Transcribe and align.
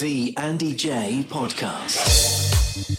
The 0.00 0.34
Andy 0.36 0.74
Jaye 0.74 1.24
Podcast. 1.24 2.96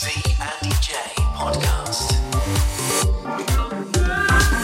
The 0.00 0.36
Andy 0.40 0.74
Jaye 0.80 1.14
Podcast. 1.34 2.08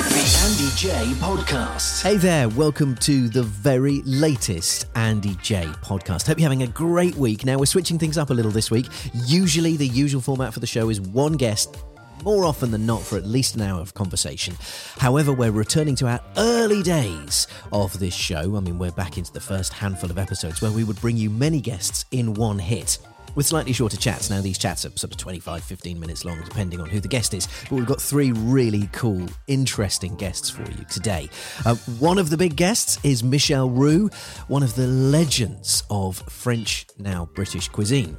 The 0.09 0.25
Andy 0.45 0.71
Jaye 0.77 1.13
Podcast. 1.15 2.03
Hey 2.03 2.17
there, 2.17 2.49
welcome 2.49 2.95
to 2.97 3.29
the 3.29 3.43
very 3.43 4.01
latest 4.07 4.87
Andy 4.95 5.35
Jaye 5.35 5.75
podcast. 5.83 6.29
Hope 6.29 6.39
you're 6.39 6.45
having 6.45 6.63
a 6.63 6.67
great 6.67 7.17
week. 7.17 7.45
Now, 7.45 7.59
we're 7.59 7.67
switching 7.67 7.99
things 7.99 8.17
up 8.17 8.31
a 8.31 8.35
little 8.35 8.53
this 8.53 8.71
week. 8.71 8.87
Usually, 9.27 9.77
the 9.77 9.87
usual 9.87 10.21
format 10.23 10.55
for 10.55 10.61
the 10.61 10.67
show 10.67 10.89
is 10.89 11.01
one 11.01 11.35
guest. 11.35 11.77
More 12.23 12.45
often 12.45 12.71
than 12.71 12.85
not, 12.85 13.03
for 13.03 13.17
at 13.17 13.25
least 13.25 13.55
an 13.55 13.63
hour 13.63 13.81
of 13.81 13.95
conversation. 13.95 14.55
However, 14.99 15.33
we're 15.33 15.51
returning 15.51 15.95
to 15.97 16.07
our 16.07 16.21
early 16.37 16.83
days 16.83 17.47
of 17.73 17.99
this 17.99 18.15
show. 18.15 18.57
I 18.57 18.61
mean, 18.61 18.79
we're 18.79 18.91
back 18.91 19.17
into 19.17 19.33
the 19.33 19.41
first 19.41 19.73
handful 19.73 20.11
of 20.11 20.19
episodes 20.19 20.61
where 20.61 20.71
we 20.71 20.85
would 20.85 21.01
bring 21.01 21.17
you 21.17 21.31
many 21.31 21.61
guests 21.61 22.05
in 22.11 22.35
one 22.35 22.59
hit 22.59 22.99
with 23.35 23.47
slightly 23.47 23.73
shorter 23.73 23.97
chats. 23.97 24.29
Now, 24.29 24.41
these 24.41 24.59
chats 24.59 24.85
are 24.85 24.91
sort 24.97 25.13
of 25.13 25.17
25, 25.17 25.63
15 25.63 25.99
minutes 25.99 26.25
long, 26.25 26.41
depending 26.45 26.81
on 26.81 26.89
who 26.89 27.01
the 27.01 27.09
guest 27.09 27.33
is. 27.33 27.49
But 27.65 27.73
we've 27.73 27.87
got 27.87 28.01
three 28.01 28.33
really 28.33 28.89
cool, 28.93 29.27
interesting 29.47 30.15
guests 30.17 30.51
for 30.51 30.63
you 30.71 30.85
today. 30.91 31.31
Uh, 31.65 31.77
one 31.99 32.19
of 32.19 32.31
the 32.31 32.37
big 32.37 32.57
guests 32.57 32.99
is 33.03 33.23
Michel 33.23 33.71
Roux, 33.71 34.11
one 34.49 34.63
of 34.63 34.75
the 34.75 34.87
legends 34.87 35.85
of 35.91 36.19
French, 36.29 36.87
now 36.99 37.29
British 37.35 37.69
cuisine. 37.69 38.17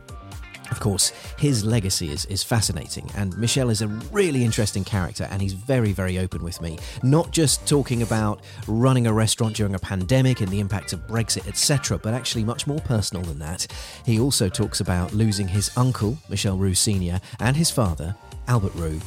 Of 0.72 0.80
course, 0.80 1.10
his 1.38 1.66
legacy 1.66 2.10
is, 2.10 2.26
is 2.26 2.44
fascinating, 2.44 3.12
and 3.16 3.38
Michel 3.38 3.70
is 3.70 3.82
a 3.82 3.88
really 3.88 4.44
interesting 4.44 4.86
character, 4.86 5.28
and 5.30 5.42
he's 5.42 5.54
very, 5.54 5.92
very 5.92 6.18
open 6.18 6.42
with 6.44 6.62
me. 6.62 6.80
Not 7.04 7.32
just 7.32 7.68
talking 7.68 8.02
about 8.02 8.42
running 8.68 9.06
a 9.06 9.14
restaurant 9.14 9.58
during 9.58 9.76
a 9.76 9.80
pandemic 9.80 10.40
and 10.40 10.50
the 10.50 10.62
impact 10.62 10.94
of 10.94 11.06
Brexit, 11.08 11.48
etc., 11.48 11.98
but 11.98 12.14
actually 12.14 12.46
much 12.46 12.68
more 12.68 12.80
personal 12.80 13.24
than 13.24 13.40
that. 13.40 13.68
He 14.06 14.20
also 14.20 14.48
talks 14.48 14.80
about 14.80 15.14
losing 15.14 15.48
his 15.48 15.70
uncle, 15.76 16.18
Michel 16.30 16.58
Roux 16.58 16.74
Sr., 16.74 17.20
and 17.40 17.58
his 17.58 17.70
father, 17.70 18.16
Albert 18.48 18.74
Roux, 18.76 19.00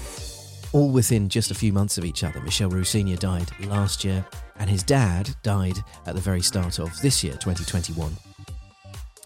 all 0.73 0.91
within 0.91 1.29
just 1.31 1.51
a 1.51 1.55
few 1.55 1.73
months 1.73 1.97
of 1.97 2.05
each 2.05 2.25
other. 2.25 2.41
Michel 2.41 2.69
Roux 2.69 2.85
Sr. 2.85 3.17
died 3.17 3.49
last 3.67 4.05
year, 4.05 4.25
and 4.59 4.69
his 4.69 4.83
dad 4.83 5.31
died 5.43 5.79
at 6.07 6.15
the 6.15 6.21
very 6.21 6.43
start 6.43 6.79
of 6.79 7.01
this 7.01 7.25
year, 7.25 7.35
2021. 7.35 8.34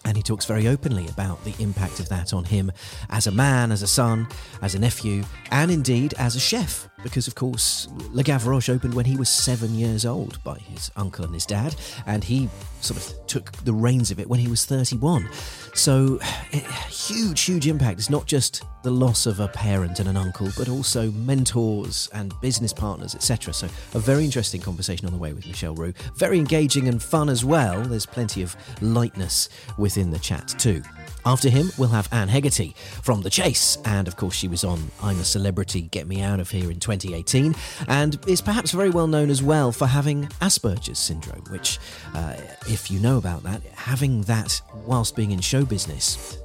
And 0.09 0.17
he 0.17 0.23
talks 0.23 0.45
very 0.45 0.67
openly 0.67 1.07
about 1.07 1.43
the 1.43 1.53
impact 1.59 1.99
of 1.99 2.09
that 2.09 2.33
on 2.33 2.43
him 2.43 2.71
as 3.11 3.27
a 3.27 3.31
man, 3.31 3.71
as 3.71 3.83
a 3.83 3.87
son, 3.87 4.27
as 4.59 4.73
a 4.73 4.79
nephew, 4.79 5.23
and 5.51 5.69
indeed 5.69 6.15
as 6.17 6.35
a 6.35 6.39
chef. 6.39 6.89
Because, 7.03 7.27
of 7.27 7.35
course, 7.35 7.87
Le 8.11 8.23
Gavroche 8.23 8.69
opened 8.69 8.93
when 8.93 9.05
he 9.05 9.15
was 9.15 9.29
seven 9.29 9.73
years 9.75 10.05
old 10.05 10.43
by 10.43 10.57
his 10.57 10.91
uncle 10.95 11.25
and 11.25 11.33
his 11.33 11.45
dad, 11.45 11.75
and 12.05 12.23
he 12.23 12.49
sort 12.81 12.99
of 12.99 13.27
took 13.27 13.51
the 13.63 13.73
reins 13.73 14.11
of 14.11 14.19
it 14.19 14.27
when 14.27 14.39
he 14.39 14.47
was 14.47 14.65
31. 14.65 15.29
So, 15.73 16.19
eh, 16.53 16.59
huge, 16.89 17.41
huge 17.41 17.67
impact. 17.67 17.99
It's 17.99 18.09
not 18.09 18.25
just 18.25 18.63
the 18.83 18.91
loss 18.91 19.25
of 19.25 19.39
a 19.39 19.47
parent 19.47 19.99
and 19.99 20.07
an 20.07 20.17
uncle, 20.17 20.49
but 20.57 20.69
also 20.69 21.11
mentors 21.11 22.09
and 22.13 22.33
business 22.41 22.73
partners, 22.73 23.15
etc. 23.15 23.53
So, 23.53 23.67
a 23.93 23.99
very 23.99 24.25
interesting 24.25 24.61
conversation 24.61 25.05
on 25.05 25.13
the 25.13 25.19
way 25.19 25.33
with 25.33 25.45
Michel 25.47 25.75
Roux. 25.75 25.93
Very 26.15 26.39
engaging 26.39 26.87
and 26.87 27.01
fun 27.01 27.29
as 27.29 27.43
well. 27.45 27.81
There's 27.81 28.05
plenty 28.05 28.41
of 28.41 28.55
lightness 28.81 29.49
within 29.77 30.11
the 30.11 30.19
chat, 30.19 30.47
too. 30.57 30.81
After 31.25 31.49
him, 31.49 31.71
we'll 31.77 31.89
have 31.89 32.07
Anne 32.11 32.29
Hegerty 32.29 32.75
from 32.75 33.21
The 33.21 33.29
Chase, 33.29 33.77
and 33.85 34.07
of 34.07 34.15
course, 34.15 34.35
she 34.35 34.47
was 34.47 34.63
on 34.63 34.91
I'm 35.03 35.19
a 35.19 35.23
Celebrity, 35.23 35.81
Get 35.81 36.07
Me 36.07 36.21
Out 36.21 36.39
of 36.39 36.49
Here 36.49 36.71
in 36.71 36.79
2018, 36.79 37.55
and 37.87 38.19
is 38.27 38.41
perhaps 38.41 38.71
very 38.71 38.89
well 38.89 39.07
known 39.07 39.29
as 39.29 39.43
well 39.43 39.71
for 39.71 39.87
having 39.87 40.25
Asperger's 40.41 40.99
syndrome, 40.99 41.43
which, 41.49 41.79
uh, 42.13 42.35
if 42.67 42.89
you 42.89 42.99
know 42.99 43.17
about 43.17 43.43
that, 43.43 43.61
having 43.73 44.21
that 44.23 44.61
whilst 44.85 45.15
being 45.15 45.31
in 45.31 45.41
show 45.41 45.65
business 45.65 46.37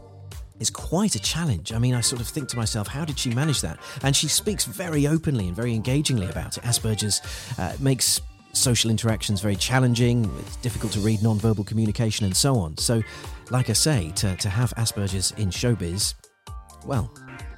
is 0.61 0.71
quite 0.71 1.15
a 1.15 1.21
challenge. 1.21 1.73
I 1.73 1.79
mean, 1.79 1.95
I 1.95 2.01
sort 2.01 2.21
of 2.21 2.29
think 2.29 2.49
to 2.51 2.57
myself, 2.57 2.87
how 2.87 3.05
did 3.05 3.19
she 3.19 3.31
manage 3.31 3.61
that? 3.63 3.79
And 4.03 4.15
she 4.15 4.29
speaks 4.29 4.65
very 4.65 5.07
openly 5.07 5.49
and 5.49 5.57
very 5.57 5.75
engagingly 5.75 6.29
about 6.29 6.57
it. 6.57 6.65
Asperger's 6.65 7.21
uh, 7.59 7.77
makes 7.81 8.21
social 8.53 8.91
interactions 8.91 9.41
very 9.41 9.57
challenging, 9.57 10.31
it's 10.39 10.57
difficult 10.57 10.93
to 10.93 11.01
read 11.01 11.23
non-verbal 11.23 11.65
communication 11.65 12.25
and 12.25 12.37
so 12.37 12.57
on. 12.57 12.77
So, 12.79 13.03
like 13.51 13.71
I 13.71 13.75
say, 13.75 14.11
to, 14.17 14.37
to 14.37 14.49
have 14.49 14.75
Asperger's 14.77 15.33
in 15.33 15.49
showbiz, 15.51 16.15
well, 16.87 17.13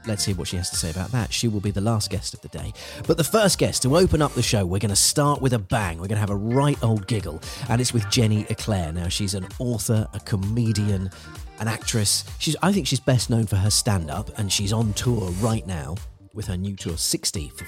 let's 0.07 0.25
hear 0.25 0.35
what 0.37 0.49
she 0.49 0.57
has 0.57 0.71
to 0.71 0.77
say 0.77 0.91
about 0.91 1.11
that. 1.13 1.33
She 1.33 1.49
will 1.49 1.61
be 1.61 1.71
the 1.71 1.81
last 1.81 2.11
guest 2.11 2.35
of 2.35 2.41
the 2.41 2.49
day. 2.49 2.73
But 3.07 3.17
the 3.17 3.25
first 3.25 3.59
guest 3.59 3.83
to 3.83 3.97
open 3.97 4.23
up 4.23 4.33
the 4.35 4.43
show, 4.43 4.65
we're 4.65 4.79
going 4.79 4.91
to 4.91 4.97
start 4.97 5.41
with 5.41 5.53
a 5.53 5.59
bang. 5.59 5.97
We're 5.97 6.09
going 6.09 6.17
to 6.17 6.21
have 6.21 6.31
a 6.31 6.37
right 6.37 6.81
old 6.83 7.07
giggle, 7.07 7.41
and 7.69 7.81
it's 7.81 7.93
with 7.93 8.09
Jenny 8.11 8.47
Eclair. 8.49 8.93
Now, 8.93 9.09
she's 9.09 9.35
an 9.35 9.47
author, 9.59 10.07
a 10.13 10.21
comedian, 10.21 11.11
an 11.59 11.69
actress. 11.69 12.25
She's, 12.39 12.57
I 12.63 12.73
think 12.73 12.87
she's 12.87 13.01
best 13.01 13.31
known 13.31 13.47
for 13.47 13.57
her 13.57 13.71
stand 13.71 14.11
up, 14.11 14.37
and 14.39 14.53
she's 14.53 14.73
on 14.73 14.93
tour 14.95 15.31
right 15.41 15.67
now 15.67 15.97
with 16.35 16.47
her 16.47 16.57
new 16.57 16.77
tour 16.77 16.97
60 16.97 17.49
for, 17.51 17.65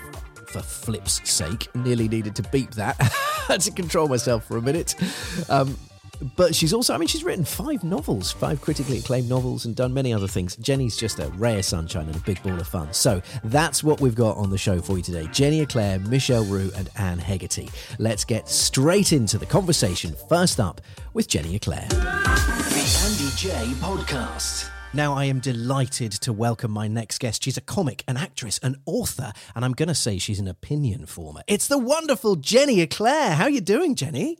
for 0.46 0.60
flip's 0.60 1.28
sake. 1.28 1.74
Nearly 1.74 2.08
needed 2.08 2.36
to 2.36 2.42
beep 2.50 2.72
that. 2.72 2.96
had 3.48 3.62
to 3.62 3.70
control 3.70 4.08
myself 4.08 4.44
for 4.44 4.58
a 4.58 4.62
minute. 4.62 4.94
Um, 5.48 5.76
but 6.36 6.54
she's 6.54 6.72
also, 6.72 6.94
I 6.94 6.98
mean, 6.98 7.08
she's 7.08 7.24
written 7.24 7.44
five 7.44 7.84
novels, 7.84 8.32
five 8.32 8.60
critically 8.60 8.98
acclaimed 8.98 9.28
novels, 9.28 9.64
and 9.64 9.76
done 9.76 9.94
many 9.94 10.12
other 10.12 10.28
things. 10.28 10.56
Jenny's 10.56 10.96
just 10.96 11.18
a 11.18 11.28
rare 11.36 11.62
sunshine 11.62 12.06
and 12.06 12.16
a 12.16 12.20
big 12.20 12.42
ball 12.42 12.58
of 12.58 12.66
fun. 12.66 12.92
So 12.92 13.22
that's 13.44 13.84
what 13.84 14.00
we've 14.00 14.14
got 14.14 14.36
on 14.36 14.50
the 14.50 14.58
show 14.58 14.80
for 14.80 14.96
you 14.96 15.02
today 15.02 15.28
Jenny 15.32 15.60
Eclair, 15.60 15.98
Michel 16.00 16.44
Roux, 16.44 16.70
and 16.76 16.90
Anne 16.96 17.18
Hegerty. 17.18 17.70
Let's 17.98 18.24
get 18.24 18.48
straight 18.48 19.12
into 19.12 19.38
the 19.38 19.46
conversation. 19.46 20.14
First 20.28 20.60
up 20.60 20.80
with 21.14 21.28
Jenny 21.28 21.54
Eclair. 21.54 21.86
The 21.88 21.96
Andy 23.04 23.30
Jaye 23.36 23.72
Podcast. 23.74 24.70
Now, 24.94 25.12
I 25.12 25.26
am 25.26 25.38
delighted 25.38 26.12
to 26.12 26.32
welcome 26.32 26.70
my 26.70 26.88
next 26.88 27.18
guest. 27.18 27.44
She's 27.44 27.58
a 27.58 27.60
comic, 27.60 28.04
an 28.08 28.16
actress, 28.16 28.58
an 28.62 28.76
author, 28.86 29.32
and 29.54 29.62
I'm 29.64 29.72
going 29.72 29.88
to 29.88 29.94
say 29.94 30.16
she's 30.16 30.40
an 30.40 30.48
opinion 30.48 31.04
former. 31.04 31.42
It's 31.46 31.68
the 31.68 31.76
wonderful 31.76 32.36
Jenny 32.36 32.80
Eclair. 32.80 33.34
How 33.34 33.44
are 33.44 33.50
you 33.50 33.60
doing, 33.60 33.94
Jenny? 33.94 34.38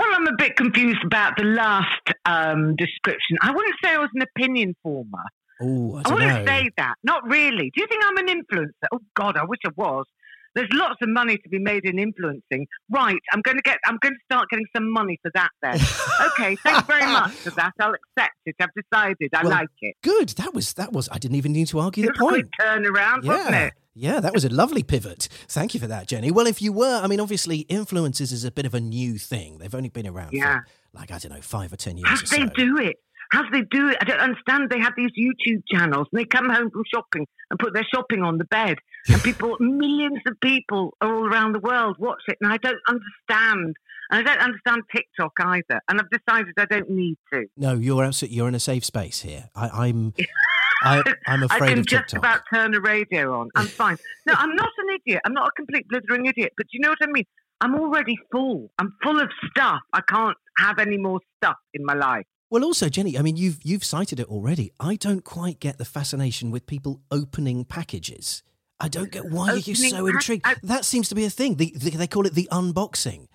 Well, 0.00 0.08
I'm 0.14 0.26
a 0.28 0.36
bit 0.38 0.56
confused 0.56 1.04
about 1.04 1.36
the 1.36 1.44
last 1.44 2.00
um, 2.24 2.74
description. 2.76 3.36
I 3.42 3.50
wouldn't 3.50 3.74
say 3.84 3.90
I 3.90 3.98
was 3.98 4.08
an 4.14 4.22
opinion 4.22 4.74
former. 4.82 5.24
Oh, 5.60 6.00
I 6.02 6.08
I, 6.08 6.14
wouldn't 6.14 6.46
know. 6.46 6.46
say 6.46 6.70
that. 6.78 6.94
Not 7.04 7.22
really. 7.28 7.70
Do 7.74 7.82
you 7.82 7.86
think 7.86 8.02
I'm 8.06 8.16
an 8.16 8.28
influencer? 8.28 8.88
Oh 8.92 9.00
God, 9.14 9.36
I 9.36 9.44
wish 9.44 9.58
I 9.66 9.70
was. 9.76 10.06
There's 10.54 10.68
lots 10.72 10.96
of 11.02 11.08
money 11.08 11.36
to 11.36 11.48
be 11.48 11.58
made 11.58 11.84
in 11.84 11.98
influencing. 11.98 12.66
Right, 12.90 13.18
I'm 13.32 13.40
going 13.42 13.56
to 13.56 13.62
get. 13.62 13.78
I'm 13.86 13.98
going 14.02 14.14
to 14.14 14.20
start 14.32 14.48
getting 14.50 14.66
some 14.74 14.92
money 14.92 15.18
for 15.22 15.30
that. 15.34 15.50
Then, 15.62 15.74
okay. 16.32 16.56
Thanks 16.56 16.86
very 16.86 17.06
much 17.06 17.32
for 17.32 17.50
that. 17.50 17.72
I'll 17.80 17.94
accept 17.94 18.34
it. 18.46 18.56
I've 18.60 18.68
decided. 18.74 19.30
I 19.34 19.42
Well, 19.42 19.50
like 19.52 19.68
it. 19.80 19.96
Good. 20.02 20.30
That 20.30 20.52
was 20.54 20.72
that 20.74 20.92
was. 20.92 21.08
I 21.12 21.18
didn't 21.18 21.36
even 21.36 21.52
need 21.52 21.68
to 21.68 21.78
argue 21.78 22.04
It 22.04 22.08
the 22.08 22.12
a 22.14 22.18
point. 22.18 22.32
quick 22.32 22.46
turnaround, 22.60 23.24
wasn't 23.24 23.50
Yeah. 23.50 23.66
it? 23.66 23.74
Yeah, 23.94 24.20
that 24.20 24.32
was 24.32 24.44
a 24.44 24.48
lovely 24.48 24.82
pivot. 24.84 25.28
Thank 25.48 25.74
you 25.74 25.80
for 25.80 25.88
that, 25.88 26.06
Jenny. 26.06 26.30
Well, 26.30 26.46
if 26.46 26.62
you 26.62 26.72
were, 26.72 27.00
I 27.02 27.06
mean, 27.08 27.20
obviously, 27.20 27.64
influencers 27.64 28.32
is 28.32 28.44
a 28.44 28.50
bit 28.52 28.64
of 28.64 28.72
a 28.72 28.80
new 28.80 29.18
thing. 29.18 29.58
They've 29.58 29.74
only 29.74 29.88
been 29.88 30.06
around 30.06 30.32
Yeah. 30.32 30.60
for, 30.60 30.98
like, 30.98 31.10
I 31.10 31.18
don't 31.18 31.32
know, 31.32 31.40
five 31.40 31.72
or 31.72 31.76
10 31.76 31.96
years 31.98 32.08
How 32.08 32.16
do 32.16 32.24
they 32.36 32.46
do 32.54 32.78
it? 32.78 32.96
How 33.32 33.42
do 33.42 33.50
they 33.52 33.62
do 33.70 33.88
it? 33.88 33.96
I 34.00 34.04
don't 34.04 34.20
understand. 34.20 34.70
They 34.70 34.78
have 34.80 34.92
these 34.96 35.10
YouTube 35.18 35.62
channels 35.72 36.06
and 36.12 36.20
they 36.20 36.24
come 36.24 36.48
home 36.48 36.70
from 36.70 36.82
shopping 36.92 37.26
and 37.50 37.58
put 37.58 37.74
their 37.74 37.86
shopping 37.94 38.22
on 38.22 38.38
the 38.38 38.44
bed. 38.44 38.78
And 39.08 39.22
people, 39.22 39.56
millions 39.60 40.20
of 40.26 40.38
people 40.40 40.94
all 41.00 41.26
around 41.26 41.52
the 41.52 41.60
world 41.60 41.96
watch 41.98 42.22
it. 42.28 42.36
And 42.40 42.52
I 42.52 42.56
don't 42.58 42.80
understand. 42.88 43.76
And 44.10 44.28
I 44.28 44.34
don't 44.34 44.42
understand 44.42 44.82
TikTok 44.94 45.32
either. 45.40 45.80
And 45.88 46.00
I've 46.00 46.10
decided 46.10 46.54
I 46.58 46.64
don't 46.66 46.90
need 46.90 47.16
to. 47.32 47.46
No, 47.56 47.74
you're 47.74 48.04
absolutely, 48.04 48.36
you're 48.36 48.48
in 48.48 48.54
a 48.54 48.60
safe 48.60 48.84
space 48.84 49.20
here. 49.22 49.48
I, 49.54 49.86
I'm, 49.86 50.14
I, 50.82 51.02
I'm 51.26 51.42
I 51.44 51.46
afraid 51.46 51.68
can 51.70 51.78
of 51.80 51.86
just 51.86 52.02
TikTok. 52.10 52.18
about 52.18 52.40
turn 52.52 52.72
the 52.72 52.80
radio 52.80 53.38
on. 53.40 53.48
I'm 53.54 53.66
fine. 53.82 53.96
No, 54.26 54.34
I'm 54.36 54.54
not 54.54 54.68
an 54.78 54.96
idiot. 55.04 55.22
I'm 55.24 55.32
not 55.32 55.48
a 55.48 55.52
complete 55.56 55.86
blithering 55.88 56.26
idiot. 56.26 56.52
But 56.56 56.66
do 56.66 56.70
you 56.72 56.80
know 56.80 56.90
what 56.90 56.98
I 57.02 57.06
mean? 57.06 57.24
I'm 57.62 57.74
already 57.74 58.16
full. 58.32 58.70
I'm 58.78 58.94
full 59.02 59.20
of 59.20 59.28
stuff. 59.50 59.80
I 59.92 60.00
can't 60.08 60.36
have 60.58 60.78
any 60.78 60.96
more 60.96 61.20
stuff 61.38 61.56
in 61.74 61.84
my 61.84 61.94
life. 61.94 62.24
Well, 62.48 62.64
also, 62.64 62.88
Jenny, 62.88 63.16
I 63.16 63.22
mean, 63.22 63.36
you've 63.36 63.60
you've 63.62 63.84
cited 63.84 64.18
it 64.18 64.26
already. 64.26 64.72
I 64.80 64.96
don't 64.96 65.22
quite 65.24 65.60
get 65.60 65.78
the 65.78 65.84
fascination 65.84 66.50
with 66.50 66.66
people 66.66 67.00
opening 67.10 67.64
packages. 67.64 68.42
I 68.80 68.88
don't 68.88 69.10
get 69.12 69.26
why 69.30 69.50
are 69.50 69.56
you 69.56 69.72
Opening 69.74 69.90
so 69.90 70.04
pack- 70.06 70.14
intrigued. 70.14 70.46
I- 70.46 70.56
that 70.62 70.84
seems 70.84 71.08
to 71.10 71.14
be 71.14 71.24
a 71.24 71.30
thing. 71.30 71.56
The, 71.56 71.72
the, 71.76 71.90
they 71.90 72.06
call 72.06 72.26
it 72.26 72.34
the 72.34 72.48
unboxing. 72.50 73.26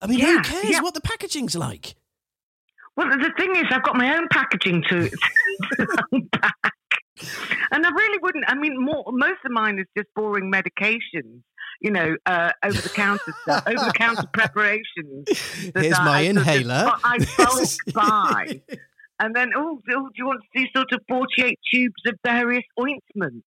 I 0.00 0.06
mean, 0.06 0.20
who 0.20 0.40
cares 0.42 0.70
yeah. 0.70 0.80
what 0.82 0.94
the 0.94 1.00
packaging's 1.00 1.56
like? 1.56 1.94
Well, 2.96 3.08
the 3.08 3.32
thing 3.36 3.56
is, 3.56 3.64
I've 3.70 3.82
got 3.82 3.96
my 3.96 4.16
own 4.16 4.28
packaging 4.30 4.84
to, 4.88 5.08
to 5.78 5.86
unpack. 6.12 6.54
And 7.72 7.84
I 7.86 7.90
really 7.90 8.18
wouldn't. 8.22 8.44
I 8.48 8.54
mean, 8.54 8.78
more, 8.78 9.04
most 9.08 9.38
of 9.44 9.50
mine 9.50 9.78
is 9.78 9.86
just 9.96 10.08
boring 10.14 10.50
medications, 10.52 11.40
you 11.80 11.90
know, 11.90 12.16
uh, 12.26 12.52
over 12.64 12.80
the 12.80 12.88
counter 12.88 13.34
stuff, 13.42 13.64
over 13.66 13.76
the 13.86 13.92
counter 13.96 14.28
preparations. 14.32 15.24
Here's 15.74 15.98
I- 15.98 16.04
my 16.04 16.18
I 16.18 16.20
inhaler. 16.28 16.92
I 17.02 17.18
bulk 17.36 17.68
buy. 17.94 18.60
And 19.20 19.34
then, 19.34 19.50
oh, 19.56 19.80
oh, 19.90 20.08
do 20.08 20.12
you 20.16 20.26
want 20.26 20.40
to 20.42 20.60
see 20.60 20.68
sort 20.74 20.92
of 20.92 21.00
48 21.08 21.58
tubes 21.72 22.02
of 22.06 22.14
various 22.24 22.64
ointments? 22.78 23.46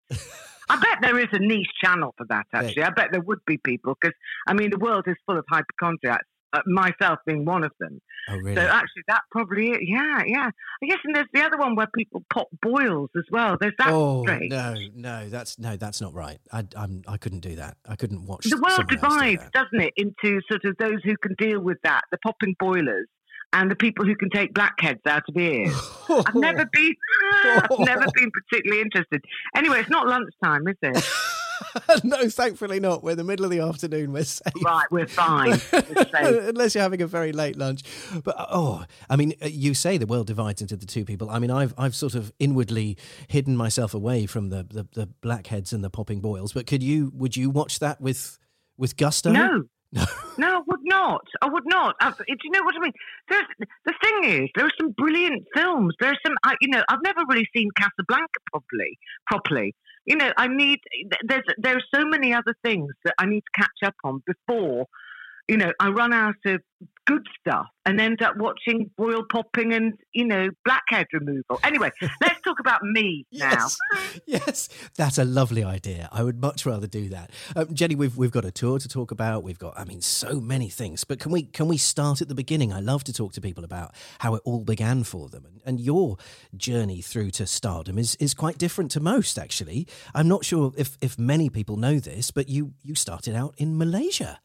I 0.70 0.76
bet 0.78 0.98
there 1.02 1.18
is 1.20 1.28
a 1.32 1.40
niche 1.40 1.68
channel 1.84 2.14
for 2.18 2.26
that, 2.30 2.46
actually. 2.54 2.84
I 2.84 2.90
bet 2.90 3.10
there 3.12 3.22
would 3.22 3.40
be 3.46 3.58
people 3.58 3.96
because, 4.00 4.16
I 4.48 4.54
mean, 4.54 4.70
the 4.70 4.78
world 4.78 5.06
is 5.08 5.16
full 5.26 5.38
of 5.38 5.46
hypochondriacs, 5.50 6.26
uh, 6.54 6.62
myself 6.66 7.20
being 7.26 7.46
one 7.46 7.64
of 7.64 7.72
them. 7.80 8.02
Oh, 8.30 8.36
really? 8.38 8.56
So 8.56 8.62
actually, 8.62 9.04
that 9.08 9.22
probably, 9.32 9.78
yeah, 9.82 10.24
yeah. 10.26 10.50
I 10.84 10.86
guess, 10.86 10.98
and 11.06 11.16
there's 11.16 11.28
the 11.34 11.42
other 11.42 11.58
one 11.58 11.76
where 11.76 11.88
people 11.96 12.24
pop 12.34 12.48
boils 12.62 13.10
as 13.18 13.24
well. 13.32 13.58
There's 13.60 13.74
that 13.80 13.90
oh 13.90 14.24
strange. 14.24 14.52
no, 14.52 14.76
no, 14.96 15.30
that's 15.30 15.58
no, 15.58 15.78
that's 15.78 16.02
not 16.02 16.14
right. 16.14 16.40
I, 16.52 16.66
I'm, 16.76 17.04
I 17.08 17.18
couldn't 17.18 17.40
do 17.40 17.56
that. 17.56 17.78
I 17.88 17.96
couldn't 17.96 18.26
watch. 18.26 18.46
The 18.46 18.58
world 18.58 18.80
else 18.80 18.88
do 18.90 18.96
divides, 18.96 19.44
doesn't 19.54 19.80
it, 19.80 19.94
into 19.96 20.42
sort 20.50 20.66
of 20.66 20.76
those 20.78 21.00
who 21.04 21.16
can 21.18 21.36
deal 21.38 21.62
with 21.62 21.78
that, 21.84 22.02
the 22.12 22.18
popping 22.18 22.56
boilers, 22.60 23.08
and 23.54 23.72
the 23.72 23.76
people 23.76 24.06
who 24.06 24.16
can 24.16 24.30
take 24.30 24.54
blackheads 24.54 25.02
out 25.06 25.24
of 25.28 25.38
ears. 25.38 25.74
I've 26.10 26.36
never 26.36 26.66
been, 26.72 26.96
I've 27.44 27.80
never 27.80 28.06
been 28.14 28.32
particularly 28.32 28.82
interested. 28.82 29.24
Anyway, 29.56 29.80
it's 29.80 29.90
not 29.90 30.08
lunchtime, 30.08 30.68
is 30.68 30.76
it? 30.82 31.06
no, 32.04 32.30
thankfully 32.30 32.80
not. 32.80 33.04
We're 33.04 33.12
in 33.12 33.18
the 33.18 33.24
middle 33.24 33.46
of 33.46 33.52
the 33.52 33.60
afternoon. 33.60 34.12
We're 34.12 34.24
safe. 34.24 34.54
right, 34.64 34.86
we're 34.92 35.08
fine. 35.08 35.52
We're 35.72 36.06
safe. 36.12 36.50
Unless 36.50 36.76
you're 36.76 36.84
having 36.84 37.02
a 37.02 37.08
very 37.08 37.32
late 37.32 37.56
lunch, 37.56 37.84
but 38.24 38.36
oh, 38.38 38.86
I 39.10 39.16
mean, 39.16 39.34
uh, 39.42 39.48
you 39.48 39.74
say 39.74 39.98
the 39.98 40.06
world 40.06 40.28
divides 40.28 40.62
into 40.62 40.76
the 40.76 40.86
two 40.86 41.06
people. 41.06 41.30
I 41.30 41.40
mean, 41.40 41.52
I've 41.52 41.74
I've 41.78 41.96
sort 41.96 42.16
of 42.16 42.32
inwardly 42.40 42.98
hidden 43.28 43.58
myself 43.58 43.94
away 43.94 44.26
from 44.26 44.50
the 44.50 44.64
the, 44.64 44.88
the 44.94 45.08
blackheads 45.22 45.74
and 45.74 45.84
the 45.84 45.90
popping 45.90 46.20
boils. 46.20 46.54
But 46.54 46.68
could 46.68 46.84
you? 46.84 47.12
Would 47.16 47.36
you 47.36 47.50
watch 47.50 47.80
that 47.80 48.00
with 48.02 48.38
with 48.78 48.98
gusto? 48.98 49.32
No. 49.32 49.64
No. 49.92 50.06
No, 50.38 50.58
I 50.58 50.62
would 50.68 50.80
not. 50.84 51.26
I 51.42 51.50
would 51.50 51.66
not. 51.66 51.96
I, 52.00 52.12
do 52.12 52.36
you 52.44 52.52
know 52.52 52.64
what 52.64 52.76
I 52.76 52.80
mean? 52.80 52.94
There's, 53.30 53.46
the 53.86 53.94
thing 54.04 54.44
is, 54.44 54.50
there 54.56 54.66
are 54.66 54.72
some 54.80 54.92
brilliant 54.92 55.46
films. 55.56 55.96
There's 56.00 56.18
some, 56.26 56.36
I, 56.44 56.56
you 56.62 56.70
know, 56.70 56.84
I've 56.90 57.02
never 57.04 57.22
really 57.28 57.48
seen 57.56 57.70
Casablanca 57.76 58.40
properly. 58.52 59.00
Properly, 59.26 59.76
you 60.06 60.16
know, 60.16 60.32
I 60.38 60.48
need. 60.48 60.80
There's 61.24 61.44
there 61.58 61.76
are 61.76 61.84
so 61.94 62.06
many 62.06 62.34
other 62.34 62.54
things 62.64 62.92
that 63.04 63.16
I 63.18 63.26
need 63.26 63.42
to 63.42 63.62
catch 63.62 63.88
up 63.88 63.96
on 64.04 64.22
before, 64.28 64.86
you 65.48 65.58
know, 65.58 65.72
I 65.80 65.90
run 65.90 66.14
out 66.14 66.36
of 66.46 66.62
good 67.08 67.26
stuff 67.40 67.68
and 67.86 68.02
end 68.02 68.22
up 68.22 68.36
watching 68.38 68.92
boil 68.98 69.24
popping 69.32 69.74
and 69.74 69.94
you 70.14 70.26
know 70.26 70.50
blackhead 70.66 71.08
removal. 71.14 71.60
Anyway, 71.64 71.90
let's 72.22 72.42
talk 72.42 72.60
about 72.60 72.84
me 72.84 73.26
now. 73.32 73.50
Yes, 73.52 73.78
yes, 74.26 74.70
that's 74.96 75.18
a 75.18 75.24
lovely 75.24 75.64
idea. 75.64 76.10
I 76.12 76.24
would 76.24 76.40
much 76.40 76.66
rather 76.66 76.86
do 76.86 77.10
that. 77.10 77.32
Um, 77.56 77.74
Jenny, 77.74 77.96
we've 77.96 78.16
we've 78.18 78.32
got 78.32 78.46
a 78.46 78.52
tour 78.52 78.78
to 78.78 78.88
talk 78.88 79.12
about. 79.12 79.42
We've 79.44 79.58
got, 79.58 79.80
I 79.80 79.86
mean, 79.86 80.02
so 80.02 80.42
many 80.42 80.70
things. 80.70 81.06
But 81.06 81.20
can 81.20 81.32
we 81.32 81.44
can 81.44 81.68
we 81.68 81.78
start 81.78 82.22
at 82.22 82.28
the 82.28 82.36
beginning? 82.36 82.74
I 82.74 82.82
love 82.82 83.04
to 83.06 83.14
talk 83.14 83.34
to 83.34 83.42
people 83.42 83.64
about 83.64 83.96
how 84.20 84.36
it 84.36 84.42
all 84.44 84.66
began 84.66 85.04
for 85.04 85.30
them, 85.30 85.46
and, 85.46 85.62
and 85.66 85.80
your 85.80 86.18
journey 86.56 87.02
through 87.02 87.32
to 87.32 87.48
stardom 87.48 87.98
is 87.98 88.16
is 88.16 88.34
quite 88.34 88.58
different 88.58 88.92
to 88.92 89.00
most. 89.00 89.40
Actually, 89.40 89.88
I'm 90.14 90.28
not 90.28 90.44
sure 90.44 90.74
if 90.78 90.98
if 91.02 91.18
many 91.18 91.50
people 91.50 91.78
know 91.78 92.00
this, 92.00 92.32
but 92.32 92.50
you 92.50 92.74
you 92.84 92.96
started 92.96 93.34
out 93.34 93.56
in 93.58 93.78
Malaysia. 93.78 94.42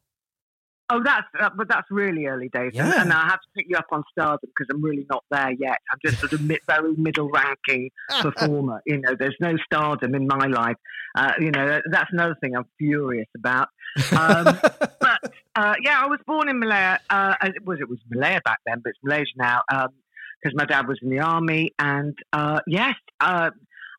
Oh, 0.94 1.02
that's 1.02 1.26
uh, 1.40 1.48
but 1.56 1.68
that's 1.68 1.86
really 1.90 2.26
early 2.26 2.48
days, 2.48 2.72
and, 2.74 2.88
Yeah. 2.88 3.00
and 3.02 3.12
I 3.12 3.22
have 3.22 3.40
to 3.40 3.48
pick 3.56 3.66
you 3.68 3.76
up 3.76 3.86
on 3.92 4.02
Stardom 4.12 4.40
because 4.42 4.66
I'm 4.70 4.82
really 4.82 5.06
not 5.08 5.24
there 5.30 5.52
yet. 5.52 5.78
I'm 5.90 5.98
just 6.04 6.20
sort 6.20 6.32
of 6.34 6.42
mid, 6.42 6.60
very 6.66 6.94
middle 6.96 7.30
ranking 7.30 7.90
performer. 8.20 8.82
You 8.84 8.98
know, 9.00 9.14
there's 9.18 9.36
no 9.40 9.56
Stardom 9.64 10.14
in 10.14 10.26
my 10.26 10.46
life. 10.46 10.76
Uh, 11.16 11.32
you 11.40 11.50
know, 11.50 11.80
that's 11.90 12.10
another 12.12 12.36
thing 12.40 12.54
I'm 12.56 12.66
furious 12.78 13.28
about. 13.36 13.68
Um, 14.18 14.44
but 15.00 15.20
uh, 15.56 15.74
yeah, 15.82 16.02
I 16.02 16.06
was 16.08 16.18
born 16.26 16.48
in 16.48 16.58
Malaya. 16.58 16.98
Uh, 17.08 17.34
as 17.40 17.50
it 17.56 17.64
was 17.64 17.78
it 17.80 17.88
was 17.88 17.98
Malaya 18.10 18.40
back 18.44 18.58
then, 18.66 18.80
but 18.84 18.90
it's 18.90 18.98
Malaysia 19.02 19.32
now 19.36 19.60
because 19.70 20.54
my 20.54 20.66
dad 20.66 20.86
was 20.88 20.98
in 21.02 21.08
the 21.10 21.20
army. 21.20 21.72
And 21.78 22.16
uh, 22.32 22.60
yes, 22.66 22.94
uh, 23.20 23.50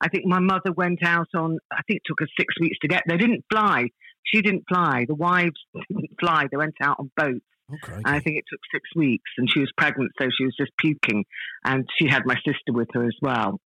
I 0.02 0.10
think 0.10 0.26
my 0.26 0.40
mother 0.40 0.72
went 0.76 1.04
out 1.04 1.30
on. 1.34 1.58
I 1.72 1.82
think 1.88 1.98
it 1.98 2.04
took 2.06 2.22
us 2.22 2.28
six 2.38 2.54
weeks 2.60 2.78
to 2.82 2.88
get. 2.88 3.04
They 3.08 3.18
didn't 3.18 3.46
fly. 3.52 3.88
She 4.24 4.42
didn't 4.42 4.64
fly. 4.68 5.06
The 5.08 5.16
wives 5.16 5.60
didn't 5.90 6.20
fly. 6.20 6.46
They 6.50 6.58
went 6.58 6.76
out 6.82 6.98
on 7.00 7.12
boats. 7.16 7.46
Oh, 7.72 7.76
crikey. 7.82 8.04
And 8.06 8.16
I 8.16 8.20
think 8.20 8.38
it 8.38 8.46
took 8.50 8.60
six 8.74 8.84
weeks, 8.96 9.30
and 9.38 9.50
she 9.50 9.60
was 9.60 9.72
pregnant, 9.78 10.12
so 10.20 10.28
she 10.38 10.46
was 10.46 10.56
just 10.58 10.72
puking, 10.80 11.26
and 11.64 11.88
she 11.98 12.08
had 12.08 12.26
my 12.26 12.36
sister 12.36 12.72
with 12.72 12.90
her 12.94 13.06
as 13.06 13.16
well. 13.22 13.60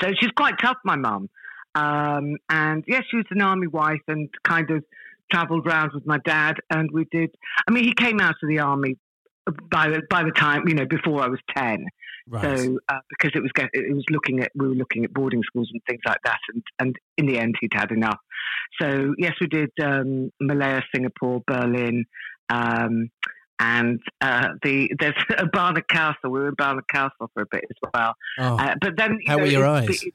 So 0.00 0.08
she's 0.20 0.30
quite 0.36 0.54
tough, 0.60 0.76
my 0.84 0.96
mum. 0.96 1.28
Um, 1.74 2.36
and 2.48 2.84
yes, 2.86 3.04
she 3.10 3.16
was 3.16 3.26
an 3.30 3.40
army 3.40 3.66
wife 3.66 4.00
and 4.08 4.28
kind 4.44 4.70
of 4.70 4.84
travelled 5.30 5.66
around 5.66 5.92
with 5.94 6.06
my 6.06 6.18
dad, 6.24 6.56
and 6.70 6.90
we 6.90 7.06
did. 7.10 7.30
I 7.68 7.72
mean, 7.72 7.84
he 7.84 7.94
came 7.94 8.20
out 8.20 8.34
of 8.42 8.48
the 8.48 8.60
army 8.60 8.96
by 9.70 9.88
the 9.88 10.02
by 10.10 10.24
the 10.24 10.30
time 10.32 10.66
you 10.66 10.74
know 10.74 10.86
before 10.86 11.22
I 11.22 11.28
was 11.28 11.40
ten. 11.56 11.86
right. 12.28 12.58
So 12.58 12.78
uh, 12.88 12.98
because 13.10 13.32
it 13.34 13.42
was 13.42 13.50
it 13.72 13.94
was 13.94 14.04
looking 14.10 14.40
at 14.40 14.50
we 14.54 14.68
were 14.68 14.74
looking 14.74 15.04
at 15.04 15.12
boarding 15.12 15.42
schools 15.44 15.68
and 15.72 15.80
things 15.88 16.00
like 16.06 16.20
that, 16.24 16.38
and 16.52 16.62
and 16.78 16.96
in 17.16 17.26
the 17.26 17.38
end 17.38 17.56
he'd 17.60 17.72
had 17.74 17.90
enough. 17.90 18.18
So 18.80 19.14
yes, 19.18 19.34
we 19.40 19.46
did 19.46 19.70
um, 19.82 20.30
Malaya, 20.40 20.82
Singapore, 20.94 21.42
Berlin, 21.46 22.04
um, 22.50 23.10
and 23.60 24.00
uh, 24.20 24.48
the 24.62 24.90
there's 24.98 25.14
Barnard 25.52 25.88
Castle. 25.88 26.30
We 26.30 26.40
were 26.40 26.48
in 26.48 26.54
Barnard 26.54 26.88
Castle 26.88 27.30
for 27.34 27.42
a 27.42 27.46
bit 27.50 27.64
as 27.68 27.90
well. 27.92 28.14
oh, 28.38 28.56
Uh, 28.56 28.74
but 28.80 28.96
then 28.96 29.18
how 29.26 29.36
know, 29.36 29.42
were 29.42 29.48
your 29.48 29.66
eyes? 29.66 30.02
it- 30.04 30.14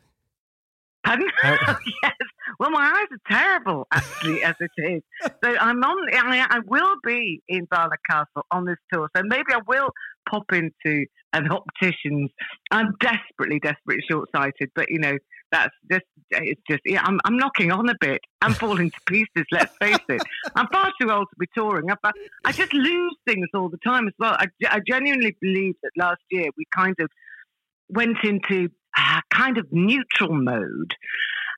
Pardon? 1.06 1.28
How- 1.42 1.58
yes. 2.04 2.14
Well, 2.60 2.70
my 2.72 2.86
eyes 2.86 3.08
are 3.12 3.30
terrible, 3.30 3.88
actually, 3.92 4.42
as 4.42 4.56
it 4.62 4.72
is. 4.78 5.02
So 5.44 5.58
I'm 5.60 5.84
on. 5.84 5.98
I, 6.14 6.46
I 6.50 6.60
will 6.66 6.96
be 7.04 7.42
in 7.50 7.66
Barnard 7.70 8.00
Castle 8.10 8.46
on 8.52 8.66
this 8.66 8.78
tour. 8.94 9.10
So 9.16 9.22
maybe 9.26 9.52
I 9.54 9.60
will 9.68 9.90
pop 10.30 10.46
into 10.54 11.06
an 11.34 11.50
optician's. 11.52 12.30
I'm 12.72 12.94
desperately, 13.02 13.60
desperately 13.60 14.04
short-sighted, 14.10 14.72
but 14.76 14.86
you 14.90 15.00
know 15.00 15.18
that's 15.54 15.76
just. 15.92 16.06
It's 16.32 16.62
just. 16.70 16.82
Yeah, 16.86 17.02
I'm. 17.04 17.20
I'm 17.26 17.38
knocking 17.38 17.72
on 17.72 17.88
a 17.88 17.96
bit. 18.00 18.22
I'm 18.42 18.54
falling 18.54 18.92
to 18.92 18.98
pieces. 19.08 19.46
Let's 19.52 19.76
face 19.78 19.98
it. 20.10 20.22
I'm 20.56 20.68
far 20.68 20.92
too 21.00 21.12
old 21.12 21.28
to 21.30 21.36
be 21.40 21.48
touring. 21.56 21.90
I, 21.92 22.12
I 22.44 22.52
just 22.52 22.74
lose 22.74 23.16
things 23.28 23.48
all 23.54 23.70
the 23.70 23.78
time 23.86 24.08
as 24.08 24.14
well. 24.20 24.36
I, 24.38 24.48
I 24.70 24.80
genuinely 24.86 25.38
believe 25.40 25.76
that 25.84 25.92
last 25.96 26.22
year 26.32 26.50
we 26.58 26.66
kind 26.76 26.96
of 27.00 27.10
went 27.90 28.18
into 28.24 28.70
uh, 28.98 29.22
kind 29.32 29.58
of 29.58 29.68
neutral 29.72 30.34
mode 30.34 30.96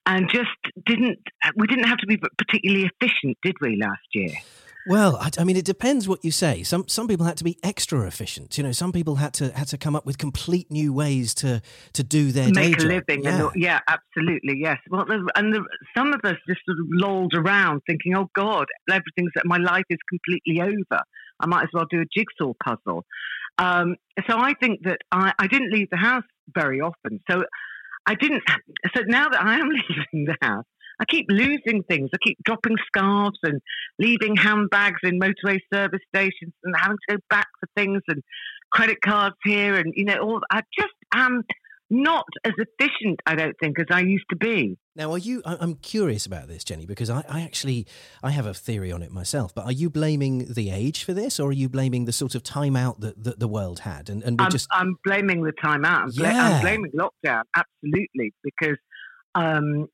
and 0.06 0.30
just 0.30 0.50
didn't 0.86 1.20
we 1.56 1.68
didn't 1.68 1.86
have 1.86 1.98
to 1.98 2.08
be 2.08 2.18
particularly 2.38 2.90
efficient 3.00 3.38
did 3.44 3.56
we 3.62 3.78
last 3.78 4.08
year 4.14 4.32
Well, 4.88 5.18
I, 5.18 5.30
I 5.40 5.44
mean, 5.44 5.58
it 5.58 5.66
depends 5.66 6.08
what 6.08 6.24
you 6.24 6.32
say. 6.32 6.64
Some 6.64 6.88
some 6.88 7.08
people 7.08 7.26
had 7.26 7.38
to 7.38 7.44
be 7.44 7.58
extra 7.64 8.06
efficient. 8.06 8.58
You 8.58 8.64
know, 8.64 8.72
some 8.72 8.92
people 8.92 9.16
had 9.16 9.34
to 9.36 9.52
had 9.52 9.68
to 9.70 9.78
come 9.78 9.96
up 9.96 10.06
with 10.06 10.18
complete 10.18 10.70
new 10.70 10.94
ways 10.94 11.34
to 11.36 11.62
to 11.94 12.04
do 12.04 12.32
their 12.32 12.52
day 12.52 12.70
make 12.70 12.76
a 12.76 12.80
job. 12.82 12.88
living 12.90 13.24
Yeah. 13.24 13.44
all- 13.44 13.52
yeah 13.56 13.80
absolutely 13.88 14.58
yes 14.60 14.78
well 14.90 15.06
and 15.36 15.54
the, 15.54 15.64
some 15.98 16.14
of 16.14 16.20
us 16.24 16.36
just 16.48 16.62
sort 16.68 16.80
of 16.80 16.86
lolled 16.92 17.34
around 17.34 17.82
thinking 17.88 18.16
oh 18.16 18.30
god 18.36 18.66
everything's 18.90 19.32
my 19.46 19.58
life 19.58 19.84
is 19.90 19.98
completely 20.10 20.62
over 20.62 21.02
i 21.40 21.46
might 21.48 21.64
as 21.64 21.70
well 21.74 21.86
do 21.90 22.02
a 22.02 22.06
jigsaw 22.16 22.54
puzzle 22.64 23.04
um, 23.58 23.96
so 24.30 24.38
i 24.38 24.54
think 24.62 24.82
that 24.84 25.00
I, 25.12 25.34
I 25.40 25.48
didn't 25.48 25.72
leave 25.72 25.90
the 25.92 25.98
house 25.98 26.24
very 26.54 26.80
often 26.82 27.20
so 27.30 27.44
i 28.06 28.16
didn't 28.16 28.44
so 28.96 29.02
now 29.08 29.30
that 29.30 29.42
i 29.42 29.56
am 29.60 29.70
leaving 30.14 30.26
the 30.26 30.38
house 30.42 30.66
I 31.00 31.06
keep 31.06 31.26
losing 31.30 31.84
things. 31.84 32.10
I 32.14 32.18
keep 32.26 32.38
dropping 32.44 32.78
scarves 32.88 33.40
and 33.44 33.62
leaving 34.00 34.36
handbags 34.36 35.00
in 35.04 35.20
motorway 35.20 35.60
service 35.74 36.02
stations 36.14 36.54
and 36.64 36.76
having 36.78 36.98
to 37.10 37.16
go 37.16 37.22
back 37.30 37.48
for 37.60 37.68
things 37.76 38.02
and 38.08 38.22
credit 38.72 39.02
cards 39.02 39.36
here 39.44 39.76
and 39.76 39.94
you 39.96 40.06
know 40.06 40.18
all. 40.18 40.42
I 40.52 40.62
just 40.78 40.94
am 41.14 41.44
not 41.90 42.26
as 42.44 42.54
efficient, 42.58 43.20
I 43.28 43.36
don't 43.36 43.56
think, 43.62 43.80
as 43.80 43.86
I 43.92 44.02
used 44.02 44.26
to 44.32 44.36
be. 44.36 44.78
Now, 44.96 45.12
are 45.12 45.18
you? 45.18 45.42
I'm 45.46 45.76
curious 45.76 46.26
about 46.26 46.48
this, 46.48 46.64
Jenny, 46.64 46.86
because 46.86 47.10
I, 47.10 47.24
I 47.30 47.42
actually 47.42 47.86
I 48.24 48.32
have 48.32 48.46
a 48.46 48.54
theory 48.54 48.92
on 48.92 49.04
it 49.04 49.12
myself. 49.12 49.54
But 49.54 49.66
are 49.66 49.72
you 49.72 49.90
blaming 49.90 50.54
the 50.54 50.72
age 50.72 51.04
for 51.04 51.14
this, 51.14 51.40
or 51.40 51.50
are 51.50 51.54
you 51.54 51.70
blaming 51.70 52.06
the 52.06 52.14
sort 52.14 52.34
of 52.34 52.44
time 52.44 52.76
out 52.76 53.02
that, 53.02 53.24
that 53.24 53.40
the 53.40 53.48
world 53.48 53.80
had? 53.80 54.10
And 54.10 54.24
and 54.24 54.40
we 54.40 54.46
I'm, 54.46 54.52
just 54.52 54.68
I'm 54.72 54.96
blaming 55.04 55.44
the 55.44 55.52
time 55.52 55.86
out. 55.86 56.04
I'm, 56.04 56.12
Yeah. 56.14 56.56
I'm 56.56 56.62
blaming 56.62 56.92
lockdown, 56.92 57.44
absolutely, 57.56 58.34
because 58.44 58.78
um, 59.36 59.88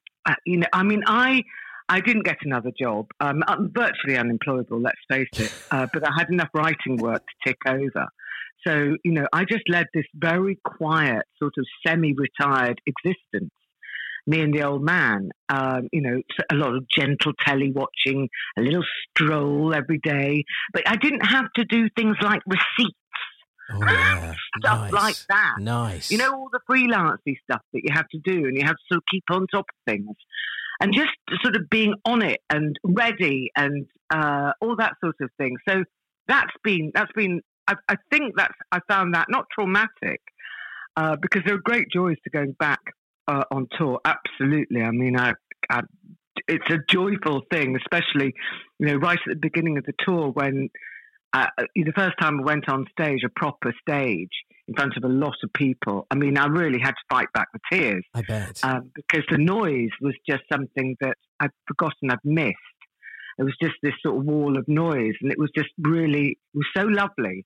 you 0.46 0.58
know, 0.58 0.68
I 0.74 0.84
mean, 0.84 1.04
I. 1.08 1.44
I 1.90 2.00
didn't 2.00 2.24
get 2.24 2.38
another 2.44 2.72
job. 2.80 3.08
Um, 3.20 3.44
I'm 3.50 3.70
virtually 3.76 4.18
unemployable, 4.18 4.80
let's 4.80 5.02
face 5.10 5.28
it. 5.34 5.52
Uh, 5.72 5.88
but 5.92 6.08
I 6.08 6.12
had 6.18 6.30
enough 6.30 6.48
writing 6.54 6.96
work 6.96 7.22
to 7.22 7.50
tick 7.50 7.58
over. 7.68 8.08
So, 8.66 8.96
you 9.04 9.12
know, 9.12 9.26
I 9.34 9.44
just 9.44 9.64
led 9.68 9.88
this 9.94 10.06
very 10.16 10.58
quiet, 10.64 11.24
sort 11.38 11.54
of 11.58 11.66
semi 11.86 12.14
retired 12.14 12.80
existence. 12.86 13.52
me 14.28 14.42
and 14.42 14.54
the 14.54 14.64
old 14.64 14.84
man. 14.84 15.32
Um, 15.50 15.90
you 15.92 16.02
know, 16.02 16.22
a 16.52 16.56
lot 16.56 16.76
of 16.76 16.86
gentle 16.88 17.34
telly 17.46 17.72
watching, 17.72 18.30
a 18.58 18.62
little 18.62 18.84
stroll 19.10 19.74
every 19.74 20.00
day. 20.00 20.44
But 20.74 20.84
I 20.88 20.96
didn't 20.96 21.26
have 21.26 21.46
to 21.56 21.66
do 21.66 21.90
things 21.98 22.16
like 22.22 22.42
receipts, 22.46 23.01
Oh 23.74 23.80
yeah, 23.84 24.34
stuff 24.60 24.92
nice. 24.92 24.94
like 24.94 25.16
that. 25.30 25.56
Nice. 25.60 26.12
You 26.12 26.18
know, 26.18 26.34
all 26.34 26.50
the 26.52 26.60
freelancey 26.70 27.36
stuff 27.44 27.62
that 27.74 27.82
you 27.84 27.94
have 27.94 28.08
to 28.10 28.20
do, 28.24 28.46
and 28.48 28.58
you 28.58 28.64
have 28.64 28.76
to 28.76 28.84
sort 28.92 28.98
of 28.98 29.04
keep 29.12 29.24
on 29.30 29.48
top 29.48 29.66
of 29.70 29.92
things, 29.92 30.16
and 30.80 30.94
just 30.94 31.12
sort 31.44 31.56
of 31.56 31.70
being 31.70 31.94
on 32.06 32.22
it 32.22 32.42
and 32.50 32.78
ready 32.84 33.52
and 33.56 33.86
uh, 34.14 34.52
all 34.62 34.76
that 34.78 34.94
sort 35.04 35.16
of 35.22 35.30
thing. 35.38 35.56
So 35.68 35.84
that's 36.28 36.54
been 36.64 36.92
that's 36.94 37.12
been. 37.14 37.42
I, 37.68 37.76
I 37.88 37.96
think 38.12 38.34
that's 38.36 38.56
I 38.72 38.80
found 38.90 39.14
that 39.14 39.28
not 39.30 39.46
traumatic 39.54 40.22
uh, 40.98 41.16
because 41.22 41.44
there 41.46 41.56
are 41.56 41.62
great 41.64 41.88
joys 41.94 42.18
to 42.24 42.30
going 42.30 42.54
back 42.54 42.80
uh, 43.28 43.44
on 43.52 43.68
tour. 43.78 44.00
Absolutely. 44.04 44.82
I 44.82 44.92
mean, 44.92 45.18
I, 45.18 45.34
I 45.70 45.82
it's 46.48 46.70
a 46.70 46.80
joyful 46.90 47.42
thing, 47.52 47.78
especially 47.78 48.34
you 48.80 48.88
know 48.88 48.96
right 48.96 49.20
at 49.28 49.34
the 49.34 49.40
beginning 49.40 49.78
of 49.78 49.86
the 49.86 49.94
tour 50.06 50.30
when. 50.30 50.70
Uh, 51.34 51.48
the 51.76 51.94
first 51.96 52.16
time 52.20 52.42
I 52.42 52.44
went 52.44 52.68
on 52.70 52.86
stage, 52.92 53.22
a 53.26 53.30
proper 53.30 53.74
stage 53.88 54.32
in 54.68 54.76
front 54.76 54.98
of 54.98 55.04
a 55.04 55.08
lot 55.08 55.36
of 55.44 55.52
people. 55.54 56.06
I 56.12 56.16
mean, 56.16 56.38
I 56.38 56.46
really 56.48 56.80
had 56.80 56.92
to 56.92 57.04
fight 57.10 57.28
back 57.34 57.48
the 57.54 57.60
tears 57.72 58.04
I 58.14 58.22
bet. 58.22 58.60
um, 58.64 58.92
because 58.96 59.24
the 59.30 59.38
noise 59.38 59.90
was 60.02 60.14
just 60.30 60.44
something 60.52 60.96
that 61.02 61.18
I'd 61.40 61.52
forgotten 61.68 62.12
I'd 62.12 62.20
missed. 62.24 62.58
It 63.38 63.44
was 63.44 63.56
just 63.62 63.76
this 63.82 63.94
sort 64.04 64.18
of 64.18 64.26
wall 64.26 64.58
of 64.58 64.68
noise, 64.68 65.16
and 65.22 65.32
it 65.32 65.40
was 65.40 65.50
just 65.56 65.70
really 65.80 66.38
it 66.54 66.58
was 66.58 66.68
so 66.76 66.84
lovely. 66.84 67.46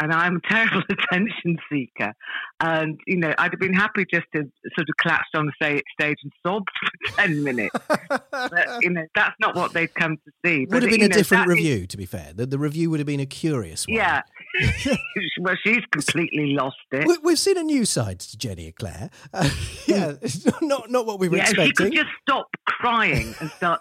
And 0.00 0.12
I'm 0.12 0.36
a 0.36 0.40
terrible 0.48 0.82
attention 0.90 1.58
seeker, 1.70 2.12
and 2.60 2.98
you 3.06 3.18
know 3.18 3.34
I'd 3.38 3.52
have 3.52 3.60
been 3.60 3.74
happy 3.74 4.04
just 4.12 4.24
to 4.34 4.40
sort 4.74 4.88
of 4.88 4.96
collapsed 5.00 5.34
on 5.36 5.46
the 5.46 5.52
stage 5.60 6.16
and 6.22 6.32
sobbed 6.44 6.68
for 6.80 7.16
ten 7.16 7.44
minutes. 7.44 7.76
But 8.08 8.68
you 8.80 8.90
know 8.90 9.04
that's 9.14 9.36
not 9.38 9.54
what 9.54 9.72
they'd 9.74 9.94
come 9.94 10.16
to 10.16 10.32
see. 10.44 10.60
would 10.60 10.70
But, 10.70 10.82
have 10.82 10.90
been 10.90 11.02
a 11.02 11.08
know, 11.08 11.14
different 11.16 11.46
that 11.46 11.52
is- 11.52 11.56
review, 11.58 11.86
to 11.86 11.96
be 11.96 12.06
fair. 12.06 12.32
The, 12.34 12.46
the 12.46 12.58
review 12.58 12.90
would 12.90 13.00
have 13.00 13.06
been 13.06 13.20
a 13.20 13.26
curious 13.26 13.86
one. 13.86 13.96
yeah. 13.96 14.22
well, 15.40 15.56
she's 15.64 15.82
completely 15.90 16.52
lost 16.54 16.76
it. 16.92 17.06
We, 17.06 17.16
we've 17.22 17.38
seen 17.38 17.56
a 17.58 17.62
new 17.62 17.84
side 17.84 18.20
to 18.20 18.38
Jenny 18.38 18.66
Eclair. 18.68 19.10
Uh, 19.34 19.48
yeah, 19.86 20.12
it's 20.20 20.44
not 20.60 20.90
not 20.90 21.06
what 21.06 21.18
we 21.18 21.28
were 21.28 21.36
Yeah, 21.38 21.50
if 21.50 21.56
she 21.56 21.72
could 21.72 21.92
just 21.92 22.08
stop 22.22 22.46
crying 22.66 23.34
and 23.40 23.50
start 23.52 23.80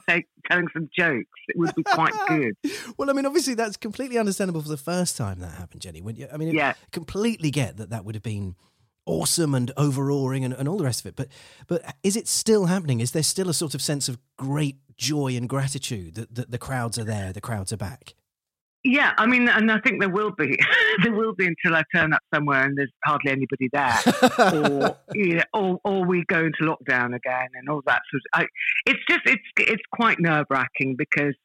telling 0.49 0.67
some 0.73 0.89
jokes, 0.97 1.27
it 1.49 1.57
would 1.57 1.75
be 1.75 1.83
quite 1.83 2.13
good. 2.27 2.55
Well, 2.97 3.09
I 3.09 3.13
mean, 3.13 3.25
obviously 3.25 3.53
that's 3.53 3.75
completely 3.77 4.17
understandable 4.17 4.61
for 4.61 4.69
the 4.69 4.77
first 4.77 5.17
time 5.17 5.39
that 5.39 5.51
happened, 5.51 5.81
Jenny. 5.81 6.01
When 6.01 6.15
you, 6.15 6.27
I 6.33 6.37
mean, 6.37 6.53
Yeah. 6.53 6.73
completely 6.91 7.51
get 7.51 7.77
that 7.77 7.89
that 7.89 8.05
would 8.05 8.15
have 8.15 8.23
been 8.23 8.55
awesome 9.05 9.53
and 9.55 9.71
overawing 9.77 10.45
and, 10.45 10.53
and 10.53 10.67
all 10.69 10.77
the 10.77 10.83
rest 10.85 11.01
of 11.01 11.05
it. 11.07 11.15
But 11.15 11.27
but 11.67 11.83
is 12.03 12.15
it 12.15 12.27
still 12.27 12.67
happening? 12.67 13.01
Is 13.01 13.11
there 13.11 13.23
still 13.23 13.49
a 13.49 13.53
sort 13.53 13.73
of 13.75 13.81
sense 13.81 14.07
of 14.07 14.17
great 14.37 14.77
joy 14.97 15.35
and 15.35 15.49
gratitude 15.49 16.15
that, 16.15 16.35
that 16.35 16.51
the 16.51 16.57
crowds 16.57 16.97
are 16.97 17.03
there, 17.03 17.33
the 17.33 17.41
crowds 17.41 17.73
are 17.73 17.77
back? 17.77 18.13
Yeah, 18.83 19.13
I 19.17 19.27
mean, 19.27 19.47
and 19.47 19.71
I 19.71 19.79
think 19.79 20.00
there 20.00 20.09
will 20.09 20.31
be. 20.31 20.57
there 21.03 21.13
will 21.13 21.33
be 21.35 21.45
until 21.45 21.77
I 21.77 21.83
turn 21.95 22.13
up 22.13 22.21
somewhere 22.33 22.63
and 22.65 22.75
there's 22.77 22.91
hardly 23.05 23.31
anybody 23.31 23.69
there, 23.71 23.97
or 24.39 24.97
you 25.13 25.35
know, 25.35 25.43
or, 25.53 25.79
or 25.83 26.05
we 26.05 26.23
go 26.25 26.39
into 26.45 26.63
lockdown 26.63 27.15
again 27.15 27.47
and 27.53 27.69
all 27.69 27.81
that 27.85 28.01
sort 28.11 28.21
of. 28.33 28.41
I, 28.41 28.45
it's 28.88 29.00
just 29.07 29.21
it's 29.25 29.43
it's 29.57 29.83
quite 29.91 30.19
nerve 30.19 30.47
wracking 30.50 30.95
because 30.97 31.35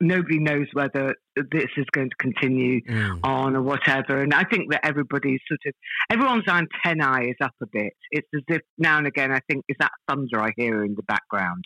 nobody 0.00 0.38
knows 0.38 0.66
whether 0.72 1.14
this 1.36 1.68
is 1.76 1.84
going 1.92 2.08
to 2.10 2.16
continue 2.16 2.80
Mm. 2.88 3.20
on 3.22 3.54
or 3.54 3.62
whatever. 3.62 4.18
And 4.22 4.32
I 4.34 4.44
think 4.44 4.72
that 4.72 4.84
everybody's 4.84 5.40
sort 5.46 5.60
of 5.66 5.74
everyone's 6.10 6.48
antennae 6.48 7.28
is 7.30 7.36
up 7.42 7.54
a 7.62 7.66
bit. 7.70 7.92
It's 8.10 8.26
as 8.34 8.42
if 8.48 8.62
now 8.78 8.98
and 8.98 9.06
again 9.06 9.30
I 9.30 9.40
think 9.48 9.64
is 9.68 9.76
that 9.78 9.92
thunder 10.08 10.40
I 10.40 10.50
hear 10.56 10.84
in 10.84 10.94
the 10.96 11.02
background. 11.02 11.64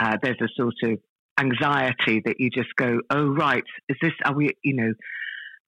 Uh, 0.00 0.16
there's 0.22 0.40
a 0.42 0.48
sort 0.56 0.74
of 0.82 0.98
anxiety 1.40 2.22
that 2.26 2.36
you 2.38 2.50
just 2.50 2.74
go, 2.76 3.00
oh 3.10 3.26
right, 3.44 3.64
is 3.88 3.96
this? 4.02 4.12
Are 4.24 4.34
we? 4.34 4.52
You 4.62 4.74
know, 4.74 4.92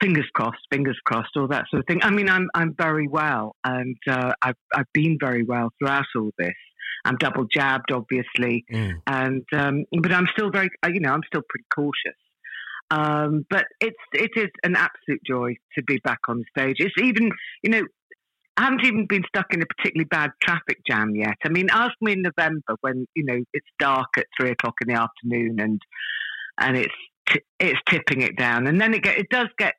fingers 0.02 0.28
crossed, 0.34 0.64
fingers 0.70 0.98
crossed, 1.04 1.36
all 1.36 1.48
that 1.48 1.64
sort 1.70 1.80
of 1.80 1.86
thing. 1.86 2.00
I 2.02 2.10
mean, 2.10 2.28
I'm 2.28 2.48
I'm 2.54 2.74
very 2.86 3.08
well, 3.08 3.56
and 3.64 3.96
uh, 4.08 4.32
I've 4.42 4.60
I've 4.74 4.92
been 4.92 5.16
very 5.20 5.44
well 5.44 5.70
throughout 5.78 6.04
all 6.16 6.30
this. 6.38 6.54
I'm 7.04 7.16
double 7.16 7.46
jabbed, 7.52 7.90
obviously, 7.90 8.64
Mm. 8.72 8.94
and 9.06 9.44
um, 9.62 9.84
but 10.02 10.12
I'm 10.12 10.28
still 10.34 10.50
very, 10.50 10.70
uh, 10.84 10.90
you 10.94 11.00
know, 11.00 11.12
I'm 11.12 11.22
still 11.26 11.42
pretty 11.48 11.66
cautious. 11.74 12.18
Um, 12.90 13.46
but 13.48 13.64
it's 13.80 13.96
it 14.12 14.32
is 14.36 14.50
an 14.62 14.76
absolute 14.76 15.22
joy 15.26 15.54
to 15.76 15.82
be 15.82 15.98
back 16.04 16.20
on 16.28 16.44
stage. 16.56 16.76
It's 16.78 16.94
even, 16.98 17.30
you 17.62 17.70
know, 17.70 17.82
I 18.56 18.64
haven't 18.64 18.84
even 18.84 19.06
been 19.06 19.24
stuck 19.28 19.54
in 19.54 19.62
a 19.62 19.66
particularly 19.66 20.04
bad 20.04 20.30
traffic 20.42 20.78
jam 20.86 21.16
yet. 21.16 21.36
I 21.44 21.48
mean, 21.48 21.68
ask 21.70 21.94
me 22.00 22.12
in 22.12 22.22
November 22.22 22.76
when 22.80 23.06
you 23.14 23.24
know 23.24 23.42
it's 23.52 23.66
dark 23.78 24.08
at 24.18 24.26
three 24.38 24.50
o'clock 24.50 24.74
in 24.82 24.92
the 24.92 25.00
afternoon 25.00 25.58
and 25.60 25.80
and 26.60 26.76
it's 26.76 26.94
t- 27.28 27.42
it's 27.58 27.80
tipping 27.88 28.20
it 28.20 28.36
down, 28.36 28.66
and 28.66 28.80
then 28.80 28.94
it 28.94 29.02
get, 29.02 29.18
it 29.18 29.28
does 29.30 29.48
get 29.58 29.74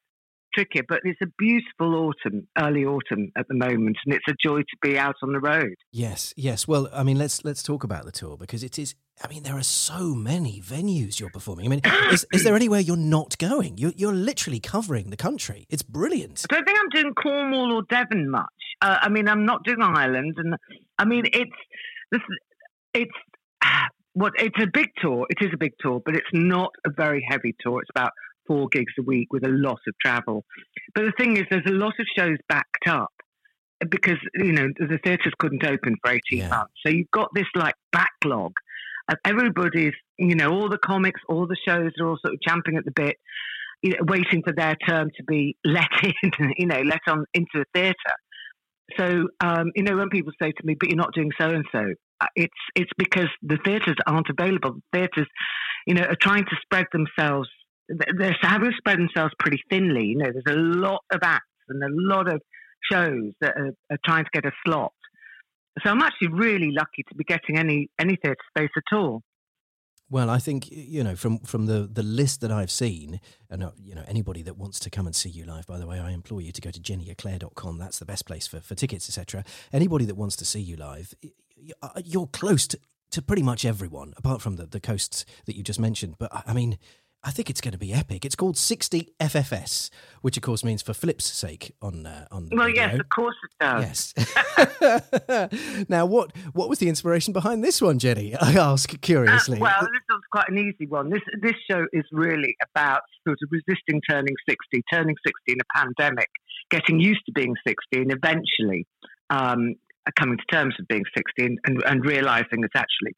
trickier. 0.54 0.84
But 0.88 1.02
it's 1.04 1.22
a 1.22 1.28
beautiful 1.38 1.96
autumn, 1.96 2.48
early 2.58 2.86
autumn 2.86 3.32
at 3.38 3.48
the 3.48 3.56
moment, 3.56 3.98
and 4.06 4.14
it's 4.14 4.28
a 4.28 4.36
joy 4.42 4.60
to 4.60 4.78
be 4.82 4.98
out 4.98 5.16
on 5.22 5.34
the 5.34 5.40
road. 5.40 5.76
Yes, 5.92 6.34
yes. 6.36 6.68
Well, 6.68 6.90
I 6.94 7.04
mean, 7.04 7.18
let's 7.18 7.44
let's 7.46 7.64
talk 7.64 7.84
about 7.84 8.06
the 8.06 8.12
tour 8.12 8.38
because 8.38 8.64
it 8.64 8.80
is. 8.80 8.96
I 9.24 9.28
mean, 9.28 9.44
there 9.44 9.56
are 9.58 9.64
so 9.64 10.14
many 10.16 10.60
venues 10.62 11.20
you're 11.20 11.30
performing. 11.30 11.66
I 11.66 11.70
mean, 11.70 11.82
is, 12.12 12.26
is 12.34 12.44
there 12.44 12.56
anywhere 12.56 12.80
you're 12.80 12.98
not 12.98 13.38
going? 13.38 13.78
You're 13.78 13.94
you're 13.96 14.14
literally 14.14 14.60
covering 14.60 15.12
the 15.12 15.18
country. 15.18 15.66
It's 15.70 15.84
brilliant. 15.84 16.46
I 16.50 16.56
don't 16.56 16.66
think 16.66 16.80
I'm 16.80 16.90
doing 17.02 17.14
Cornwall 17.14 17.74
or 17.74 17.84
Devon 17.90 18.30
much. 18.30 18.46
Uh, 18.82 18.98
I 19.02 19.10
mean, 19.10 19.28
I'm 19.28 19.46
not 19.46 19.64
doing 19.64 19.82
Ireland, 19.82 20.34
and 20.38 20.56
I 20.98 21.06
mean, 21.06 21.26
it's 21.32 21.52
this, 22.12 22.22
it's 22.94 23.12
what 24.14 24.34
it's 24.38 24.58
a 24.62 24.68
big 24.74 24.88
tour. 25.02 25.28
It 25.30 25.46
is 25.46 25.52
a 25.54 25.58
big 25.58 25.74
tour, 25.80 26.02
but 26.04 26.16
it's 26.16 26.28
not 26.34 26.72
a 26.86 26.90
very 26.90 27.24
heavy 27.30 27.56
tour. 27.62 27.82
It's 27.82 27.90
about 27.96 28.12
four 28.48 28.68
gigs 28.72 28.94
a 29.00 29.04
week 29.04 29.32
with 29.32 29.46
a 29.46 29.50
lot 29.50 29.80
of 29.88 29.94
travel. 30.04 30.44
But 30.96 31.04
the 31.06 31.14
thing 31.18 31.38
is, 31.38 31.44
there's 31.50 31.66
a 31.68 31.72
lot 31.72 31.94
of 32.00 32.06
shows 32.18 32.38
backed 32.50 32.88
up 32.88 33.12
because 33.90 34.18
you 34.36 34.52
know 34.54 34.68
the 34.80 34.98
theatres 35.04 35.34
couldn't 35.40 35.64
open 35.66 35.96
for 36.04 36.12
18 36.12 36.22
Yeah. 36.40 36.50
months, 36.50 36.74
so 36.86 36.92
you've 36.92 37.12
got 37.12 37.30
this 37.36 37.48
like 37.56 37.76
backlog 37.92 38.54
everybody's. 39.26 39.94
You 40.18 40.36
know, 40.36 40.52
all 40.52 40.70
the 40.70 40.78
comics, 40.78 41.22
all 41.28 41.48
the 41.48 41.58
shows 41.68 41.92
are 42.00 42.08
all 42.08 42.18
sort 42.24 42.36
of 42.36 42.42
champing 42.42 42.78
at 42.78 42.86
the 42.86 42.92
bit 42.96 43.18
you 43.84 43.92
know, 43.92 43.98
waiting 44.08 44.42
for 44.44 44.54
their 44.54 44.76
turn 44.88 45.12
to 45.18 45.24
be 45.24 45.58
let 45.66 45.90
in, 46.02 46.54
you 46.58 46.66
know, 46.66 46.82
let 46.82 47.02
on 47.08 47.26
into 47.34 47.52
the 47.54 47.66
theatre. 47.76 47.96
So, 48.98 49.28
um, 49.42 49.72
you 49.76 49.84
know, 49.84 49.96
when 49.96 50.10
people 50.10 50.32
say 50.42 50.52
to 50.52 50.66
me, 50.66 50.76
"But 50.80 50.90
you're 50.90 50.98
not 50.98 51.14
doing 51.14 51.32
so 51.40 51.50
and 51.50 51.66
so," 51.72 51.94
it's 52.36 52.54
it's 52.76 52.92
because 52.98 53.30
the 53.42 53.58
theatres 53.64 53.96
aren't 54.08 54.30
available. 54.30 54.74
The 54.74 55.00
theatres, 55.00 55.28
you 55.86 55.94
know, 55.94 56.04
are 56.04 56.16
trying 56.16 56.46
to 56.46 56.56
spread 56.62 56.86
themselves. 56.92 57.50
They're 57.90 58.36
having 58.42 58.72
to 58.72 58.78
spread 58.78 58.98
themselves 58.98 59.34
pretty 59.40 59.62
thinly. 59.70 60.08
You 60.08 60.18
know, 60.18 60.32
there's 60.32 60.58
a 60.58 60.60
lot 60.60 61.02
of 61.12 61.20
acts 61.24 61.46
and 61.70 61.84
a 61.84 61.88
lot 61.90 62.28
of 62.28 62.42
shows 62.92 63.32
that 63.42 63.58
are, 63.58 63.72
are 63.92 64.00
trying 64.06 64.26
to 64.26 64.30
get 64.34 64.46
a 64.46 64.52
slot. 64.66 64.94
So 65.82 65.90
I'm 65.90 66.02
actually 66.02 66.28
really 66.30 66.72
lucky 66.72 67.04
to 67.10 67.16
be 67.16 67.24
getting 67.24 67.58
any 67.58 67.90
any 68.00 68.16
theatre 68.16 68.38
space 68.56 68.70
at 68.78 68.96
all. 68.96 69.24
Well, 70.10 70.30
I 70.30 70.38
think 70.38 70.70
you 70.70 71.04
know 71.04 71.16
from 71.16 71.40
from 71.40 71.66
the 71.66 71.90
the 71.92 72.04
list 72.04 72.42
that 72.42 72.52
I've 72.52 72.70
seen, 72.70 73.20
and 73.50 73.64
uh, 73.64 73.72
you 73.82 73.96
know 73.96 74.04
anybody 74.08 74.44
that 74.44 74.58
wants 74.58 74.80
to 74.82 74.92
come 74.92 75.08
and 75.08 75.16
see 75.16 75.30
you 75.30 75.46
live. 75.46 75.66
By 75.66 75.80
the 75.80 75.88
way, 75.88 76.00
I 76.00 76.12
implore 76.12 76.42
you 76.42 76.52
to 76.52 76.62
go 76.62 76.70
to 76.70 76.80
jennyeclair.com. 76.80 77.80
That's 77.80 77.98
the 77.98 78.06
best 78.06 78.28
place 78.28 78.46
for 78.46 78.60
for 78.60 78.76
tickets, 78.76 79.10
etc. 79.10 79.44
Anybody 79.72 80.06
that 80.06 80.16
wants 80.16 80.36
to 80.36 80.46
see 80.46 80.60
you 80.60 80.76
live, 80.76 81.16
uh, 81.82 82.02
you're 82.06 82.28
close 82.28 82.68
to, 82.68 82.80
to 83.10 83.24
pretty 83.24 83.42
much 83.42 83.66
everyone, 83.66 84.14
apart 84.16 84.42
from 84.42 84.58
the 84.58 84.68
the 84.68 84.80
coasts 84.80 85.26
that 85.46 85.56
you 85.56 85.64
just 85.64 85.80
mentioned. 85.80 86.16
But 86.20 86.32
I 86.46 86.54
mean. 86.54 86.78
I 87.26 87.32
think 87.32 87.50
it's 87.50 87.62
going 87.62 87.72
to 87.72 87.78
be 87.78 87.94
epic. 87.94 88.26
It's 88.26 88.36
called 88.36 88.58
60 88.58 89.14
FFS, 89.20 89.90
which 90.22 90.36
of 90.36 90.44
course 90.44 90.62
means 90.64 90.82
for 90.82 90.94
Flip's 90.94 91.24
sake 91.26 91.74
on 91.82 92.06
uh, 92.06 92.28
on 92.32 92.50
Well, 92.52 92.68
radio. 92.68 92.84
yes, 92.84 93.00
of 93.00 93.08
course 93.10 93.36
it 93.44 93.52
does. 93.64 94.14
Yes. 94.18 95.86
now, 95.90 96.06
what 96.06 96.36
what 96.54 96.68
was 96.70 96.80
the 96.80 96.90
inspiration 96.90 97.32
behind 97.34 97.64
this 97.64 97.82
one, 97.82 98.00
Jenny? 98.00 98.36
I 98.42 98.54
ask 98.54 99.00
curiously. 99.02 99.58
Uh, 99.58 99.62
well, 99.62 99.82
this 99.82 100.02
was 100.10 100.22
quite 100.32 100.50
an 100.50 100.58
easy 100.58 100.86
one. 100.88 101.10
This 101.10 101.22
this 101.42 101.56
show 101.70 101.86
is 101.94 102.04
really 102.12 102.56
about 102.76 103.02
sort 103.26 103.38
of 103.42 103.50
resisting 103.52 104.02
turning 104.10 104.36
sixty, 104.48 104.84
turning 104.92 105.16
sixty 105.26 105.54
in 105.54 105.58
a 105.62 105.78
pandemic, 105.78 106.30
getting 106.72 107.00
used 107.00 107.22
to 107.28 107.32
being 107.32 107.56
sixty, 107.66 108.02
and 108.02 108.12
eventually 108.12 108.86
um, 109.30 109.76
coming 110.20 110.38
to 110.38 110.44
terms 110.52 110.76
with 110.78 110.88
being 110.90 111.06
sixty, 111.16 111.46
and, 111.46 111.60
and, 111.66 111.82
and 111.86 112.06
realizing 112.06 112.62
that 112.62 112.72
actually 112.76 113.16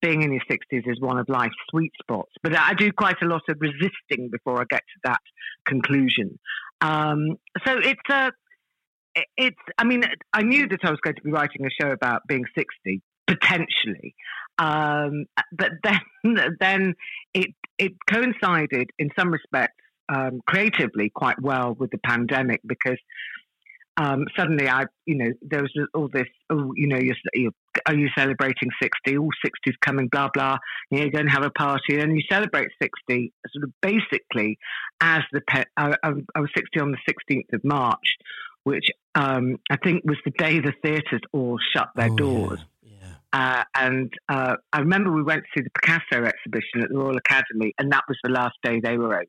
being 0.00 0.22
in 0.22 0.32
your 0.32 0.42
sixties 0.50 0.84
is 0.86 1.00
one 1.00 1.18
of 1.18 1.28
life's 1.28 1.54
sweet 1.70 1.92
spots. 2.00 2.32
But 2.42 2.56
I 2.56 2.74
do 2.74 2.92
quite 2.92 3.20
a 3.22 3.26
lot 3.26 3.42
of 3.48 3.58
resisting 3.60 4.30
before 4.30 4.60
I 4.60 4.64
get 4.68 4.80
to 4.80 5.00
that 5.04 5.20
conclusion. 5.64 6.38
Um, 6.80 7.36
so 7.66 7.78
it's 7.78 8.00
a. 8.10 8.32
It's. 9.36 9.56
I 9.78 9.84
mean, 9.84 10.04
I 10.32 10.42
knew 10.42 10.68
that 10.68 10.80
I 10.84 10.90
was 10.90 11.00
going 11.02 11.16
to 11.16 11.22
be 11.22 11.32
writing 11.32 11.66
a 11.66 11.82
show 11.82 11.90
about 11.90 12.22
being 12.28 12.44
sixty 12.56 13.02
potentially, 13.26 14.14
um, 14.58 15.26
but 15.52 15.70
then 15.82 16.00
then 16.60 16.94
it 17.34 17.50
it 17.78 17.92
coincided 18.08 18.90
in 18.98 19.10
some 19.18 19.30
respects 19.30 19.82
um, 20.08 20.40
creatively 20.46 21.10
quite 21.14 21.40
well 21.40 21.74
with 21.78 21.90
the 21.90 21.98
pandemic 21.98 22.60
because 22.66 22.98
um, 23.98 24.24
suddenly 24.36 24.68
I 24.68 24.84
you 25.06 25.16
know 25.16 25.32
there 25.42 25.62
was 25.62 25.72
all 25.94 26.08
this 26.12 26.28
oh 26.50 26.72
you 26.76 26.88
know 26.88 26.98
you're, 26.98 27.16
you're 27.34 27.52
are 27.86 27.94
you 27.94 28.08
celebrating 28.16 28.68
60? 28.82 29.18
All 29.18 29.30
60s 29.44 29.74
coming, 29.84 30.08
blah, 30.08 30.28
blah. 30.32 30.58
You 30.90 30.98
know, 30.98 31.04
you're 31.04 31.12
going 31.12 31.26
to 31.26 31.32
have 31.32 31.44
a 31.44 31.50
party 31.50 31.98
and 31.98 32.12
you 32.16 32.22
celebrate 32.30 32.68
60 32.82 33.32
sort 33.52 33.64
of 33.64 33.72
basically 33.82 34.58
as 35.00 35.22
the, 35.32 35.40
pe- 35.42 35.64
I, 35.76 35.94
I, 36.02 36.10
I 36.34 36.40
was 36.40 36.50
60 36.56 36.80
on 36.80 36.90
the 36.92 36.98
16th 37.08 37.52
of 37.52 37.64
March, 37.64 38.16
which 38.64 38.86
um, 39.14 39.56
I 39.70 39.76
think 39.76 40.04
was 40.04 40.18
the 40.24 40.30
day 40.32 40.60
the 40.60 40.72
theatres 40.82 41.20
all 41.32 41.58
shut 41.74 41.90
their 41.96 42.10
Oh, 42.12 42.16
doors. 42.16 42.60
Yeah. 42.82 42.90
yeah. 43.00 43.14
Uh, 43.32 43.64
and 43.74 44.12
uh, 44.28 44.56
I 44.72 44.80
remember 44.80 45.12
we 45.12 45.22
went 45.22 45.42
to 45.42 45.48
see 45.56 45.62
the 45.64 45.70
Picasso 45.80 46.24
exhibition 46.24 46.82
at 46.82 46.88
the 46.90 46.96
Royal 46.98 47.16
Academy, 47.16 47.74
and 47.78 47.92
that 47.92 48.04
was 48.08 48.18
the 48.22 48.30
last 48.30 48.56
day 48.62 48.80
they 48.80 48.96
were 48.96 49.14
open. 49.14 49.26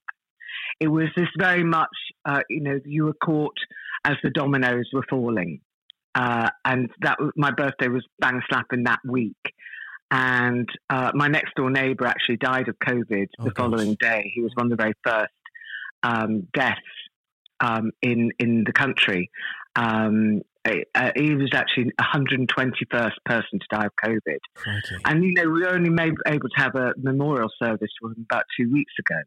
It 0.79 0.87
was 0.87 1.07
this 1.15 1.27
very 1.37 1.63
much, 1.63 1.89
uh, 2.25 2.41
you 2.49 2.61
know, 2.61 2.79
you 2.85 3.05
were 3.05 3.13
caught 3.23 3.57
as 4.05 4.15
the 4.23 4.29
dominoes 4.29 4.89
were 4.93 5.05
falling. 5.09 5.59
Uh, 6.15 6.49
and 6.65 6.89
that 7.01 7.17
my 7.35 7.51
birthday 7.51 7.87
was 7.87 8.03
bang 8.19 8.41
slap 8.49 8.65
in 8.73 8.83
that 8.83 8.99
week. 9.05 9.37
And 10.11 10.67
uh, 10.89 11.11
my 11.13 11.27
next 11.27 11.53
door 11.55 11.69
neighbour 11.69 12.07
actually 12.07 12.37
died 12.37 12.67
of 12.67 12.77
COVID 12.79 13.27
Oh, 13.39 13.43
the 13.43 13.51
gosh. 13.51 13.63
following 13.63 13.95
day. 13.99 14.31
He 14.33 14.41
was 14.41 14.51
one 14.55 14.65
of 14.71 14.71
the 14.71 14.81
very 14.83 14.93
first 15.03 15.31
um, 16.01 16.47
deaths 16.53 16.79
um, 17.59 17.91
in 18.01 18.31
in 18.39 18.63
the 18.65 18.73
country. 18.73 19.29
Um, 19.75 20.41
uh, 20.65 21.11
he 21.15 21.35
was 21.35 21.51
actually 21.53 21.91
121st 22.01 23.11
person 23.25 23.59
to 23.59 23.65
die 23.71 23.85
of 23.85 23.91
COVID. 24.03 24.39
Crikey. 24.55 24.95
And 25.05 25.23
you 25.23 25.33
know, 25.33 25.43
we 25.49 25.61
were 25.61 25.73
only 25.73 25.89
made, 25.89 26.13
able 26.27 26.49
to 26.49 26.61
have 26.61 26.75
a 26.75 26.93
memorial 26.97 27.49
service 27.61 27.89
for 27.99 28.09
him 28.09 28.25
about 28.29 28.43
two 28.59 28.71
weeks 28.71 28.93
ago. 28.99 29.19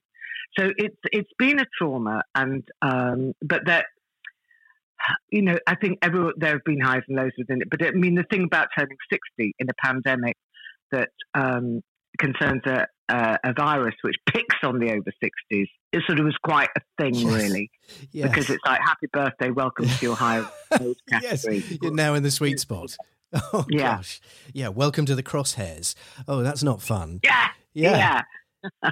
So 0.59 0.71
it's 0.77 0.97
it's 1.13 1.31
been 1.39 1.59
a 1.61 1.67
trauma, 1.79 2.23
and 2.35 2.63
um, 2.83 3.33
but 3.41 3.65
that 3.67 3.87
you 5.31 5.43
know, 5.43 5.59
I 5.67 5.75
think 5.77 5.99
every, 6.03 6.33
there 6.37 6.53
have 6.53 6.65
been 6.65 6.81
highs 6.81 7.03
and 7.09 7.17
lows 7.17 7.33
within 7.39 7.61
it. 7.63 7.69
But 7.71 7.83
I 7.85 7.91
mean, 7.93 8.15
the 8.15 8.25
thing 8.31 8.45
about 8.45 8.69
turning 8.77 8.97
sixty 9.11 9.55
in 9.59 9.69
a 9.69 9.75
pandemic 9.85 10.37
that 10.91 11.09
um, 11.35 11.81
concerns 12.19 12.63
a, 12.67 12.87
a, 13.09 13.39
a 13.45 13.53
virus 13.55 13.95
which 14.03 14.17
picks 14.29 14.57
on 14.63 14.79
the 14.79 14.91
over 14.93 15.11
sixties, 15.23 15.69
it 15.93 16.03
sort 16.07 16.19
of 16.21 16.25
was 16.27 16.37
quite 16.45 16.69
a 16.77 16.81
thing, 17.03 17.15
Yes. 17.15 17.33
really, 17.43 17.71
Yes. 18.13 18.29
because 18.29 18.51
it's 18.51 18.63
like 18.67 18.81
happy 18.81 19.07
birthday, 19.13 19.51
welcome 19.51 19.87
to 19.87 20.05
your 20.07 20.17
higher 20.17 20.47
age 20.81 20.97
yes, 21.23 21.45
you're 21.83 21.93
now 21.95 22.15
in 22.15 22.23
the 22.23 22.31
sweet 22.31 22.61
spot. 22.61 22.97
Oh 23.55 23.65
Yeah. 23.71 23.97
gosh, 23.97 24.21
yeah. 24.53 24.69
Welcome 24.69 25.07
to 25.07 25.15
the 25.15 25.23
crosshairs. 25.23 25.95
Oh, 26.29 26.43
that's 26.43 26.63
not 26.63 26.83
fun. 26.83 27.21
Yeah, 27.25 27.49
Yeah. 27.73 28.23
yeah. 28.83 28.91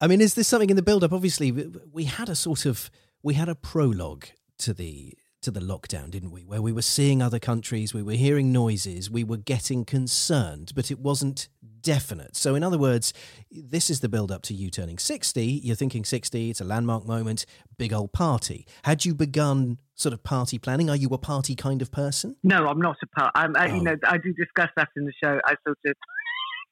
I 0.00 0.06
mean, 0.06 0.22
is 0.22 0.32
there 0.32 0.44
something 0.44 0.70
in 0.70 0.76
the 0.76 0.82
build-up? 0.82 1.12
Obviously, 1.12 1.52
we- 1.52 1.70
we 1.92 2.04
had 2.04 2.30
a 2.30 2.34
sort 2.34 2.64
of 2.64 2.90
we 3.22 3.34
had 3.34 3.50
a 3.50 3.54
prologue 3.54 4.24
to 4.60 4.72
the 4.72 5.12
to 5.42 5.50
the 5.50 5.60
lockdown, 5.60 6.10
didn't 6.10 6.30
we? 6.30 6.44
Where 6.44 6.62
we 6.62 6.72
were 6.72 6.82
seeing 6.82 7.20
other 7.20 7.38
countries, 7.38 7.92
we 7.92 8.02
were 8.02 8.12
hearing 8.12 8.52
noises, 8.52 9.10
we 9.10 9.24
were 9.24 9.36
getting 9.36 9.84
concerned, 9.84 10.72
but 10.74 10.90
it 10.90 10.98
wasn't 10.98 11.48
definite. 11.82 12.36
So, 12.36 12.54
in 12.54 12.62
other 12.62 12.78
words, 12.78 13.12
this 13.50 13.90
is 13.90 14.00
the 14.00 14.08
build-up 14.08 14.42
to 14.42 14.54
you 14.54 14.70
turning 14.70 14.98
sixty. 14.98 15.46
You're 15.46 15.76
thinking 15.76 16.04
sixty; 16.04 16.50
it's 16.50 16.60
a 16.60 16.64
landmark 16.64 17.06
moment, 17.06 17.44
big 17.76 17.92
old 17.92 18.12
party. 18.12 18.66
Had 18.84 19.04
you 19.04 19.14
begun 19.14 19.78
sort 19.94 20.12
of 20.12 20.22
party 20.22 20.58
planning? 20.58 20.88
Are 20.88 20.96
you 20.96 21.08
a 21.08 21.18
party 21.18 21.54
kind 21.56 21.82
of 21.82 21.90
person? 21.90 22.36
No, 22.42 22.66
I'm 22.66 22.80
not 22.80 22.96
a 23.02 23.06
part. 23.08 23.32
I'm, 23.34 23.56
I, 23.56 23.70
Oh. 23.70 23.74
You 23.74 23.82
know, 23.82 23.96
I 24.06 24.18
do 24.18 24.32
discuss 24.32 24.70
that 24.76 24.88
in 24.96 25.04
the 25.04 25.12
show. 25.22 25.38
I 25.44 25.54
sort 25.66 25.78
of, 25.86 25.94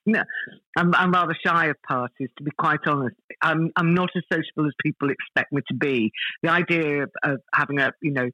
no, 0.06 0.22
I'm, 0.76 0.94
I'm 0.94 1.12
rather 1.12 1.36
shy 1.44 1.66
of 1.66 1.76
parties, 1.86 2.28
to 2.38 2.44
be 2.44 2.50
quite 2.58 2.80
honest. 2.86 3.16
I'm, 3.42 3.70
I'm 3.76 3.94
not 3.94 4.10
as 4.16 4.22
sociable 4.32 4.66
as 4.66 4.74
people 4.82 5.10
expect 5.10 5.52
me 5.52 5.62
to 5.68 5.74
be. 5.74 6.12
The 6.42 6.50
idea 6.50 7.04
of, 7.04 7.10
of 7.22 7.40
having 7.54 7.78
a, 7.78 7.92
you 8.02 8.12
know, 8.12 8.30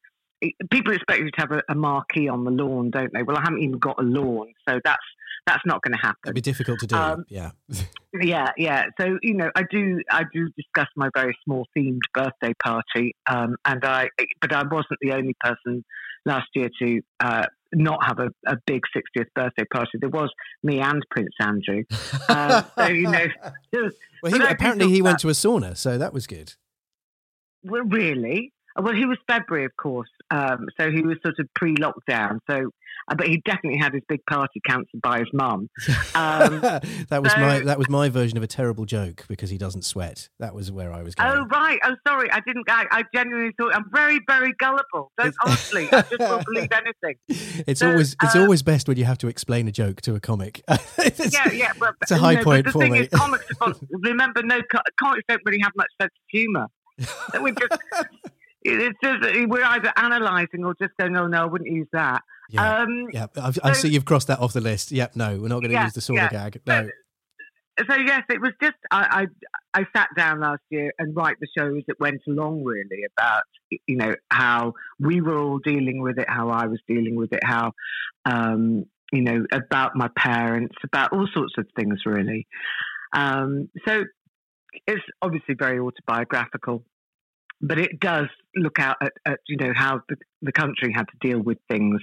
people 0.71 0.93
expect 0.95 1.21
you 1.21 1.31
to 1.31 1.41
have 1.41 1.53
a, 1.53 1.63
a 1.69 1.75
marquee 1.75 2.29
on 2.29 2.45
the 2.45 2.51
lawn, 2.51 2.91
don't 2.91 3.13
they? 3.13 3.23
Well, 3.23 3.37
I 3.37 3.41
haven't 3.43 3.63
even 3.63 3.79
got 3.79 3.99
a 3.99 4.03
lawn, 4.03 4.53
so 4.69 4.79
that's 4.85 5.03
that's 5.47 5.63
not 5.65 5.81
going 5.83 5.93
to 5.93 6.01
happen. 6.01 6.19
It'd 6.25 6.35
be 6.35 6.41
difficult 6.41 6.81
to 6.81 6.87
do. 6.89 6.97
Um, 6.97 7.25
yeah. 7.29 7.51
Yeah, 8.19 8.49
yeah. 8.57 8.87
So 8.99 9.19
you 9.21 9.35
know, 9.35 9.51
I 9.55 9.65
do, 9.71 10.01
I 10.11 10.23
do 10.33 10.49
discuss 10.57 10.87
my 10.97 11.11
very 11.15 11.37
small 11.45 11.67
themed 11.77 12.01
birthday 12.15 12.55
party, 12.65 13.15
um, 13.31 13.57
and 13.67 13.85
I, 13.85 14.09
but 14.41 14.55
I 14.55 14.63
wasn't 14.63 14.99
the 15.03 15.13
only 15.13 15.35
person 15.39 15.85
last 16.25 16.47
year 16.55 16.71
to 16.81 17.03
uh, 17.21 17.45
not 17.75 18.03
have 18.07 18.19
a, 18.19 18.31
a 18.47 18.57
big 18.67 18.81
60th 18.97 19.27
birthday 19.35 19.65
party. 19.71 19.99
There 20.01 20.09
was 20.09 20.31
me 20.63 20.81
and 20.81 21.03
Prince 21.11 21.35
Andrew. 21.43 21.85
Uh, 22.27 22.63
so 22.79 22.87
you 22.87 23.11
know, 23.11 23.27
was- 23.75 23.93
well, 24.23 24.33
he, 24.33 24.39
but 24.39 24.47
I 24.47 24.49
do 24.49 24.55
apparently 24.55 24.89
he 24.89 25.03
went 25.03 25.19
to 25.19 25.29
a 25.29 25.33
sauna, 25.33 25.77
so 25.77 25.99
that 25.99 26.15
was 26.15 26.27
good. 26.27 26.55
well, 27.63 27.83
really. 27.85 28.55
Well, 28.79 28.95
he 28.95 29.05
was 29.07 29.19
February, 29.27 29.65
of 29.67 29.77
course, 29.77 30.09
um, 30.31 30.67
so 30.79 30.91
he 30.91 31.03
was 31.03 31.17
sort 31.25 31.39
of 31.39 31.49
pre-lockdown. 31.55 32.39
So, 32.51 32.71
uh, 33.09 33.15
but 33.15 33.29
he 33.29 33.41
definitely 33.45 33.79
had 33.79 33.93
his 33.95 34.03
big 34.09 34.21
party 34.29 34.61
cancelled 34.67 35.01
by 35.03 35.21
his 35.21 35.29
mum. 35.33 35.69
Um, 36.15 36.61
that 37.09 37.21
was 37.23 37.33
my 37.37 37.61
that 37.61 37.79
was 37.79 37.89
my 37.89 38.09
version 38.09 38.37
of 38.37 38.43
a 38.43 38.47
terrible 38.49 38.85
joke 38.85 39.25
because 39.29 39.51
he 39.51 39.59
doesn't 39.59 39.83
sweat. 39.83 40.29
That 40.41 40.55
was 40.55 40.73
where 40.73 40.93
I 40.93 41.03
was 41.03 41.15
going. 41.15 41.31
Oh 41.31 41.45
right. 41.47 41.79
Oh 41.85 41.95
sorry. 42.07 42.31
I 42.33 42.41
didn't. 42.41 42.65
I, 42.69 42.87
I 42.91 43.03
genuinely 43.15 43.53
thought 43.59 43.75
I'm 43.77 43.85
very, 43.93 44.19
very 44.27 44.53
gullible. 44.59 45.13
Don't 45.19 45.35
honestly. 45.45 45.89
I 45.93 46.03
just 46.03 46.19
won't 46.19 46.45
believe 46.47 46.69
anything. 46.73 47.17
it's 47.67 47.81
so, 47.81 47.91
always 47.91 48.17
it's 48.23 48.35
uh, 48.35 48.41
always 48.41 48.63
best 48.63 48.89
when 48.89 48.97
you 48.97 49.05
have 49.05 49.19
to 49.19 49.29
explain 49.29 49.69
a 49.69 49.73
joke 49.73 50.01
to 50.03 50.15
a 50.17 50.21
comic. 50.21 50.63
It's- 50.99 51.33
Yeah, 51.33 51.53
yeah. 51.53 51.73
But 51.79 51.95
It's 52.03 52.11
a 52.11 52.15
you 52.17 52.21
high 52.21 52.35
know, 52.35 52.43
point 52.43 52.67
the 52.67 52.73
for 52.73 52.81
thing 52.81 52.93
me. 52.93 53.01
Is, 53.01 53.09
comics. 53.11 53.45
remember, 53.91 54.43
no 54.43 54.61
co- 54.63 54.81
comics 55.01 55.23
don't 55.29 55.41
really 55.45 55.61
have 55.63 55.73
much 55.77 55.91
sense 56.01 56.11
of 56.13 56.25
humour. 56.29 56.67
So 57.33 57.43
we 57.43 57.53
just. 57.53 57.79
It's 58.67 58.99
just 59.03 59.49
we're 59.49 59.65
either 59.65 59.93
analysing 59.97 60.65
or 60.65 60.75
just 60.81 60.93
going, 60.99 61.17
"Oh 61.17 61.27
no, 61.27 61.43
I 61.43 61.47
wouldn't 61.47 61.71
use 61.71 61.89
that." 61.93 62.23
yeah, 62.51 62.81
Um, 62.81 63.07
yeah. 63.13 63.27
I've, 63.41 63.59
I 63.63 63.73
see 63.73 63.89
you've 63.89 64.05
crossed 64.05 64.29
that 64.29 64.41
off 64.41 64.53
the 64.53 64.61
list. 64.61 64.93
Yep, 64.93 65.17
no, 65.17 65.39
we're 65.41 65.49
not 65.49 65.61
going 65.61 65.71
to 65.71 65.73
Yeah, 65.73 65.85
use 65.85 65.95
the 65.95 66.01
sauna 66.01 66.17
yeah. 66.17 66.29
gag. 66.31 66.61
No, 66.67 66.89
so 67.79 67.95
yes, 67.95 68.23
it 68.31 68.41
was 68.41 68.53
just 68.63 68.77
I, 68.91 69.27
I 69.75 69.81
I 69.81 69.87
sat 69.95 70.09
down 70.17 70.41
last 70.41 70.63
year 70.71 70.93
and 70.99 71.15
write 71.15 71.37
the 71.41 71.49
show 71.57 71.77
as 71.77 71.85
it 71.87 72.01
went 72.01 72.23
along, 72.27 72.65
really 72.65 73.05
about 73.17 73.43
you 73.87 73.97
know 73.97 74.15
how 74.31 74.73
we 74.99 75.21
were 75.21 75.39
all 75.39 75.59
dealing 75.59 76.01
with 76.01 76.19
it, 76.19 76.29
how 76.29 76.49
I 76.49 76.67
was 76.67 76.81
dealing 76.89 77.17
with 77.17 77.33
it, 77.33 77.41
how 77.45 77.73
um, 78.25 78.87
you 79.13 79.23
know 79.23 79.45
about 79.53 79.95
my 79.95 80.09
parents, 80.17 80.75
about 80.85 81.13
all 81.13 81.29
sorts 81.33 81.55
of 81.59 81.67
things, 81.77 82.01
really. 82.07 82.47
Um, 83.13 83.69
so 83.87 84.05
it's 84.87 85.05
obviously 85.21 85.55
very 85.55 85.79
autobiographical, 85.79 86.85
but 87.61 87.79
it 87.79 88.01
does 88.01 88.27
look 88.55 88.79
out 88.79 88.97
at, 89.01 89.13
at 89.25 89.39
you 89.47 89.57
know 89.57 89.73
how 89.75 90.01
the, 90.09 90.17
the 90.43 90.53
country 90.53 90.93
had 90.95 91.07
to 91.09 91.29
deal 91.29 91.41
with 91.41 91.59
things 91.71 92.01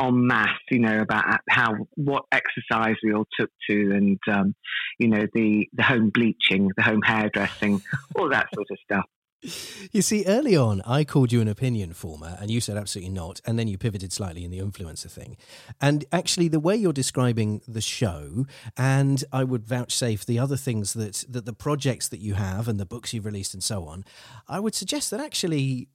en 0.00 0.26
masse, 0.26 0.48
you 0.70 0.78
know, 0.78 0.98
about 1.00 1.40
how 1.48 1.74
what 1.94 2.24
exercise 2.32 2.96
we 3.02 3.12
all 3.12 3.26
took 3.38 3.50
to, 3.68 3.92
and 3.92 4.18
um, 4.30 4.54
you 4.98 5.08
know 5.08 5.26
the 5.34 5.68
the 5.74 5.82
home 5.82 6.10
bleaching, 6.10 6.70
the 6.76 6.82
home 6.82 7.02
hairdressing, 7.02 7.82
all 8.14 8.28
that 8.28 8.48
sort 8.54 8.66
of 8.70 8.78
stuff. 8.82 9.04
You 9.92 10.02
see, 10.02 10.24
early 10.26 10.54
on, 10.54 10.82
I 10.86 11.02
called 11.02 11.32
you 11.32 11.40
an 11.40 11.48
opinion 11.48 11.94
former, 11.94 12.36
and 12.40 12.48
you 12.48 12.60
said 12.60 12.76
absolutely 12.76 13.12
not. 13.12 13.40
And 13.44 13.58
then 13.58 13.66
you 13.66 13.76
pivoted 13.76 14.12
slightly 14.12 14.44
in 14.44 14.52
the 14.52 14.60
influencer 14.60 15.10
thing. 15.10 15.36
And 15.80 16.04
actually, 16.12 16.46
the 16.46 16.60
way 16.60 16.76
you're 16.76 16.92
describing 16.92 17.60
the 17.66 17.80
show, 17.80 18.46
and 18.76 19.24
I 19.32 19.42
would 19.42 19.66
vouchsafe 19.66 20.24
the 20.24 20.38
other 20.38 20.56
things 20.56 20.92
that, 20.92 21.24
that 21.28 21.46
the 21.46 21.52
projects 21.52 22.06
that 22.08 22.20
you 22.20 22.34
have 22.34 22.68
and 22.68 22.78
the 22.78 22.86
books 22.86 23.12
you've 23.12 23.24
released 23.24 23.54
and 23.54 23.64
so 23.64 23.86
on, 23.86 24.04
I 24.46 24.60
would 24.60 24.76
suggest 24.76 25.10
that 25.10 25.20
actually 25.20 25.88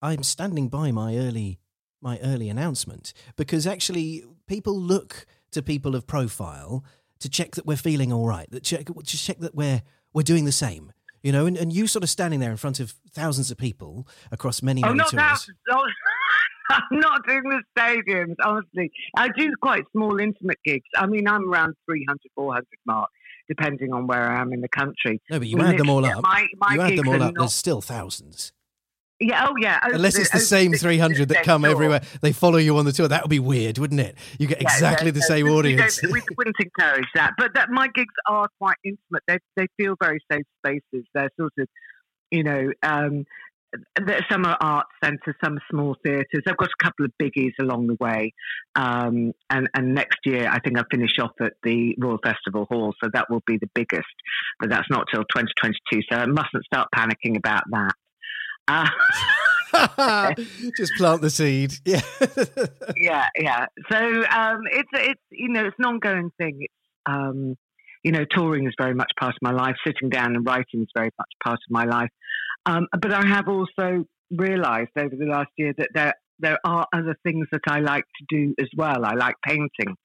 I'm 0.00 0.22
standing 0.22 0.68
by 0.68 0.92
my 0.92 1.16
early 1.16 1.58
my 2.00 2.18
early 2.22 2.50
announcement 2.50 3.14
because 3.34 3.66
actually 3.66 4.22
people 4.46 4.78
look 4.78 5.26
to 5.52 5.62
people 5.62 5.94
of 5.94 6.06
profile 6.06 6.84
to 7.18 7.30
check 7.30 7.52
that 7.52 7.64
we're 7.64 7.76
feeling 7.76 8.12
all 8.12 8.26
right, 8.26 8.50
that 8.50 8.62
check 8.62 8.86
to 8.86 9.16
check 9.18 9.38
that 9.38 9.54
we're 9.54 9.82
we're 10.12 10.22
doing 10.22 10.44
the 10.44 10.52
same. 10.52 10.92
You 11.24 11.32
know, 11.32 11.46
and, 11.46 11.56
and 11.56 11.72
you 11.72 11.86
sort 11.86 12.02
of 12.04 12.10
standing 12.10 12.38
there 12.38 12.50
in 12.50 12.58
front 12.58 12.80
of 12.80 12.90
thousands 13.10 13.50
of 13.50 13.56
people 13.56 14.06
across 14.30 14.62
many, 14.62 14.82
Oh, 14.84 14.88
many 14.88 14.98
not 14.98 15.08
tours. 15.08 15.50
Oh, 15.70 15.82
I'm 16.70 16.82
not 17.00 17.26
doing 17.26 17.42
the 17.44 17.62
stadiums, 17.76 18.34
honestly. 18.44 18.92
I 19.16 19.28
do 19.28 19.50
quite 19.62 19.84
small, 19.92 20.18
intimate 20.20 20.58
gigs. 20.66 20.84
I 20.96 21.06
mean, 21.06 21.26
I'm 21.26 21.50
around 21.50 21.76
300, 21.86 22.18
400 22.34 22.66
mark, 22.86 23.08
depending 23.48 23.92
on 23.94 24.06
where 24.06 24.30
I 24.30 24.38
am 24.40 24.52
in 24.52 24.60
the 24.60 24.68
country. 24.68 25.22
No, 25.30 25.38
but 25.38 25.48
you 25.48 25.56
Well, 25.56 25.66
add 25.66 25.78
them 25.78 25.88
all 25.88 26.04
up. 26.04 26.22
My, 26.22 26.46
my 26.58 26.74
you 26.74 26.80
add 26.82 26.88
gigs 26.90 27.00
them 27.02 27.08
all 27.08 27.14
are 27.14 27.26
up. 27.28 27.34
not- 27.34 27.40
There's 27.40 27.54
still 27.54 27.80
thousands. 27.80 28.52
Yeah, 29.20 29.46
oh 29.48 29.54
yeah. 29.58 29.80
over 29.84 29.94
Unless 29.94 30.18
it's 30.18 30.30
the 30.30 30.36
over 30.36 30.44
same 30.44 30.70
60, 30.72 30.86
300 30.86 31.28
that 31.28 31.44
come 31.44 31.64
everywhere. 31.64 32.02
They 32.20 32.32
follow 32.32 32.58
you 32.58 32.76
on 32.78 32.84
the 32.84 32.92
tour. 32.92 33.08
That 33.08 33.22
would 33.22 33.30
be 33.30 33.38
weird, 33.38 33.78
wouldn't 33.78 34.00
it? 34.00 34.16
You 34.38 34.46
get 34.46 34.60
exactly 34.60 35.06
yeah, 35.06 35.12
the 35.12 35.22
same 35.22 35.48
audience. 35.48 36.02
We, 36.02 36.20
wouldn't 36.36 36.56
encourage 36.58 37.08
that, 37.14 37.32
but 37.38 37.54
that 37.54 37.70
my 37.70 37.88
gigs 37.94 38.14
are 38.28 38.48
quite 38.60 38.76
intimate. 38.84 39.22
They 39.28 39.38
they 39.56 39.66
feel 39.76 39.94
very 40.02 40.20
safe 40.30 40.44
spaces. 40.64 41.06
They're 41.14 41.30
sort 41.38 41.52
of, 41.58 41.68
you 42.30 42.42
know, 42.42 42.72
um, 42.82 43.24
some 44.30 44.44
are 44.44 44.56
art 44.60 44.86
centres, 45.02 45.34
some 45.44 45.56
are 45.56 45.62
small 45.70 45.96
theatres. 46.04 46.42
I've 46.46 46.56
got 46.56 46.68
a 46.68 46.84
couple 46.84 47.06
of 47.06 47.12
biggies 47.20 47.52
along 47.60 47.86
the 47.86 47.96
way, 48.00 48.32
um, 48.74 49.32
and 49.50 49.68
and 49.74 49.94
next 49.94 50.18
year 50.24 50.48
I 50.48 50.58
think 50.60 50.76
I'll 50.76 50.84
finish 50.90 51.18
off 51.20 51.32
at 51.40 51.54
the 51.62 51.94
Royal 51.98 52.18
Festival 52.24 52.66
Hall, 52.70 52.94
so 53.02 53.10
that 53.12 53.30
will 53.30 53.42
be 53.46 53.58
the 53.58 53.70
biggest. 53.74 54.04
But 54.58 54.70
that's 54.70 54.88
not 54.90 55.06
till 55.12 55.22
2022, 55.22 56.02
so 56.10 56.18
I 56.18 56.26
mustn't 56.26 56.64
start 56.64 56.88
panicking 56.94 57.36
about 57.36 57.62
that. 57.70 57.92
Uh, 58.68 58.86
Just 60.76 60.92
plant 60.96 61.20
the 61.20 61.30
seed. 61.30 61.74
Yeah. 61.84 62.00
yeah, 62.96 63.28
yeah. 63.36 63.66
So 63.90 63.98
um, 63.98 64.60
it's 64.70 64.88
it's 64.92 65.20
you 65.30 65.48
know 65.48 65.66
it's 65.66 65.76
an 65.78 65.84
ongoing 65.84 66.30
thing. 66.38 66.58
It's 66.60 66.74
um, 67.06 67.56
you 68.02 68.12
know 68.12 68.24
touring 68.24 68.66
is 68.66 68.74
very 68.78 68.94
much 68.94 69.10
part 69.18 69.34
of 69.34 69.38
my 69.42 69.52
life. 69.52 69.74
Sitting 69.86 70.10
down 70.10 70.36
and 70.36 70.46
writing 70.46 70.82
is 70.82 70.88
very 70.94 71.10
much 71.18 71.30
part 71.42 71.56
of 71.56 71.70
my 71.70 71.84
life. 71.84 72.10
Um, 72.66 72.86
but 73.00 73.12
I 73.12 73.26
have 73.26 73.48
also 73.48 74.04
realised 74.30 74.90
over 74.96 75.14
the 75.16 75.26
last 75.26 75.50
year 75.56 75.74
that 75.76 75.88
there 75.94 76.14
there 76.38 76.58
are 76.64 76.86
other 76.92 77.16
things 77.24 77.46
that 77.52 77.62
I 77.68 77.80
like 77.80 78.04
to 78.04 78.36
do 78.36 78.54
as 78.60 78.68
well. 78.76 79.04
I 79.04 79.14
like 79.14 79.34
painting. 79.46 79.96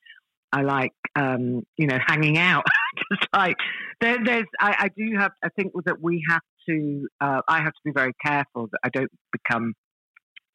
I 0.51 0.61
like 0.61 0.93
um, 1.15 1.63
you 1.77 1.87
know 1.87 1.99
hanging 2.07 2.37
out. 2.37 2.63
Just 3.11 3.27
like 3.33 3.55
there, 4.01 4.17
there's, 4.23 4.45
I, 4.59 4.75
I 4.79 4.89
do 4.97 5.17
have. 5.17 5.31
I 5.43 5.49
think 5.49 5.73
that 5.85 6.01
we 6.01 6.23
have 6.29 6.41
to. 6.69 7.07
Uh, 7.19 7.41
I 7.47 7.57
have 7.57 7.73
to 7.73 7.81
be 7.85 7.91
very 7.91 8.13
careful 8.23 8.67
that 8.71 8.79
I 8.83 8.89
don't 8.89 9.11
become 9.31 9.73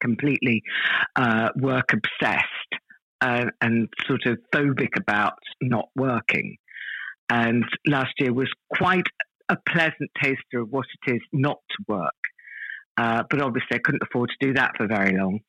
completely 0.01 0.61
uh, 1.15 1.49
work 1.55 1.93
obsessed 1.93 2.71
uh, 3.21 3.45
and 3.61 3.89
sort 4.07 4.25
of 4.25 4.37
phobic 4.53 4.97
about 4.97 5.33
not 5.61 5.89
working. 5.95 6.57
And 7.29 7.65
last 7.87 8.13
year 8.19 8.33
was 8.33 8.51
quite 8.75 9.07
a 9.49 9.57
pleasant 9.67 10.11
taster 10.21 10.59
of 10.59 10.69
what 10.69 10.85
it 11.07 11.15
is 11.15 11.21
not 11.33 11.57
to 11.71 11.77
work. 11.87 12.13
Uh, 12.97 13.23
but 13.29 13.41
obviously, 13.41 13.75
I 13.75 13.79
couldn't 13.79 14.03
afford 14.03 14.29
to 14.29 14.47
do 14.47 14.53
that 14.53 14.71
for 14.77 14.87
very 14.87 15.17
long. 15.17 15.39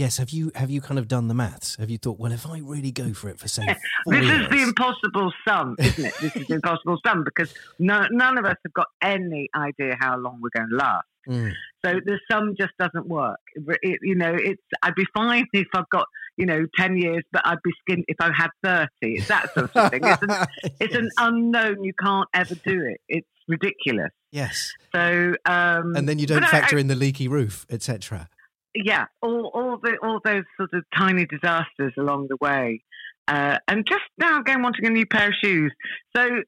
Yes, 0.00 0.16
have 0.16 0.30
you 0.30 0.50
have 0.54 0.70
you 0.70 0.80
kind 0.80 0.98
of 0.98 1.08
done 1.08 1.28
the 1.28 1.34
maths? 1.34 1.76
Have 1.76 1.90
you 1.90 1.98
thought, 1.98 2.18
well, 2.18 2.32
if 2.32 2.46
I 2.46 2.60
really 2.60 2.90
go 2.90 3.12
for 3.12 3.28
it 3.28 3.38
for 3.38 3.48
say, 3.48 3.66
four 4.04 4.14
this 4.14 4.24
years, 4.24 4.42
is 4.44 4.48
the 4.48 4.62
impossible 4.62 5.30
sum, 5.46 5.76
isn't 5.78 6.04
it? 6.06 6.14
This 6.22 6.36
is 6.36 6.46
the 6.46 6.54
impossible 6.54 6.96
sum 7.06 7.22
because 7.22 7.52
no, 7.78 8.06
none 8.10 8.38
of 8.38 8.46
us 8.46 8.56
have 8.64 8.72
got 8.72 8.86
any 9.02 9.50
idea 9.54 9.98
how 10.00 10.16
long 10.16 10.40
we're 10.40 10.48
going 10.58 10.70
to 10.70 10.76
last. 10.76 11.04
Mm. 11.28 11.52
So 11.84 12.00
the 12.06 12.18
sum 12.32 12.54
just 12.58 12.72
doesn't 12.78 13.06
work. 13.06 13.38
It, 13.82 13.98
you 14.02 14.14
know, 14.14 14.34
it's 14.34 14.62
I'd 14.82 14.94
be 14.94 15.04
fine 15.14 15.44
if 15.52 15.66
I've 15.74 15.88
got 15.90 16.06
you 16.38 16.46
know 16.46 16.64
ten 16.78 16.96
years, 16.96 17.22
but 17.30 17.42
I'd 17.46 17.58
be 17.62 17.72
skint 17.86 18.04
if 18.08 18.16
I 18.20 18.30
had 18.34 18.48
thirty. 18.64 19.16
It's 19.18 19.28
that 19.28 19.52
sort 19.52 19.70
of 19.76 19.90
thing. 19.90 20.00
It's 20.02 20.22
an, 20.22 20.46
it's 20.80 20.94
an 20.94 21.10
unknown. 21.18 21.84
You 21.84 21.92
can't 22.02 22.26
ever 22.32 22.54
do 22.54 22.86
it. 22.86 23.02
It's 23.10 23.28
ridiculous. 23.48 24.10
yes, 24.32 24.72
So 24.94 25.34
um, 25.44 25.94
and 25.94 26.08
then 26.08 26.18
you 26.18 26.26
don't 26.26 26.42
I- 26.42 26.48
factor 26.48 26.78
I- 26.78 26.80
in 26.80 26.86
the 26.86 26.94
leaky 26.96 27.28
roof, 27.28 27.66
etc. 27.68 28.30
yeah, 28.74 29.06
all 29.22 29.50
all 29.54 29.78
the 29.82 29.96
all 30.02 30.20
those 30.24 30.44
sort 30.56 30.72
of 30.72 30.84
tiny 30.96 31.26
disasters 31.26 31.92
along 31.98 32.28
the 32.28 32.36
way, 32.40 32.82
uh, 33.28 33.58
and 33.68 33.86
just 33.86 34.04
now 34.18 34.40
again 34.40 34.62
wanting 34.62 34.86
a 34.86 34.90
new 34.90 35.06
pair 35.06 35.28
of 35.28 35.34
shoes. 35.42 35.72
So 36.16 36.42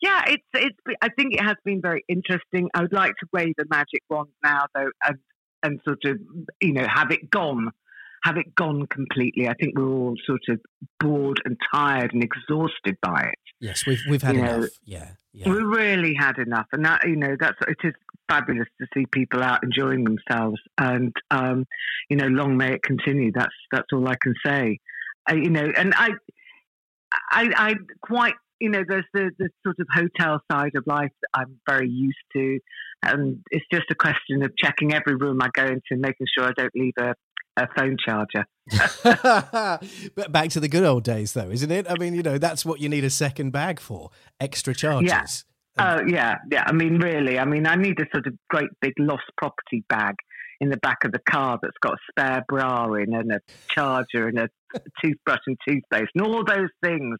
yeah, 0.00 0.22
it's 0.28 0.44
it's. 0.54 0.76
I 1.02 1.08
think 1.08 1.34
it 1.34 1.42
has 1.42 1.56
been 1.64 1.80
very 1.80 2.04
interesting. 2.08 2.68
I 2.74 2.82
would 2.82 2.92
like 2.92 3.14
to 3.20 3.26
wave 3.32 3.54
a 3.58 3.64
magic 3.70 4.02
wand 4.10 4.28
now, 4.42 4.66
though, 4.74 4.90
and 5.04 5.18
and 5.62 5.80
sort 5.84 6.04
of 6.04 6.18
you 6.60 6.72
know 6.72 6.86
have 6.86 7.10
it 7.10 7.30
gone, 7.30 7.70
have 8.24 8.38
it 8.38 8.54
gone 8.54 8.86
completely. 8.86 9.48
I 9.48 9.54
think 9.54 9.78
we're 9.78 9.88
all 9.88 10.14
sort 10.26 10.40
of 10.48 10.58
bored 10.98 11.40
and 11.44 11.58
tired 11.72 12.14
and 12.14 12.24
exhausted 12.24 12.96
by 13.02 13.20
it. 13.20 13.38
Yes, 13.60 13.86
we've 13.86 14.00
we've 14.08 14.22
had 14.22 14.34
You 14.34 14.42
know, 14.42 14.54
enough. 14.56 14.70
Yeah, 14.84 15.10
yeah. 15.32 15.50
We 15.50 15.56
really 15.56 16.14
had 16.18 16.38
enough, 16.38 16.66
and 16.72 16.84
that 16.86 17.06
you 17.06 17.16
know 17.16 17.36
that's 17.38 17.58
it 17.68 17.76
is 17.84 17.92
fabulous 18.28 18.68
to 18.80 18.86
see 18.94 19.04
people 19.06 19.42
out 19.42 19.62
enjoying 19.62 20.04
themselves, 20.04 20.58
and 20.78 21.12
um, 21.30 21.66
you 22.08 22.16
know, 22.16 22.26
long 22.26 22.56
may 22.56 22.72
it 22.72 22.82
continue. 22.82 23.30
That's 23.32 23.54
that's 23.70 23.88
all 23.92 24.08
I 24.08 24.16
can 24.22 24.34
say. 24.44 24.78
Uh, 25.30 25.34
you 25.34 25.50
know, 25.50 25.70
and 25.76 25.94
I, 25.94 26.10
I, 27.30 27.50
I 27.56 27.74
quite 28.02 28.34
you 28.60 28.70
know, 28.70 28.82
there's 28.88 29.04
the 29.12 29.30
the 29.38 29.50
sort 29.62 29.76
of 29.78 29.86
hotel 29.92 30.40
side 30.50 30.72
of 30.76 30.84
life 30.86 31.10
that 31.20 31.40
I'm 31.40 31.60
very 31.68 31.88
used 31.90 32.16
to, 32.34 32.58
and 33.02 33.38
it's 33.50 33.66
just 33.70 33.90
a 33.90 33.94
question 33.94 34.42
of 34.42 34.52
checking 34.56 34.94
every 34.94 35.16
room 35.16 35.42
I 35.42 35.48
go 35.52 35.64
into, 35.64 36.00
making 36.00 36.26
sure 36.36 36.46
I 36.46 36.52
don't 36.56 36.74
leave 36.74 36.94
a, 36.98 37.14
a 37.56 37.68
phone 37.76 37.96
charger. 38.04 38.46
but 40.14 40.32
back 40.32 40.50
to 40.50 40.60
the 40.60 40.68
good 40.68 40.84
old 40.84 41.04
days, 41.04 41.32
though, 41.32 41.50
isn't 41.50 41.70
it? 41.70 41.90
I 41.90 41.94
mean, 41.98 42.14
you 42.14 42.22
know, 42.22 42.38
that's 42.38 42.64
what 42.64 42.80
you 42.80 42.88
need 42.88 43.04
a 43.04 43.10
second 43.10 43.50
bag 43.50 43.80
for 43.80 44.10
extra 44.40 44.74
charges. 44.74 45.44
Oh 45.76 46.00
yeah, 46.06 46.36
yeah. 46.50 46.64
I 46.66 46.72
mean, 46.72 46.98
really. 46.98 47.38
I 47.38 47.44
mean, 47.44 47.66
I 47.66 47.74
need 47.74 47.98
a 47.98 48.04
sort 48.12 48.26
of 48.26 48.34
great 48.48 48.68
big 48.80 48.92
lost 48.98 49.24
property 49.36 49.84
bag 49.88 50.14
in 50.60 50.70
the 50.70 50.76
back 50.76 50.98
of 51.04 51.10
the 51.12 51.18
car 51.28 51.58
that's 51.60 51.76
got 51.80 51.94
a 51.94 51.96
spare 52.10 52.44
bra 52.48 52.92
in 52.94 53.12
and 53.12 53.32
a 53.32 53.40
charger 53.70 54.28
and 54.28 54.38
a 54.38 54.48
toothbrush 55.02 55.40
and 55.46 55.58
toothpaste 55.68 56.10
and 56.14 56.24
all 56.24 56.44
those 56.44 56.68
things 56.82 57.18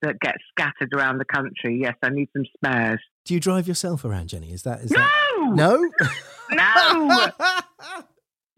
that 0.00 0.18
get 0.20 0.34
scattered 0.50 0.88
around 0.94 1.18
the 1.18 1.26
country. 1.26 1.78
Yes, 1.82 1.94
I 2.02 2.08
need 2.08 2.30
some 2.34 2.44
spares. 2.56 3.00
Do 3.26 3.34
you 3.34 3.40
drive 3.40 3.68
yourself 3.68 4.02
around, 4.02 4.28
Jenny? 4.28 4.50
Is 4.50 4.62
that 4.62 4.80
is 4.80 4.90
No, 4.90 4.98
that 4.98 5.54
no? 5.54 5.90
no, 6.50 8.02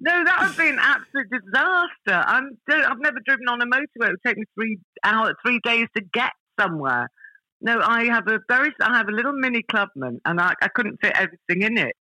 no. 0.02 0.24
That 0.24 0.46
would 0.46 0.56
be 0.56 0.68
an 0.68 0.78
absolute 0.80 1.28
disaster. 1.30 2.24
I'm, 2.28 2.58
I've 2.68 3.00
never 3.00 3.18
driven 3.24 3.48
on 3.48 3.60
a 3.62 3.66
motorway. 3.66 4.08
It 4.08 4.10
would 4.10 4.22
take 4.26 4.36
me 4.36 4.44
three 4.54 4.78
hours, 5.04 5.34
three 5.44 5.60
days 5.64 5.86
to 5.96 6.02
get 6.12 6.32
somewhere. 6.58 7.08
No, 7.60 7.80
I 7.80 8.04
have 8.06 8.26
a 8.26 8.40
very, 8.48 8.72
I 8.80 8.96
have 8.96 9.08
a 9.08 9.12
little 9.12 9.32
mini 9.32 9.62
clubman, 9.62 10.20
and 10.24 10.40
I, 10.40 10.54
I 10.60 10.68
couldn't 10.68 10.98
fit 11.00 11.12
everything 11.14 11.62
in 11.62 11.78
it. 11.78 11.94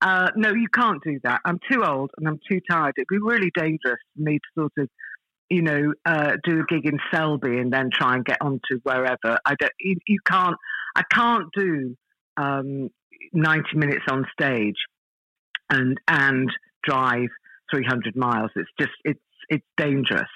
Uh, 0.00 0.30
no, 0.34 0.52
you 0.52 0.68
can't 0.68 1.02
do 1.04 1.20
that. 1.22 1.40
I'm 1.44 1.60
too 1.70 1.84
old 1.84 2.10
and 2.16 2.26
I'm 2.26 2.40
too 2.50 2.60
tired. 2.68 2.94
It'd 2.96 3.06
be 3.08 3.18
really 3.18 3.52
dangerous 3.54 4.00
for 4.16 4.22
me 4.22 4.38
to 4.38 4.60
sort 4.60 4.72
of, 4.78 4.88
you 5.48 5.62
know, 5.62 5.92
uh, 6.04 6.32
do 6.42 6.60
a 6.60 6.64
gig 6.64 6.86
in 6.86 6.98
Selby 7.12 7.58
and 7.58 7.72
then 7.72 7.90
try 7.92 8.16
and 8.16 8.24
get 8.24 8.38
onto 8.40 8.80
wherever. 8.82 9.38
I 9.46 9.54
don't. 9.60 9.72
You, 9.78 9.96
you 10.08 10.18
can't. 10.26 10.56
I 10.96 11.02
can't 11.12 11.46
do 11.54 11.94
um, 12.36 12.88
90 13.32 13.76
minutes 13.76 14.04
on 14.10 14.26
stage 14.32 14.76
and 15.70 15.98
and 16.08 16.50
drive 16.84 17.28
300 17.72 18.16
miles. 18.16 18.50
It's 18.56 18.70
just 18.78 18.92
it's 19.04 19.20
it's 19.48 19.66
dangerous, 19.76 20.30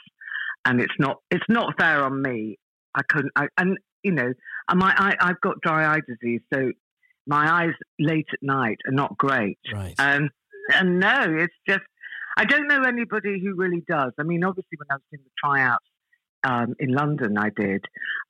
and 0.65 0.81
it's 0.81 0.95
not 0.99 1.19
it's 1.31 1.45
not 1.49 1.75
fair 1.79 2.05
on 2.05 2.23
me. 2.23 2.59
I 2.95 3.03
couldn't. 3.09 3.33
I, 3.37 3.49
and 3.59 3.79
you 4.03 4.13
know, 4.13 4.33
and 4.69 4.79
my 4.79 4.95
I, 4.97 5.15
I've 5.21 5.41
got 5.41 5.61
dry 5.61 5.95
eye 5.95 6.01
disease, 6.07 6.41
so 6.53 6.73
my 7.27 7.65
eyes 7.65 7.75
late 7.99 8.27
at 8.33 8.43
night 8.43 8.79
are 8.87 8.93
not 8.93 9.17
great. 9.19 9.59
Right. 9.73 9.95
And 9.99 10.31
and 10.75 10.99
no, 10.99 11.25
it's 11.39 11.55
just 11.69 11.85
I 12.37 12.45
don't 12.45 12.69
know 12.69 12.83
anybody 12.83 13.41
who 13.41 13.55
really 13.55 13.83
does. 13.89 14.13
I 14.19 14.23
mean, 14.23 14.45
obviously, 14.45 14.79
when 14.79 14.89
I 14.91 14.95
was 14.95 15.03
in 15.13 15.21
the 15.23 15.31
tryouts 15.43 15.85
um, 16.45 16.75
in 16.79 16.93
London, 16.93 17.39
I 17.39 17.51
did, 17.55 17.85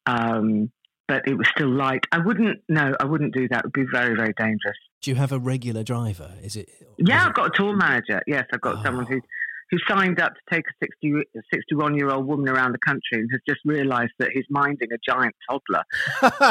um, 0.07 0.71
but 1.09 1.27
it 1.27 1.37
was 1.37 1.49
still 1.55 1.71
light. 1.71 2.05
I 2.13 2.19
wouldn't. 2.19 2.61
No, 2.69 2.95
I 2.99 3.05
wouldn't 3.05 3.35
do 3.35 3.49
that. 3.49 3.59
It 3.59 3.65
would 3.67 3.73
be 3.73 3.87
very, 3.91 4.15
very 4.17 4.35
dangerous. 4.39 4.79
Do 5.03 5.11
you 5.11 5.17
have 5.17 5.33
a 5.33 5.39
regular 5.39 5.83
driver? 5.83 6.33
Is 6.43 6.57
it? 6.57 6.69
Yeah, 6.99 7.17
is 7.19 7.23
I've 7.25 7.31
it- 7.31 7.35
got 7.37 7.47
a 7.47 7.51
tour 7.57 7.77
manager. 7.77 8.21
Yes, 8.27 8.45
I've 8.53 8.61
got 8.61 8.83
someone 8.85 9.05
Oh. 9.09 9.15
who 9.15 9.21
who 9.69 9.79
signed 9.89 10.21
up 10.21 10.33
to 10.33 10.41
take 10.55 10.65
a 10.69 10.73
60, 10.81 11.25
61 11.53 11.97
year 11.97 12.09
old 12.09 12.25
woman 12.25 12.49
around 12.49 12.71
the 12.71 12.79
country 12.87 13.19
and 13.19 13.29
has 13.33 13.41
just 13.49 13.59
realised 13.65 14.13
that 14.21 14.31
he's 14.33 14.45
minding 14.49 14.87
a 14.93 14.97
giant 15.05 15.35
toddler. 15.51 15.83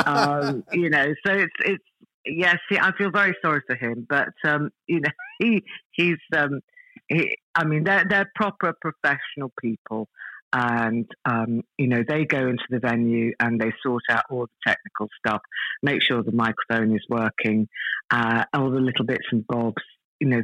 um, 0.05 0.65
you 0.73 0.89
know, 0.89 1.05
so 1.25 1.33
it's 1.33 1.53
it's 1.59 1.83
yes, 2.25 2.57
he, 2.69 2.77
I 2.77 2.91
feel 2.97 3.11
very 3.11 3.33
sorry 3.41 3.61
for 3.67 3.75
him, 3.77 4.05
but 4.09 4.29
um, 4.45 4.69
you 4.87 4.99
know, 4.99 5.09
he 5.39 5.63
he's 5.91 6.17
um, 6.35 6.59
he, 7.07 7.37
I 7.55 7.63
mean, 7.65 7.83
they're 7.85 8.05
they're 8.09 8.29
proper 8.35 8.73
professional 8.81 9.51
people. 9.61 10.09
And 10.57 11.05
um, 11.25 11.63
you 11.77 11.87
know 11.87 12.01
they 12.07 12.23
go 12.23 12.47
into 12.47 12.63
the 12.69 12.79
venue 12.79 13.33
and 13.41 13.59
they 13.59 13.73
sort 13.83 14.03
out 14.09 14.23
all 14.29 14.45
the 14.45 14.71
technical 14.71 15.09
stuff, 15.19 15.41
make 15.83 16.01
sure 16.01 16.23
the 16.23 16.31
microphone 16.31 16.95
is 16.95 17.05
working, 17.09 17.67
uh, 18.09 18.45
all 18.53 18.71
the 18.71 18.79
little 18.79 19.05
bits 19.05 19.25
and 19.33 19.45
bobs. 19.47 19.83
You 20.21 20.29
know, 20.29 20.41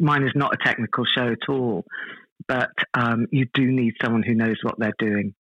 mine 0.00 0.24
is 0.24 0.32
not 0.34 0.54
a 0.54 0.64
technical 0.64 1.04
show 1.04 1.28
at 1.28 1.48
all, 1.48 1.84
but 2.48 2.72
um, 2.94 3.26
you 3.30 3.46
do 3.54 3.70
need 3.70 3.94
someone 4.02 4.24
who 4.24 4.34
knows 4.34 4.56
what 4.62 4.74
they're 4.76 4.92
doing. 4.98 5.34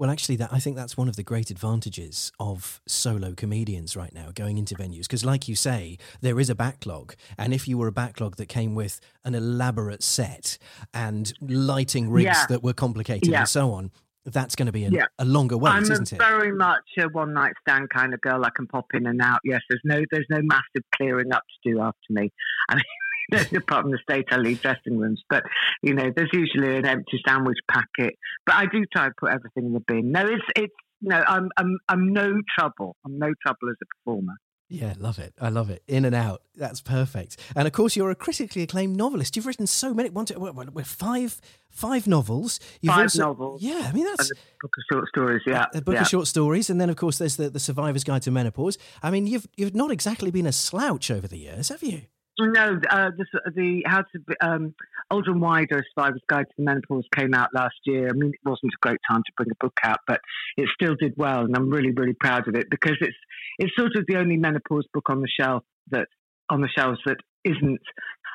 Well, 0.00 0.08
actually, 0.10 0.36
that 0.36 0.50
I 0.50 0.60
think 0.60 0.76
that's 0.76 0.96
one 0.96 1.10
of 1.10 1.16
the 1.16 1.22
great 1.22 1.50
advantages 1.50 2.32
of 2.40 2.80
solo 2.86 3.34
comedians 3.34 3.96
right 3.98 4.14
now 4.14 4.30
going 4.34 4.56
into 4.56 4.74
venues 4.74 5.02
because, 5.02 5.26
like 5.26 5.46
you 5.46 5.54
say, 5.54 5.98
there 6.22 6.40
is 6.40 6.48
a 6.48 6.54
backlog, 6.54 7.14
and 7.36 7.52
if 7.52 7.68
you 7.68 7.76
were 7.76 7.86
a 7.86 7.92
backlog 7.92 8.36
that 8.36 8.46
came 8.46 8.74
with 8.74 8.98
an 9.26 9.34
elaborate 9.34 10.02
set 10.02 10.56
and 10.94 11.34
lighting 11.42 12.08
rigs 12.08 12.24
Yeah. 12.24 12.46
that 12.48 12.62
were 12.62 12.72
complicated 12.72 13.28
Yeah. 13.28 13.40
and 13.40 13.48
so 13.50 13.72
on, 13.72 13.90
that's 14.24 14.56
going 14.56 14.66
to 14.66 14.72
be 14.72 14.86
a, 14.86 14.90
Yeah. 14.90 15.04
a 15.18 15.26
longer 15.26 15.58
wait, 15.58 15.72
I'm 15.72 15.82
isn't 15.82 16.14
it? 16.14 16.18
very 16.18 16.52
much 16.52 16.80
a 16.98 17.06
one 17.08 17.34
night 17.34 17.52
stand 17.60 17.90
kind 17.90 18.14
of 18.14 18.22
girl. 18.22 18.42
I 18.42 18.50
can 18.56 18.66
pop 18.66 18.86
in 18.94 19.06
and 19.06 19.20
out. 19.20 19.40
Yes, 19.44 19.60
there's 19.68 19.82
no 19.84 20.00
there's 20.10 20.26
no 20.30 20.40
massive 20.42 20.82
clearing 20.96 21.30
up 21.30 21.42
to 21.62 21.70
do 21.72 21.80
after 21.82 21.98
me. 22.08 22.32
I 22.70 22.74
mean, 22.76 22.84
apart 23.32 23.82
from 23.82 23.90
the 23.90 23.98
state 24.02 24.26
I 24.30 24.36
leave 24.36 24.60
dressing 24.62 24.98
rooms, 24.98 25.22
but 25.28 25.42
you 25.82 25.94
know, 25.94 26.10
there's 26.14 26.30
usually 26.32 26.76
an 26.76 26.86
empty 26.86 27.20
sandwich 27.26 27.58
packet. 27.70 28.14
But 28.46 28.56
I 28.56 28.66
do 28.66 28.84
try 28.92 29.06
and 29.06 29.16
put 29.16 29.30
everything 29.30 29.66
in 29.66 29.72
the 29.72 29.80
bin. 29.80 30.12
No, 30.12 30.26
it's 30.26 30.44
it's 30.56 30.74
no, 31.02 31.22
I'm 31.26 31.50
I'm 31.56 31.78
I'm 31.88 32.12
no 32.12 32.40
trouble. 32.58 32.96
I'm 33.04 33.18
no 33.18 33.32
trouble 33.42 33.70
as 33.70 33.76
a 33.82 33.86
performer. 33.96 34.34
Yeah, 34.72 34.94
love 34.98 35.18
it. 35.18 35.34
I 35.40 35.48
love 35.48 35.68
it. 35.68 35.82
In 35.88 36.04
and 36.04 36.14
out. 36.14 36.42
That's 36.54 36.80
perfect. 36.80 37.36
And 37.56 37.66
of 37.66 37.72
course, 37.72 37.96
you're 37.96 38.12
a 38.12 38.14
critically 38.14 38.62
acclaimed 38.62 38.96
novelist. 38.96 39.34
You've 39.34 39.46
written 39.46 39.66
so 39.66 39.92
many. 39.92 40.10
One, 40.10 40.26
two, 40.26 40.38
what, 40.38 40.86
five, 40.86 41.40
five 41.70 42.06
novels. 42.06 42.60
You've 42.80 42.94
Five 42.94 43.02
also- 43.02 43.24
novels. 43.24 43.62
Yeah, 43.62 43.88
I 43.88 43.92
mean 43.92 44.04
that's 44.04 44.30
a 44.30 44.34
book 44.62 44.72
of 44.78 44.84
short 44.92 45.08
stories. 45.08 45.42
Yeah, 45.44 45.66
a 45.74 45.80
book 45.80 45.94
yeah. 45.94 46.02
of 46.02 46.06
short 46.06 46.28
stories, 46.28 46.70
and 46.70 46.80
then 46.80 46.88
of 46.88 46.94
course 46.94 47.18
there's 47.18 47.34
the, 47.34 47.50
the 47.50 47.58
Survivor's 47.58 48.04
Guide 48.04 48.22
to 48.22 48.30
Menopause. 48.30 48.78
I 49.02 49.10
mean, 49.10 49.26
you've 49.26 49.48
you've 49.56 49.74
not 49.74 49.90
exactly 49.90 50.30
been 50.30 50.46
a 50.46 50.52
slouch 50.52 51.10
over 51.10 51.26
the 51.26 51.38
years, 51.38 51.70
have 51.70 51.82
you? 51.82 52.02
No, 52.40 52.80
uh, 52.90 53.10
the, 53.16 53.26
the 53.54 53.82
how 53.86 53.98
to 53.98 54.18
be, 54.26 54.34
um, 54.40 54.74
Older 55.10 55.32
and 55.32 55.40
Wider, 55.40 55.84
Survivor's 55.94 56.22
Guide 56.28 56.46
to 56.48 56.54
the 56.56 56.64
Menopause 56.64 57.04
came 57.14 57.34
out 57.34 57.50
last 57.54 57.76
year. 57.84 58.08
I 58.08 58.12
mean, 58.12 58.30
it 58.30 58.48
wasn't 58.48 58.72
a 58.72 58.80
great 58.80 59.00
time 59.08 59.22
to 59.24 59.32
bring 59.36 59.50
a 59.50 59.64
book 59.64 59.78
out, 59.84 59.98
but 60.06 60.20
it 60.56 60.68
still 60.74 60.94
did 60.98 61.14
well, 61.16 61.44
and 61.44 61.56
I'm 61.56 61.70
really, 61.70 61.92
really 61.92 62.14
proud 62.14 62.48
of 62.48 62.54
it 62.54 62.68
because 62.70 62.96
it's 63.00 63.16
it's 63.58 63.72
sort 63.76 63.96
of 63.96 64.04
the 64.08 64.16
only 64.16 64.36
menopause 64.36 64.86
book 64.92 65.10
on 65.10 65.20
the 65.20 65.28
shelf 65.28 65.64
that 65.90 66.08
on 66.48 66.60
the 66.60 66.68
shelves 66.68 66.98
that 67.06 67.18
isn't 67.44 67.80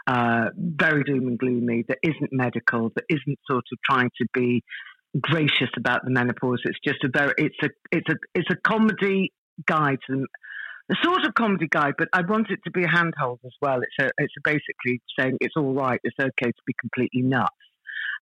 uh, 0.08 0.46
very 0.56 1.04
doom 1.04 1.28
and 1.28 1.40
gloomy, 1.40 1.84
that 1.88 1.98
isn't 2.04 2.32
medical, 2.32 2.92
that 2.96 3.06
isn't 3.10 3.40
sort 3.50 3.66
of 3.72 3.80
trying 3.90 4.10
to 4.18 4.26
be 4.34 4.64
gracious 5.20 5.70
about 5.78 6.04
the 6.04 6.12
menopause. 6.12 6.62
It's 6.66 6.80
just 6.86 7.04
a 7.04 7.10
very 7.12 7.34
it's 7.38 7.58
a 7.64 7.70
it's 7.92 8.10
a 8.10 8.16
it's 8.34 8.50
a 8.52 8.56
comedy 8.68 9.32
guide 9.66 10.00
to 10.08 10.18
the 10.18 10.28
a 10.92 10.96
sort 11.04 11.26
of 11.26 11.34
comedy 11.34 11.68
guide, 11.70 11.94
but 11.98 12.10
I 12.14 12.22
want 12.22 12.48
it 12.52 12.60
to 12.66 12.72
be 12.72 12.84
a 12.84 12.88
handhold 12.88 13.40
as 13.46 13.54
well. 13.62 13.80
It's 13.82 13.96
a, 14.00 14.12
it's 14.18 14.34
a 14.38 14.42
basically 14.44 15.02
saying 15.18 15.38
it's 15.42 15.56
all 15.58 15.74
right. 15.74 16.00
It's 16.04 16.16
okay 16.20 16.52
to 16.52 16.62
be 16.66 16.74
completely 16.80 17.22
nuts. 17.22 17.50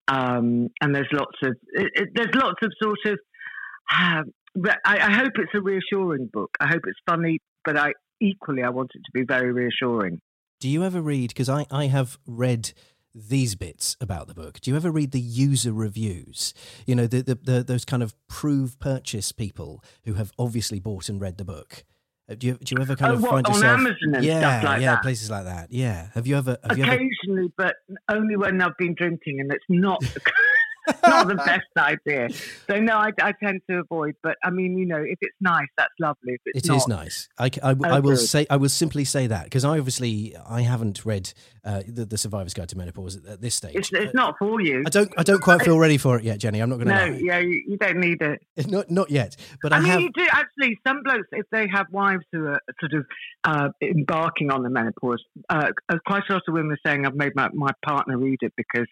Um, 0.08 0.70
and 0.82 0.94
there's 0.96 1.08
lots 1.12 1.38
of 1.44 1.56
it, 1.74 1.92
it, 1.96 2.10
there's 2.16 2.36
lots 2.36 2.60
of 2.62 2.72
sort 2.82 3.00
of. 3.06 3.20
Uh, 3.92 4.24
I, 4.86 4.98
I 5.00 5.12
hope 5.14 5.34
it's 5.36 5.52
a 5.56 5.62
reassuring 5.62 6.30
book. 6.32 6.52
I 6.60 6.68
hope 6.68 6.82
it's 6.86 7.00
funny, 7.10 7.40
but 7.66 7.78
I 7.78 7.94
equally 8.22 8.64
I 8.64 8.70
want 8.70 8.92
it 8.96 9.00
to 9.00 9.12
be 9.14 9.24
very 9.24 9.52
reassuring. 9.52 10.20
Do 10.60 10.70
you 10.70 10.84
ever 10.84 11.02
read? 11.02 11.30
Because 11.30 11.50
I 11.50 11.66
I 11.72 11.88
have 11.88 12.18
read 12.26 12.74
these 13.16 13.56
bits 13.56 13.96
about 14.02 14.28
the 14.28 14.34
book. 14.34 14.60
Do 14.60 14.72
you 14.72 14.78
ever 14.78 14.92
read 14.92 15.12
the 15.12 15.22
user 15.22 15.72
reviews? 15.72 16.54
You 16.86 16.96
know, 16.96 17.08
the, 17.08 17.22
the, 17.22 17.36
the 17.36 17.64
those 17.64 17.86
kind 17.86 18.04
of 18.04 18.14
prove 18.28 18.80
purchase 18.80 19.32
people 19.32 19.84
who 20.06 20.16
have 20.16 20.32
obviously 20.40 20.80
bought 20.80 21.10
and 21.10 21.22
read 21.22 21.38
the 21.38 21.46
book. 21.46 21.84
Uh, 22.30 22.36
Do 22.36 22.48
you, 22.48 22.54
do 22.54 22.76
you 22.76 22.82
ever 22.82 22.96
kind 22.96 23.12
Oh, 23.12 23.16
of 23.16 23.22
what, 23.24 23.32
find 23.32 23.48
on 23.48 23.54
yourself? 23.54 23.80
Amazon 23.80 24.16
and 24.16 24.24
yeah, 24.24 24.40
stuff 24.40 24.64
like 24.64 24.82
yeah, 24.82 24.92
that? 24.96 25.02
places 25.04 25.30
like 25.30 25.44
that. 25.46 25.72
Yeah. 25.72 26.08
Have 26.14 26.26
you 26.26 26.38
ever? 26.38 26.58
Have 26.68 26.78
you 26.78 26.86
ever? 26.86 26.94
Occasionally, 26.94 27.52
but 27.58 27.76
only 28.10 28.38
when 28.38 28.62
I've 28.62 28.78
been 28.78 28.94
drinking, 28.96 29.42
and 29.42 29.52
it's 29.52 29.66
not 29.68 30.02
not 31.08 31.28
the 31.28 31.36
best 31.36 31.68
idea. 31.78 32.30
So 32.68 32.80
no, 32.80 32.98
I, 32.98 33.12
I 33.22 33.34
tend 33.44 33.62
to 33.70 33.80
avoid. 33.80 34.16
But 34.24 34.38
I 34.44 34.50
mean, 34.50 34.78
you 34.78 34.86
know, 34.86 34.98
if 35.02 35.18
it's 35.22 35.36
nice, 35.42 35.68
that's 35.78 35.94
lovely. 36.00 36.34
If 36.34 36.42
it's 36.46 36.66
It 36.66 36.68
not, 36.70 36.78
is 36.78 36.88
nice. 36.88 37.30
I, 37.38 37.46
I 37.46 37.50
w- 37.74 37.84
Oh, 37.86 37.96
I 37.96 38.00
will 38.00 38.18
say 38.18 38.46
I 38.50 38.58
will 38.58 38.70
simply 38.70 39.04
say 39.06 39.28
that 39.28 39.46
because 39.46 39.64
I 39.66 39.78
obviously 39.78 40.36
I 40.48 40.62
haven't 40.62 41.06
read 41.06 41.34
uh, 41.66 41.84
the, 41.88 42.06
the 42.06 42.18
Survivor's 42.18 42.54
Guide 42.54 42.70
to 42.70 42.78
Menopause 42.78 43.18
at, 43.18 43.26
at 43.26 43.42
this 43.42 43.56
stage. 43.56 43.76
it's, 43.76 43.92
it's 43.94 44.14
not 44.14 44.36
for 44.40 44.60
you. 44.62 44.84
I 44.86 44.90
don't 44.90 45.12
I 45.18 45.24
don't 45.24 45.42
quite 45.42 45.62
feel 45.64 45.78
ready 45.80 45.98
for 45.98 46.18
it 46.18 46.24
yet, 46.24 46.40
Jenny. 46.40 46.60
I'm 46.60 46.70
not 46.70 46.78
going 46.78 46.88
to 46.90 46.94
No, 46.96 47.12
lie. 47.14 47.20
yeah, 47.24 47.40
you, 47.40 47.64
you 47.68 47.78
don't 47.78 47.98
need 48.00 48.22
it. 48.22 48.42
Not 48.70 48.90
not 48.90 49.10
yet. 49.10 49.36
But 49.62 49.74
I, 49.74 49.78
I 49.78 49.80
mean, 49.80 49.92
have. 49.92 50.02
you 50.02 50.12
do 50.16 50.28
actually. 50.32 50.80
Some 50.88 51.04
blokes, 51.04 51.28
if 51.32 51.46
they 51.52 51.68
have 51.72 51.88
wives 51.92 52.24
who 52.32 52.48
are 52.48 52.60
sort 52.80 52.94
of 52.94 53.06
uh, 53.44 53.70
embarking 53.82 54.52
on 54.52 54.64
the 54.64 54.70
menopause, 54.70 55.24
uh, 55.50 55.72
uh, 55.90 55.98
quite 56.06 56.24
a 56.30 56.34
lot 56.34 56.42
of 56.48 56.54
women 56.54 56.72
are 56.72 56.80
saying, 56.90 57.06
"I've 57.06 57.16
made 57.16 57.34
my, 57.36 57.50
my 57.54 57.72
partner 57.86 58.18
read 58.18 58.40
it 58.42 58.54
because 58.58 58.88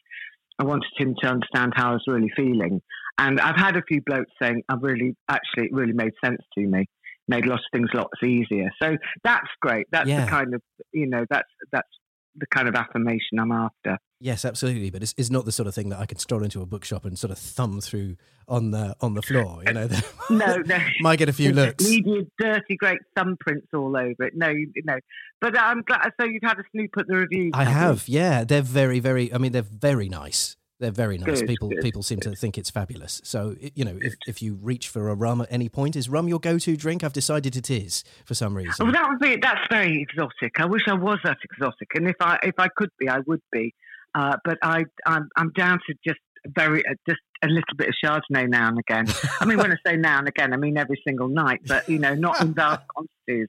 I 0.61 0.63
wanted 0.63 0.93
him 0.97 1.15
to 1.21 1.27
understand 1.27 1.73
how 1.75 1.89
I 1.91 1.93
was 1.93 2.03
really 2.07 2.31
feeling." 2.35 2.81
And 3.17 3.39
I've 3.47 3.61
had 3.67 3.75
a 3.75 3.83
few 3.89 4.01
blokes 4.09 4.31
saying, 4.41 4.63
"I've 4.69 4.83
really, 4.89 5.15
actually, 5.35 5.65
it 5.67 5.73
really 5.73 5.93
made 6.03 6.13
sense 6.23 6.41
to 6.55 6.61
me, 6.73 6.81
made 7.27 7.45
lots 7.45 7.63
of 7.65 7.71
things 7.77 7.89
lots 7.93 8.21
easier." 8.23 8.69
So 8.81 8.87
that's 9.23 9.51
great. 9.61 9.87
That's 9.91 10.09
Yeah. 10.09 10.25
the 10.25 10.31
kind 10.37 10.53
of, 10.53 10.61
you 10.93 11.07
know, 11.07 11.25
that's 11.29 11.53
that's 11.71 11.93
the 12.35 12.47
kind 12.55 12.67
of 12.69 12.75
affirmation 12.75 13.39
I'm 13.39 13.51
after. 13.51 13.97
Yes, 14.21 14.45
absolutely. 14.45 14.91
But 14.91 15.01
it's, 15.01 15.15
it's 15.17 15.31
not 15.31 15.45
the 15.45 15.51
sort 15.51 15.67
of 15.67 15.73
thing 15.73 15.89
that 15.89 15.99
I 15.99 16.05
can 16.05 16.19
stroll 16.19 16.43
into 16.43 16.61
a 16.61 16.65
bookshop 16.67 17.05
and 17.05 17.17
sort 17.17 17.31
of 17.31 17.39
thumb 17.39 17.81
through 17.81 18.17
on 18.47 18.69
the 18.69 18.95
on 19.01 19.15
the 19.15 19.21
floor. 19.23 19.63
You 19.65 19.73
know, 19.73 19.89
No, 20.29 20.57
no. 20.57 20.77
might 21.01 21.17
get 21.17 21.27
a 21.27 21.33
few 21.33 21.51
looks. 21.53 21.83
Leave 21.83 22.05
your 22.05 22.23
dirty, 22.39 22.75
great 22.75 22.99
thumbprints 23.17 23.73
all 23.73 23.97
over 23.97 24.23
it. 24.23 24.33
No, 24.35 24.53
no. 24.85 24.99
But 25.39 25.57
I'm 25.57 25.81
glad. 25.81 26.11
So 26.19 26.27
you've 26.27 26.43
had 26.43 26.59
a 26.59 26.63
snoop 26.71 26.91
at 26.97 27.07
the 27.07 27.15
reviews. 27.15 27.51
I 27.55 27.63
you? 27.63 27.69
have, 27.69 28.07
yeah. 28.07 28.43
They're 28.43 28.61
very, 28.61 28.99
very. 28.99 29.33
I 29.33 29.39
mean, 29.39 29.53
they're 29.53 29.63
very 29.63 30.07
nice. 30.07 30.55
They're 30.79 30.91
very 30.91 31.17
nice. 31.17 31.41
Good, 31.41 31.47
people 31.47 31.69
good, 31.69 31.81
people 31.81 32.03
seem 32.03 32.19
to 32.21 32.35
think 32.35 32.57
it's 32.57 32.69
fabulous. 32.69 33.21
So 33.23 33.55
you 33.59 33.85
know, 33.85 33.97
if, 34.01 34.15
if 34.27 34.41
you 34.41 34.55
reach 34.55 34.87
for 34.87 35.09
a 35.09 35.15
rum 35.15 35.41
at 35.41 35.47
any 35.51 35.69
point, 35.69 35.95
is 35.95 36.09
rum 36.09 36.27
your 36.27 36.39
go-to 36.39 36.75
drink? 36.75 37.03
I've 37.03 37.13
decided 37.13 37.55
it 37.55 37.69
is 37.69 38.03
for 38.25 38.33
some 38.33 38.55
reason. 38.55 38.85
Well, 38.85 38.91
that 38.91 39.07
would 39.07 39.19
be. 39.19 39.37
That's 39.41 39.61
very 39.69 40.01
exotic. 40.01 40.59
I 40.59 40.65
wish 40.65 40.81
I 40.87 40.93
was 40.93 41.19
that 41.23 41.37
exotic, 41.43 41.89
and 41.95 42.07
if 42.07 42.15
I 42.19 42.39
if 42.43 42.55
I 42.59 42.67
could 42.75 42.89
be, 42.99 43.07
I 43.09 43.19
would 43.27 43.41
be. 43.51 43.73
Uh, 44.13 44.37
but 44.43 44.57
I 44.63 44.85
I'm, 45.05 45.29
I'm 45.37 45.51
down 45.51 45.79
to 45.87 45.95
just 46.05 46.19
very 46.47 46.85
uh, 46.85 46.93
just 47.07 47.21
a 47.43 47.47
little 47.47 47.75
bit 47.77 47.89
of 47.89 47.95
Chardonnay 48.03 48.49
now 48.49 48.67
and 48.67 48.79
again. 48.79 49.05
I 49.39 49.45
mean, 49.45 49.57
when 49.57 49.71
I 49.71 49.75
say 49.85 49.95
now 49.95 50.19
and 50.19 50.27
again, 50.27 50.53
I 50.53 50.57
mean 50.57 50.77
every 50.77 51.01
single 51.05 51.27
night. 51.27 51.61
But 51.65 51.87
you 51.87 51.99
know, 51.99 52.13
not 52.13 52.41
in 52.41 52.53
vast 52.53 52.83
quantities 52.95 53.47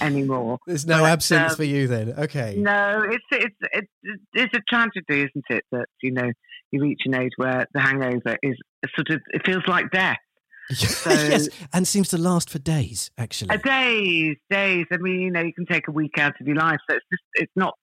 anymore. 0.00 0.58
There's 0.66 0.86
no 0.86 1.00
But, 1.00 1.10
absence 1.10 1.52
um, 1.52 1.56
for 1.56 1.64
you 1.64 1.88
then. 1.88 2.14
Okay. 2.18 2.56
No, 2.58 3.04
it's 3.08 3.24
it's 3.30 3.56
it's 3.72 4.18
it's 4.34 4.54
a 4.56 4.60
tragedy, 4.68 5.22
isn't 5.28 5.44
it? 5.50 5.64
That 5.72 5.86
you 6.02 6.12
know 6.12 6.30
you 6.70 6.82
reach 6.82 7.00
an 7.04 7.14
age 7.14 7.32
where 7.36 7.66
the 7.72 7.80
hangover 7.80 8.36
is 8.42 8.56
sort 8.94 9.10
of 9.10 9.20
it 9.32 9.42
feels 9.46 9.66
like 9.66 9.90
death. 9.90 10.18
yes, 10.70 11.48
and 11.72 11.86
seems 11.86 12.08
to 12.08 12.18
last 12.18 12.48
for 12.48 12.58
days. 12.58 13.10
Actually, 13.18 13.50
Uh, 13.50 13.56
days, 13.56 14.36
days. 14.48 14.86
I 14.92 14.96
mean, 14.98 15.20
you 15.20 15.30
know, 15.30 15.40
you 15.42 15.52
can 15.52 15.66
take 15.66 15.88
a 15.88 15.90
week 15.90 16.16
out 16.18 16.32
of 16.40 16.46
your 16.46 16.56
life, 16.56 16.78
so 16.88 16.96
it's 16.96 17.06
just 17.10 17.22
it's 17.34 17.52
not 17.56 17.74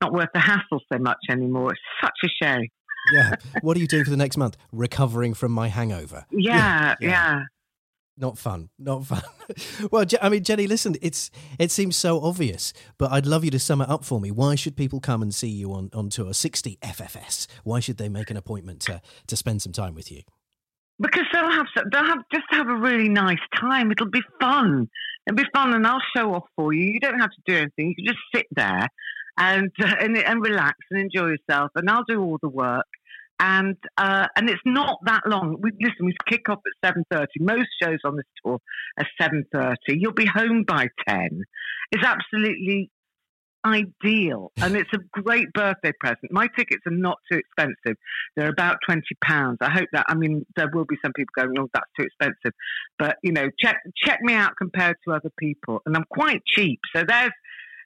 not 0.00 0.12
worth 0.12 0.28
the 0.34 0.40
hassle 0.40 0.80
so 0.92 0.98
much 0.98 1.18
anymore. 1.30 1.72
It's 1.72 1.80
such 2.00 2.18
a 2.24 2.44
shame. 2.44 2.68
yeah. 3.12 3.34
What 3.62 3.76
are 3.76 3.80
you 3.80 3.86
doing 3.86 4.04
for 4.04 4.10
the 4.10 4.16
next 4.16 4.36
month? 4.36 4.56
Recovering 4.72 5.34
from 5.34 5.52
my 5.52 5.68
hangover. 5.68 6.26
Yeah, 6.32 6.94
yeah. 7.00 7.08
yeah. 7.08 7.40
Not 8.16 8.38
fun. 8.38 8.68
Not 8.78 9.04
fun. 9.06 9.22
well, 9.90 10.04
I 10.22 10.28
mean, 10.28 10.44
Jenny, 10.44 10.68
listen. 10.68 10.94
It's 11.02 11.30
it 11.58 11.72
seems 11.72 11.96
so 11.96 12.20
obvious, 12.20 12.72
but 12.96 13.10
I'd 13.10 13.26
love 13.26 13.44
you 13.44 13.50
to 13.50 13.58
sum 13.58 13.80
it 13.80 13.88
up 13.88 14.04
for 14.04 14.20
me. 14.20 14.30
Why 14.30 14.54
should 14.54 14.76
people 14.76 15.00
come 15.00 15.20
and 15.20 15.34
see 15.34 15.48
you 15.48 15.72
on 15.72 15.90
on 15.92 16.10
tour? 16.10 16.32
Sixty 16.32 16.78
FFS. 16.80 17.48
Why 17.64 17.80
should 17.80 17.96
they 17.96 18.08
make 18.08 18.30
an 18.30 18.36
appointment 18.36 18.80
to 18.82 19.00
to 19.26 19.36
spend 19.36 19.62
some 19.62 19.72
time 19.72 19.94
with 19.96 20.12
you? 20.12 20.22
Because 21.00 21.24
they'll 21.32 21.50
have 21.50 21.66
they'll 21.90 22.04
have 22.04 22.22
just 22.32 22.44
have 22.50 22.68
a 22.68 22.76
really 22.76 23.08
nice 23.08 23.42
time. 23.56 23.90
It'll 23.90 24.10
be 24.10 24.22
fun. 24.40 24.88
It'll 25.26 25.36
be 25.36 25.50
fun, 25.52 25.74
and 25.74 25.84
I'll 25.84 26.02
show 26.16 26.34
off 26.34 26.44
for 26.54 26.72
you. 26.72 26.84
You 26.84 27.00
don't 27.00 27.18
have 27.18 27.30
to 27.30 27.42
do 27.46 27.56
anything. 27.56 27.88
You 27.88 27.94
can 27.96 28.06
just 28.06 28.20
sit 28.32 28.46
there 28.52 28.86
and 29.36 29.70
uh, 29.82 29.94
and, 30.00 30.16
and 30.16 30.42
relax 30.42 30.78
and 30.90 31.00
enjoy 31.00 31.28
yourself. 31.28 31.70
And 31.74 31.88
I'll 31.88 32.04
do 32.04 32.20
all 32.20 32.38
the 32.42 32.48
work. 32.48 32.86
And 33.40 33.76
uh, 33.98 34.28
and 34.36 34.48
it's 34.48 34.62
not 34.64 34.98
that 35.06 35.22
long. 35.26 35.56
We 35.60 35.72
listen. 35.80 36.06
We 36.06 36.14
kick 36.28 36.48
off 36.48 36.60
at 36.64 36.88
seven 36.88 37.04
thirty. 37.10 37.40
Most 37.40 37.68
shows 37.82 37.98
on 38.04 38.16
this 38.16 38.26
tour 38.44 38.58
are 38.98 39.06
seven 39.20 39.44
thirty. 39.52 39.98
You'll 39.98 40.12
be 40.12 40.26
home 40.26 40.64
by 40.66 40.86
ten. 41.06 41.42
It's 41.90 42.04
absolutely 42.04 42.90
ideal, 43.66 44.52
and 44.58 44.76
it's 44.76 44.90
a 44.92 44.98
great 45.20 45.52
birthday 45.52 45.92
present. 45.98 46.30
My 46.30 46.48
tickets 46.56 46.82
are 46.86 46.92
not 46.92 47.18
too 47.30 47.38
expensive. 47.38 47.96
They're 48.36 48.50
about 48.50 48.76
twenty 48.86 49.16
pounds. 49.22 49.58
I 49.60 49.70
hope 49.72 49.88
that. 49.92 50.06
I 50.08 50.14
mean, 50.14 50.46
there 50.56 50.70
will 50.72 50.84
be 50.84 50.96
some 51.02 51.12
people 51.12 51.32
going, 51.36 51.58
"Oh, 51.58 51.68
that's 51.74 51.90
too 51.98 52.06
expensive," 52.06 52.52
but 52.98 53.16
you 53.24 53.32
know, 53.32 53.48
check 53.58 53.78
check 53.96 54.20
me 54.22 54.34
out 54.34 54.52
compared 54.56 54.96
to 55.06 55.14
other 55.14 55.32
people, 55.38 55.82
and 55.86 55.96
I'm 55.96 56.04
quite 56.08 56.44
cheap. 56.44 56.78
So 56.94 57.02
there's 57.06 57.32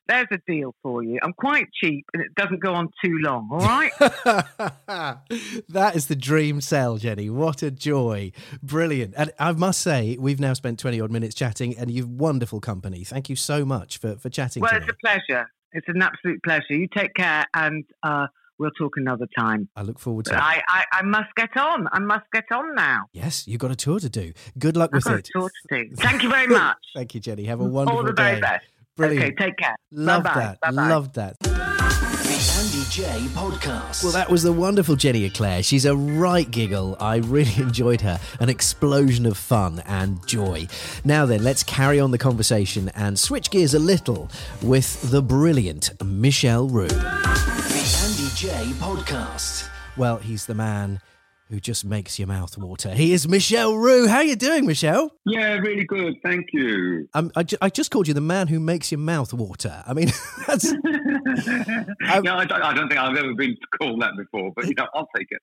there's 0.09 0.27
a 0.31 0.38
deal 0.47 0.75
for 0.83 1.03
you. 1.03 1.18
I'm 1.23 1.35
quite 1.35 1.66
cheap, 1.73 2.07
and 2.14 2.23
it 2.23 2.35
doesn't 2.35 2.61
go 2.61 2.75
on 2.75 2.88
too 3.05 3.18
long. 3.21 3.49
All 3.53 3.59
right. 3.59 3.92
that 5.68 5.92
is 5.94 6.07
the 6.07 6.16
dream 6.16 6.61
sell, 6.61 6.97
Jenny. 6.97 7.31
What 7.31 7.62
a 7.62 7.71
joy. 7.71 8.33
Brilliant. 8.62 9.14
And 9.16 9.33
I 9.38 9.53
must 9.53 9.81
say, 9.81 10.16
we've 10.18 10.40
now 10.40 10.55
spent 10.55 10.79
20 10.79 11.01
odd 11.01 11.11
minutes 11.11 11.35
chatting 11.35 11.77
and 11.77 11.90
you've 11.90 12.11
wonderful 12.11 12.61
company. 12.61 13.05
Thank 13.05 13.29
you 13.29 13.37
so 13.37 13.64
much 13.64 13.99
for, 13.99 14.16
for 14.16 14.31
chatting 14.31 14.62
well, 14.62 14.71
to 14.71 14.79
it's 14.79 14.88
a 14.88 14.94
pleasure. 14.94 15.51
It's 15.73 15.87
an 15.88 16.01
absolute 16.01 16.42
pleasure. 16.42 16.75
You 16.75 16.88
take 16.97 17.14
care, 17.14 17.44
and 17.55 17.85
uh, 18.03 18.29
we'll 18.59 18.71
talk 18.71 18.94
another 18.97 19.27
time. 19.38 19.68
I 19.77 19.83
look 19.83 19.99
forward 19.99 20.25
to 20.27 20.35
it. 20.35 20.38
I, 20.38 20.62
I, 20.68 20.85
I 20.92 21.03
must 21.03 21.35
get 21.37 21.55
on. 21.57 21.87
I 21.92 21.99
must 21.99 22.25
get 22.33 22.44
on 22.51 22.75
now. 22.75 23.03
Yes, 23.12 23.47
you've 23.47 23.61
got 23.61 23.71
a 23.71 23.77
tour 23.77 23.99
to 24.01 24.09
do. 24.09 24.33
Good 24.59 24.77
luck 24.77 24.90
I've 24.92 24.99
with 24.99 25.05
got 25.05 25.18
it. 25.18 25.29
a 25.29 25.38
tour 25.38 25.51
to 25.51 25.85
do. 25.85 25.97
Thank 25.97 26.23
you 26.23 26.31
very 26.31 26.47
much. 26.47 26.79
Thank 26.94 27.14
you, 27.14 27.21
Jenny. 27.21 27.44
Have 27.44 27.61
a 27.61 27.64
wonderful 27.64 27.99
All 27.99 28.07
the 28.07 28.14
very 28.14 28.37
day. 28.37 28.40
best. 28.40 28.64
Brilliant. 28.99 29.25
Okay, 29.41 29.47
take 29.47 29.57
care. 29.57 29.77
Love 29.93 30.25
Bye-bye. 30.25 30.41
that. 30.41 30.61
Bye-bye. 30.61 30.89
Love 30.89 31.13
that. 31.15 31.39
The 31.41 31.49
Andy 32.59 32.85
Jaye 32.91 33.29
Podcast. 33.29 34.03
Well, 34.03 34.13
that 34.13 34.29
was 34.31 34.43
the 34.43 34.53
wonderful 34.53 34.97
Jenny 34.97 35.25
Eclair. 35.25 35.63
She's 35.63 35.85
a 35.85 35.97
right 35.97 36.51
giggle. 36.51 36.97
I 37.01 37.17
really 37.17 37.53
enjoyed 37.63 38.01
her. 38.03 38.19
An 38.41 38.49
explosion 38.49 39.25
of 39.25 39.37
fun 39.39 39.83
and 39.87 40.25
joy. 40.27 40.67
Now 41.05 41.25
then, 41.27 41.43
let's 41.43 41.63
carry 41.63 41.99
on 42.01 42.11
the 42.11 42.19
conversation 42.19 42.91
and 42.97 43.19
switch 43.19 43.51
gears 43.51 43.73
a 43.75 43.79
little 43.79 44.29
with 44.63 45.11
the 45.11 45.23
brilliant 45.23 45.91
Michel 46.05 46.69
Roux. 46.69 46.89
The 46.89 46.97
Andy 48.05 48.29
Jaye 48.35 48.73
Podcast. 48.75 49.69
Well, 49.97 50.19
he's 50.19 50.47
the 50.47 50.55
man 50.55 51.01
who 51.49 51.61
just 51.61 51.85
makes 51.85 52.19
your 52.19 52.29
mouth 52.29 52.57
water. 52.59 52.95
He 52.95 53.13
is 53.13 53.27
Michel 53.27 53.75
Roux. 53.75 54.07
How 54.07 54.19
are 54.19 54.25
you 54.25 54.37
doing, 54.37 54.67
Michel? 54.67 55.11
Yeah, 55.25 55.55
really 55.55 55.85
good. 55.85 56.17
Thank 56.23 56.49
you. 56.53 57.09
Um, 57.15 57.33
I, 57.35 57.43
ju- 57.43 57.57
I 57.63 57.71
just 57.71 57.91
called 57.91 58.07
you 58.07 58.15
the 58.15 58.21
man 58.21 58.49
who 58.49 58.61
makes 58.61 58.93
your 58.93 58.99
mouth 58.99 59.33
water. 59.33 59.83
I 59.87 59.95
mean, 59.95 60.11
that's. 60.47 60.73
no, 60.73 60.81
I 62.07 62.21
don't, 62.21 62.53
I 62.53 62.75
don't 62.75 62.89
think 62.89 63.01
I've 63.01 63.17
ever 63.17 63.35
been 63.35 63.57
called 63.81 64.03
that 64.03 64.13
before, 64.17 64.53
but 64.55 64.67
you 64.67 64.75
know, 64.75 64.87
I'll 64.95 65.09
take 65.17 65.29
it. 65.31 65.41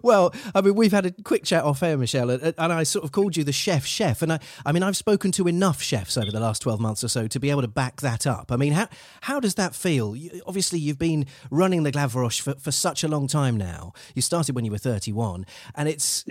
well, 0.02 0.32
I 0.54 0.60
mean, 0.60 0.76
we've 0.76 0.92
had 0.92 1.06
a 1.06 1.10
quick 1.24 1.44
chat 1.44 1.64
off 1.64 1.82
air, 1.82 1.96
Michel, 1.96 2.30
and, 2.30 2.54
and 2.56 2.72
I 2.72 2.84
sort 2.84 3.04
of 3.04 3.10
called 3.10 3.36
you 3.36 3.42
the 3.42 3.52
chef 3.52 3.84
chef. 3.84 4.22
And 4.22 4.32
I, 4.34 4.38
I 4.64 4.72
mean, 4.72 4.82
I've 4.84 4.96
spoken 4.96 5.32
to 5.32 5.48
enough 5.48 5.82
chefs 5.82 6.16
over 6.16 6.30
the 6.30 6.40
last 6.40 6.62
12 6.62 6.80
months 6.80 7.02
or 7.02 7.08
so 7.08 7.26
to 7.26 7.40
be 7.40 7.50
able 7.50 7.62
to 7.62 7.68
back 7.68 8.00
that 8.00 8.26
up. 8.26 8.52
I 8.52 8.56
mean, 8.56 8.74
how, 8.74 8.88
how 9.22 9.40
does 9.40 9.56
that 9.56 9.74
feel? 9.74 10.14
You, 10.14 10.40
obviously, 10.46 10.78
you've 10.78 10.98
been 10.98 11.26
running 11.50 11.82
the 11.82 11.92
Gavroche 11.92 12.40
for, 12.40 12.54
for 12.54 12.70
such 12.70 13.02
a 13.02 13.08
long 13.08 13.26
time 13.26 13.56
now. 13.56 13.87
You 14.14 14.22
started 14.22 14.54
when 14.54 14.64
you 14.64 14.70
were 14.70 14.78
31, 14.78 15.46
and 15.74 15.88
it's 15.88 16.24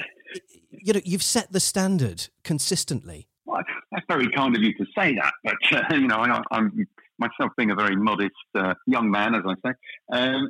you 0.72 0.94
know 0.94 1.02
you've 1.04 1.24
set 1.24 1.52
the 1.52 1.60
standard 1.60 2.28
consistently. 2.44 3.28
Well, 3.46 3.62
that's 3.92 4.06
very 4.08 4.30
kind 4.32 4.56
of 4.56 4.62
you 4.62 4.74
to 4.74 4.86
say 4.98 5.16
that, 5.16 5.34
but 5.44 5.56
uh, 5.72 5.84
you 5.96 6.08
know 6.08 6.18
I, 6.18 6.42
am 6.52 6.86
myself 7.20 7.52
being 7.58 7.72
a 7.72 7.76
very 7.76 7.96
modest 7.96 8.36
uh, 8.56 8.74
young 8.86 9.10
man, 9.10 9.36
as 9.36 9.42
I 9.46 9.54
say. 9.66 9.74
Um, 10.12 10.50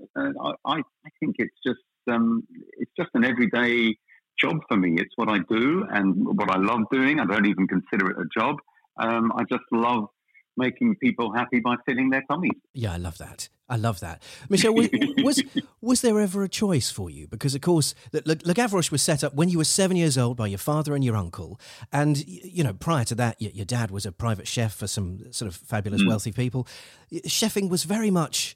I, 0.66 0.76
I, 0.76 1.10
think 1.20 1.36
it's 1.40 1.56
just 1.66 1.80
um, 2.10 2.46
it's 2.78 2.92
just 2.98 3.10
an 3.14 3.24
everyday 3.24 3.96
job 4.40 4.58
for 4.68 4.78
me. 4.78 4.96
It's 4.98 5.14
what 5.16 5.30
I 5.30 5.40
do 5.50 5.86
and 5.90 6.16
what 6.38 6.52
I 6.52 6.58
love 6.58 6.82
doing. 6.92 7.20
I 7.20 7.26
don't 7.26 7.46
even 7.46 7.68
consider 7.68 8.12
it 8.12 8.18
a 8.18 8.40
job. 8.40 8.58
Um, 8.98 9.32
I 9.36 9.44
just 9.44 9.64
love 9.72 10.08
making 10.58 10.96
people 10.96 11.32
happy 11.34 11.60
by 11.60 11.76
filling 11.86 12.10
their 12.10 12.24
tummies. 12.30 12.52
Yeah, 12.74 12.94
I 12.94 12.98
love 12.98 13.18
that. 13.20 13.50
I 13.70 13.76
love 13.76 14.00
that. 14.00 14.24
Michel. 14.50 14.74
was, 14.74 14.90
was, 15.18 15.44
was 15.82 16.02
there 16.02 16.20
ever 16.20 16.44
a 16.44 16.50
choice 16.50 16.90
for 16.90 17.10
you? 17.10 17.28
Because, 17.28 17.54
of 17.54 17.62
course, 17.62 17.94
Le, 18.14 18.22
Le 18.26 18.54
Gavroche 18.54 18.92
was 18.92 19.02
set 19.02 19.24
up 19.24 19.34
when 19.34 19.50
you 19.50 19.58
were 19.58 19.66
seven 19.66 19.98
years 19.98 20.18
old 20.18 20.38
by 20.38 20.48
your 20.48 20.58
father 20.58 20.96
and 20.96 21.04
your 21.04 21.18
uncle. 21.18 21.60
And, 21.92 22.26
you 22.26 22.64
know, 22.64 22.74
prior 22.74 23.04
to 23.06 23.16
that, 23.16 23.42
your, 23.42 23.52
your 23.52 23.66
dad 23.66 23.92
was 23.92 24.06
a 24.06 24.12
private 24.12 24.48
chef 24.48 24.74
for 24.74 24.88
some 24.88 25.32
sort 25.32 25.52
of 25.52 25.56
fabulous, 25.58 26.02
mm. 26.02 26.08
wealthy 26.08 26.32
people. 26.32 26.68
Chefing 27.12 27.70
was 27.70 27.84
very 27.84 28.10
much, 28.10 28.56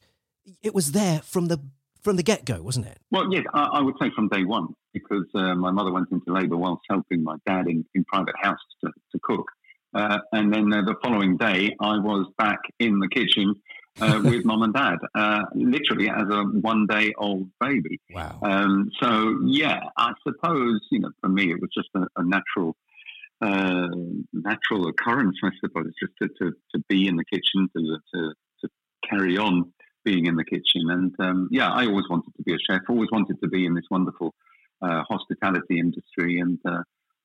it 0.61 0.73
was 0.73 0.93
there 0.93 1.21
from 1.21 1.47
the 1.47 1.59
from 2.01 2.15
the 2.15 2.23
get 2.23 2.45
go, 2.45 2.61
wasn't 2.63 2.87
it? 2.87 2.97
Well, 3.11 3.31
yes, 3.31 3.45
I, 3.53 3.63
I, 3.73 3.81
would 3.81 3.93
say 4.01 4.09
from 4.15 4.27
day 4.27 4.43
one, 4.43 4.69
because 4.91 5.27
uh, 5.35 5.53
my 5.53 5.69
mother 5.69 5.91
went 5.91 6.07
into 6.11 6.33
labour 6.33 6.57
whilst 6.57 6.81
helping 6.89 7.23
my 7.23 7.37
dad 7.45 7.67
in, 7.67 7.85
in 7.93 8.03
private 8.05 8.33
house 8.41 8.59
to, 8.83 8.91
to 9.11 9.19
cook. 9.21 9.45
Uh, 9.93 10.19
and 10.32 10.54
then 10.54 10.71
uh, 10.73 10.82
the 10.84 10.95
following 11.04 11.38
day, 11.38 11.75
I 11.80 11.97
was 11.97 12.27
back 12.38 12.60
in 12.80 12.99
the 12.99 13.08
kitchen 13.08 13.56
uh, 13.99 14.21
with 14.23 14.45
mom 14.45 14.63
and 14.63 14.73
dad, 14.73 14.97
uh, 15.15 15.43
literally 15.54 16.10
as 16.10 16.27
a 16.30 16.43
one 16.43 16.88
day 16.88 17.13
old 17.17 17.49
baby. 17.60 17.99
Wow. 18.13 18.39
Um, 18.41 18.89
so, 19.01 19.39
yeah, 19.45 19.82
I 19.97 20.13
suppose, 20.25 20.82
you 20.91 20.99
know, 20.99 21.12
for 21.19 21.30
me, 21.30 21.51
it 21.51 21.60
was 21.60 21.69
just 21.75 21.89
a, 21.95 22.08
a 22.15 22.23
natural. 22.23 22.75
Uh, 23.43 23.88
natural 24.34 24.88
occurrence, 24.88 25.36
I 25.43 25.49
suppose, 25.65 25.91
just 25.99 26.13
to, 26.21 26.27
to, 26.27 26.51
to 26.75 26.84
be 26.88 27.08
in 27.08 27.15
the 27.15 27.25
kitchen, 27.25 27.67
to, 27.75 27.97
to, 28.13 28.34
to 28.62 28.69
carry 29.10 29.36
on 29.36 29.73
being 30.06 30.27
in 30.27 30.36
the 30.36 30.43
kitchen. 30.43 30.91
And 30.91 31.15
um, 31.17 31.47
yeah, 31.49 31.71
I 31.71 31.88
always 31.88 32.06
wanted 32.08 32.36
to 32.38 32.43
be 32.43 32.54
a 32.54 32.58
chef, 32.60 32.82
always 32.88 33.10
wanted 33.12 33.41
to 33.41 33.47
be 33.49 33.65
in 33.65 33.73
this 33.73 33.86
wonderful 33.89 34.36
uh, 34.82 35.01
hospitality 35.10 35.80
industry. 35.80 36.39
And 36.39 36.60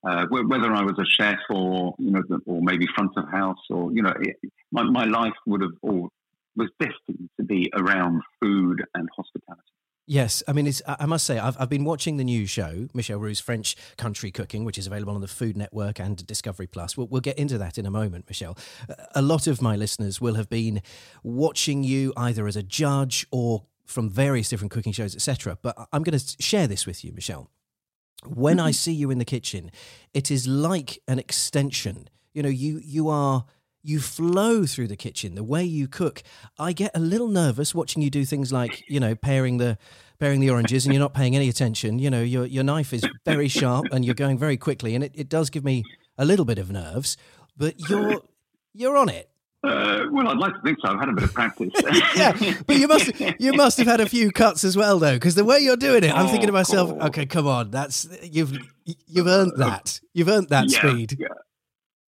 uh, 0.06 0.26
whether 0.30 0.72
I 0.72 0.82
was 0.82 0.94
a 0.98 1.04
chef 1.04 1.38
or 1.50 1.94
you 1.98 2.10
know, 2.12 2.22
or 2.46 2.62
maybe 2.62 2.86
front 2.94 3.12
of 3.16 3.28
house, 3.28 3.58
or 3.70 3.92
you 3.92 4.02
know, 4.02 4.14
it, 4.20 4.36
my, 4.70 4.84
my 4.84 5.04
life 5.04 5.34
would 5.46 5.62
have 5.62 5.72
all 5.82 6.10
was 6.54 6.70
destined 6.80 7.28
to 7.38 7.44
be 7.44 7.70
around 7.74 8.22
food 8.40 8.82
and 8.94 9.08
hospitality. 9.14 9.62
Yes, 10.08 10.42
I 10.46 10.52
mean, 10.52 10.70
I 10.86 11.04
must 11.04 11.26
say, 11.26 11.36
I've, 11.36 11.60
I've 11.60 11.68
been 11.68 11.84
watching 11.84 12.16
the 12.16 12.22
new 12.22 12.46
show, 12.46 12.86
Michel 12.94 13.18
Roux's 13.18 13.40
French 13.40 13.74
Country 13.96 14.30
Cooking, 14.30 14.64
which 14.64 14.78
is 14.78 14.86
available 14.86 15.14
on 15.14 15.20
the 15.20 15.26
Food 15.26 15.56
Network 15.56 15.98
and 15.98 16.24
Discovery 16.24 16.68
Plus. 16.68 16.96
We'll, 16.96 17.08
we'll 17.08 17.20
get 17.20 17.36
into 17.36 17.58
that 17.58 17.76
in 17.76 17.86
a 17.86 17.90
moment, 17.90 18.26
Michel. 18.28 18.56
A 19.16 19.20
lot 19.20 19.48
of 19.48 19.60
my 19.60 19.74
listeners 19.74 20.20
will 20.20 20.34
have 20.34 20.48
been 20.48 20.80
watching 21.24 21.82
you 21.82 22.12
either 22.16 22.46
as 22.46 22.54
a 22.54 22.62
judge 22.62 23.26
or 23.32 23.64
from 23.84 24.08
various 24.08 24.48
different 24.48 24.70
cooking 24.70 24.92
shows, 24.92 25.16
etc. 25.16 25.58
But 25.60 25.76
I'm 25.92 26.04
going 26.04 26.16
to 26.16 26.36
share 26.40 26.68
this 26.68 26.86
with 26.86 27.04
you, 27.04 27.12
Michel 27.12 27.50
when 28.24 28.58
I 28.58 28.70
mm-hmm. 28.70 28.72
see 28.72 28.92
you 28.92 29.10
in 29.10 29.18
the 29.18 29.24
kitchen, 29.24 29.70
it 30.14 30.30
is 30.30 30.46
like 30.46 31.00
an 31.06 31.18
extension. 31.18 32.08
You 32.32 32.42
know, 32.42 32.48
you 32.48 32.80
you 32.82 33.08
are 33.08 33.44
you 33.82 34.00
flow 34.00 34.66
through 34.66 34.88
the 34.88 34.96
kitchen 34.96 35.34
the 35.34 35.44
way 35.44 35.62
you 35.62 35.86
cook. 35.86 36.22
I 36.58 36.72
get 36.72 36.90
a 36.94 36.98
little 36.98 37.28
nervous 37.28 37.74
watching 37.74 38.02
you 38.02 38.10
do 38.10 38.24
things 38.24 38.52
like 38.52 38.84
you 38.88 39.00
know 39.00 39.14
paring 39.14 39.58
the 39.58 39.78
paring 40.18 40.40
the 40.40 40.50
oranges 40.50 40.86
and 40.86 40.94
you're 40.94 41.00
not 41.00 41.14
paying 41.14 41.36
any 41.36 41.48
attention. 41.48 41.98
You 41.98 42.10
know, 42.10 42.22
your 42.22 42.46
your 42.46 42.64
knife 42.64 42.92
is 42.92 43.04
very 43.24 43.48
sharp 43.48 43.86
and 43.92 44.04
you're 44.04 44.14
going 44.14 44.38
very 44.38 44.56
quickly, 44.56 44.94
and 44.94 45.04
it, 45.04 45.12
it 45.14 45.28
does 45.28 45.50
give 45.50 45.64
me 45.64 45.84
a 46.18 46.24
little 46.24 46.44
bit 46.44 46.58
of 46.58 46.70
nerves. 46.70 47.16
But 47.56 47.88
you're 47.88 48.22
you're 48.72 48.96
on 48.96 49.08
it. 49.08 49.30
Uh, 49.66 50.06
well, 50.10 50.28
I'd 50.28 50.38
like 50.38 50.54
to 50.54 50.60
think 50.62 50.78
so. 50.84 50.92
I've 50.92 51.00
had 51.00 51.08
a 51.08 51.12
bit 51.12 51.24
of 51.24 51.34
practice. 51.34 51.70
yeah, 52.16 52.32
but 52.66 52.76
you 52.76 52.88
must 52.88 53.12
you 53.38 53.52
must 53.52 53.78
have 53.78 53.86
had 53.86 54.00
a 54.00 54.08
few 54.08 54.30
cuts 54.30 54.64
as 54.64 54.76
well, 54.76 54.98
though, 54.98 55.14
because 55.14 55.34
the 55.34 55.44
way 55.44 55.58
you're 55.58 55.76
doing 55.76 56.04
it, 56.04 56.12
I'm 56.12 56.28
thinking 56.28 56.48
to 56.48 56.52
oh, 56.52 56.58
myself, 56.58 56.90
cool. 56.90 57.02
okay, 57.04 57.26
come 57.26 57.46
on, 57.46 57.70
that's 57.70 58.08
you've 58.22 58.56
you've 59.06 59.26
earned 59.26 59.52
that. 59.56 60.00
You've 60.14 60.28
earned 60.28 60.48
that 60.50 60.70
yeah, 60.70 60.78
speed. 60.78 61.16
Yeah. 61.18 61.28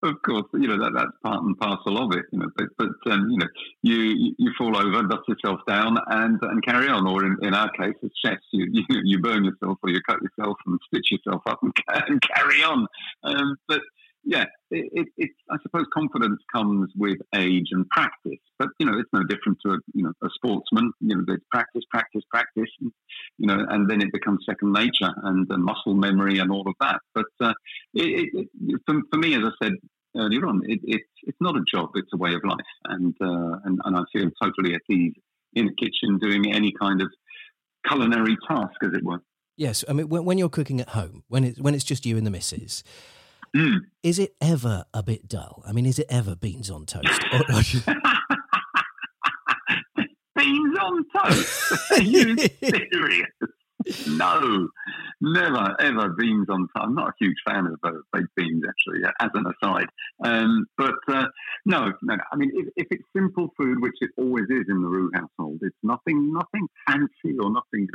Of 0.04 0.22
course, 0.24 0.46
you 0.54 0.68
know 0.68 0.78
that 0.78 0.92
that's 0.94 1.18
part 1.24 1.44
and 1.44 1.58
parcel 1.58 1.98
of 1.98 2.16
it. 2.16 2.26
You 2.32 2.40
know, 2.40 2.50
but, 2.56 2.68
but 2.78 3.12
um, 3.12 3.28
you 3.30 3.38
know, 3.38 3.48
you 3.82 4.36
you 4.38 4.52
fall 4.58 4.78
over, 4.78 5.02
dust 5.04 5.24
yourself 5.28 5.62
down, 5.68 5.98
and 6.08 6.38
and 6.42 6.64
carry 6.64 6.90
on. 6.90 7.08
Or 7.08 7.26
in, 7.26 7.38
in 7.42 7.54
our 7.56 7.72
case, 7.72 7.96
as 8.04 8.12
chefs, 8.24 8.44
you, 8.52 8.68
you, 8.72 9.02
you 9.04 9.20
burn 9.20 9.46
yourself, 9.46 9.80
or 9.82 9.90
you 9.90 10.00
cut 10.08 10.20
yourself, 10.22 10.58
and 10.68 10.80
stitch 10.88 11.12
yourself 11.12 11.42
up, 11.48 11.60
and, 11.64 11.74
and 12.08 12.22
carry 12.22 12.62
on. 12.64 12.86
Um, 13.24 13.58
but 13.68 13.82
yeah, 14.26 14.46
it, 14.72 14.90
it, 14.92 15.08
it, 15.18 15.30
I 15.52 15.58
suppose 15.62 15.86
confidence 15.94 16.42
comes 16.54 16.92
with 16.96 17.20
age 17.36 17.68
and 17.72 17.88
practice. 17.90 18.40
But 18.58 18.70
you 18.80 18.86
know, 18.88 18.98
it's 18.98 19.10
no 19.14 19.24
different 19.24 19.60
to 19.66 19.74
a 19.74 19.78
you 19.94 20.04
know 20.04 20.14
a 20.24 20.30
sportsman. 20.34 20.92
You 21.00 21.18
know, 21.18 21.24
there's 21.28 21.42
practice, 21.52 21.84
practice, 21.92 22.24
practice. 22.32 22.70
And, 22.82 22.92
you 23.38 23.48
know, 23.48 23.66
and 23.70 23.90
then 23.90 24.02
it 24.02 24.12
becomes 24.12 24.44
second 24.46 24.74
nature 24.74 25.14
and 25.24 25.48
muscle 25.64 25.94
memory 25.94 26.40
and 26.40 26.52
all 26.52 26.68
of 26.68 26.74
that. 26.82 27.00
But 27.14 27.26
uh, 27.40 27.54
it, 27.94 28.48
for, 28.88 29.00
for, 29.12 29.18
me, 29.18 29.36
as 29.36 29.44
I 29.46 29.66
said 29.66 29.74
earlier 30.18 30.48
on, 30.48 30.62
it's 30.66 31.06
it's 31.24 31.38
not 31.40 31.56
a 31.56 31.64
job; 31.72 31.92
it's 31.94 32.12
a 32.14 32.18
way 32.18 32.34
of 32.34 32.44
life, 32.44 32.58
and 32.86 33.16
uh, 33.22 33.60
and, 33.66 33.80
and 33.86 33.96
I 33.96 34.04
feel 34.12 34.32
totally 34.42 34.74
at 34.74 34.82
ease 34.90 35.14
in 35.54 35.68
the 35.68 35.74
kitchen 35.74 36.18
doing 36.20 36.52
any 36.52 36.74
kind 36.80 37.02
of 37.02 37.12
culinary 37.88 38.38
task, 38.48 38.74
as 38.82 38.94
it 38.94 39.04
were. 39.04 39.20
Yes, 39.56 39.86
I 39.88 39.94
mean 39.94 40.10
when, 40.10 40.26
when 40.26 40.38
you're 40.40 40.50
cooking 40.50 40.82
at 40.82 40.90
home, 40.90 41.24
when 41.28 41.44
it's 41.44 41.60
when 41.60 41.76
it's 41.76 41.84
just 41.84 42.08
you 42.08 42.18
and 42.18 42.26
the 42.26 42.32
missus 42.32 42.84
Mm. 43.56 43.80
Is 44.04 44.20
it 44.20 44.36
ever 44.42 44.86
a 44.94 45.02
bit 45.02 45.30
dull? 45.30 45.64
I 45.66 45.72
mean, 45.72 45.86
is 45.86 45.98
it 45.98 46.08
ever 46.10 46.36
beans 46.36 46.70
on 46.70 46.86
toast? 46.86 47.08
beans 50.36 50.78
on 50.78 51.06
toast? 51.16 51.92
Are 51.92 52.02
you 52.02 52.36
serious? 52.38 53.30
no, 54.08 54.68
never 55.22 55.76
ever 55.80 56.10
beans 56.10 56.48
on 56.50 56.68
toast. 56.68 56.72
I'm 56.76 56.96
not 56.96 57.10
a 57.10 57.14
huge 57.18 57.38
fan 57.48 57.68
of 57.68 57.80
uh, 57.84 57.92
baked 58.12 58.36
beans, 58.36 58.64
actually, 58.68 59.08
as 59.22 59.30
an 59.34 59.46
aside. 59.48 59.88
Um, 60.22 60.66
but 60.78 60.96
uh, 61.08 61.28
no, 61.66 61.94
no, 62.02 62.18
I 62.34 62.36
mean, 62.36 62.52
if, 62.56 62.68
if, 62.76 62.88
it's 62.92 63.06
simple 63.16 63.54
food, 63.58 63.82
which 63.82 63.96
it 64.02 64.10
always 64.18 64.46
is 64.50 64.66
in 64.68 64.82
the 64.82 64.90
Roux 64.90 65.12
household, 65.14 65.60
it's 65.62 65.78
nothing, 65.82 66.34
nothing 66.34 66.68
fancy 66.86 67.38
or 67.40 67.52
nothing, 67.52 67.88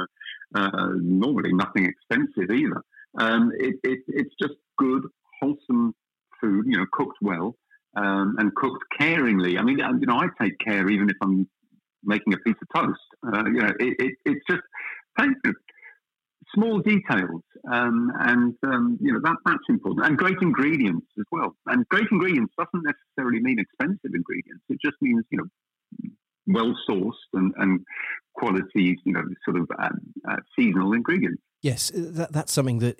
uh, 0.54 0.92
normally 0.94 1.52
nothing 1.52 1.84
expensive 1.84 2.50
either. 2.50 2.82
Um, 3.18 3.52
it, 3.58 3.76
it, 3.82 4.00
it's 4.08 4.34
just 4.40 4.54
good, 4.78 5.02
wholesome 5.40 5.94
food, 6.40 6.66
you 6.66 6.78
know, 6.78 6.86
cooked 6.92 7.18
well 7.20 7.56
um, 7.96 8.36
and 8.38 8.54
cooked 8.54 8.84
caringly. 8.98 9.58
I 9.58 9.62
mean, 9.62 9.78
you 9.78 10.06
know, 10.06 10.18
I 10.18 10.28
take 10.40 10.58
care 10.58 10.88
even 10.88 11.10
if 11.10 11.16
I'm 11.22 11.48
making 12.04 12.34
a 12.34 12.38
piece 12.38 12.56
of 12.62 12.68
toast. 12.74 13.00
Uh, 13.26 13.44
you 13.46 13.60
know, 13.60 13.72
it, 13.78 13.96
it, 13.98 14.14
it's 14.24 14.40
just 14.48 14.62
small 16.54 16.80
details, 16.80 17.42
um, 17.70 18.12
and 18.18 18.54
um, 18.64 18.98
you 19.00 19.12
know 19.12 19.20
that 19.22 19.36
that's 19.44 19.58
important. 19.68 20.06
And 20.06 20.16
great 20.16 20.38
ingredients 20.40 21.06
as 21.18 21.24
well. 21.30 21.54
And 21.66 21.86
great 21.88 22.06
ingredients 22.10 22.54
doesn't 22.58 22.84
necessarily 22.84 23.40
mean 23.40 23.58
expensive 23.58 24.12
ingredients. 24.14 24.62
It 24.68 24.78
just 24.82 24.96
means 25.00 25.24
you 25.30 25.38
know 25.38 25.44
well 26.46 26.74
sourced 26.88 27.12
and, 27.34 27.52
and 27.58 27.80
quality, 28.34 28.96
you 29.04 29.12
know, 29.12 29.22
sort 29.44 29.58
of 29.58 29.68
um, 29.78 30.00
uh, 30.28 30.36
seasonal 30.58 30.92
ingredients. 30.92 31.40
Yes, 31.62 31.92
that, 31.94 32.32
that's 32.32 32.52
something 32.52 32.78
that 32.78 32.98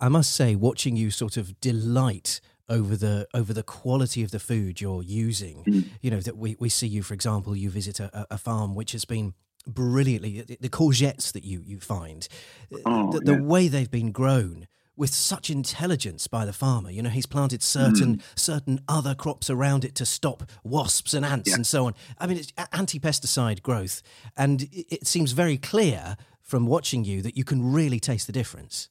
I 0.00 0.08
must 0.08 0.34
say, 0.34 0.54
watching 0.54 0.96
you 0.96 1.10
sort 1.10 1.36
of 1.36 1.60
delight 1.60 2.40
over 2.68 2.96
the 2.96 3.26
over 3.32 3.52
the 3.52 3.62
quality 3.62 4.22
of 4.22 4.30
the 4.30 4.38
food 4.38 4.80
you're 4.80 5.02
using. 5.02 5.64
Mm. 5.64 5.84
You 6.02 6.10
know 6.10 6.20
that 6.20 6.36
we, 6.36 6.56
we 6.58 6.68
see 6.68 6.86
you, 6.86 7.02
for 7.02 7.14
example, 7.14 7.56
you 7.56 7.70
visit 7.70 8.00
a, 8.00 8.26
a 8.30 8.38
farm 8.38 8.74
which 8.74 8.92
has 8.92 9.04
been 9.04 9.34
brilliantly 9.66 10.42
the 10.60 10.68
courgettes 10.68 11.32
that 11.32 11.44
you 11.44 11.62
you 11.64 11.80
find, 11.80 12.28
oh, 12.86 13.12
the, 13.12 13.20
the 13.20 13.42
way 13.42 13.68
they've 13.68 13.90
been 13.90 14.12
grown 14.12 14.68
with 14.96 15.14
such 15.14 15.48
intelligence 15.48 16.26
by 16.26 16.44
the 16.44 16.52
farmer. 16.52 16.90
You 16.90 17.02
know, 17.02 17.10
he's 17.10 17.26
planted 17.26 17.62
certain 17.62 18.18
mm. 18.18 18.22
certain 18.34 18.80
other 18.88 19.14
crops 19.14 19.48
around 19.48 19.84
it 19.84 19.94
to 19.96 20.06
stop 20.06 20.42
wasps 20.62 21.14
and 21.14 21.24
ants 21.24 21.50
yeah. 21.50 21.56
and 21.56 21.66
so 21.66 21.86
on. 21.86 21.94
I 22.18 22.26
mean, 22.26 22.36
it's 22.36 22.52
anti-pesticide 22.72 23.62
growth, 23.62 24.02
and 24.36 24.62
it, 24.62 24.86
it 24.92 25.06
seems 25.06 25.32
very 25.32 25.56
clear 25.56 26.16
from 26.42 26.66
watching 26.66 27.04
you 27.04 27.22
that 27.22 27.36
you 27.36 27.44
can 27.44 27.72
really 27.72 28.00
taste 28.00 28.26
the 28.26 28.32
difference. 28.32 28.88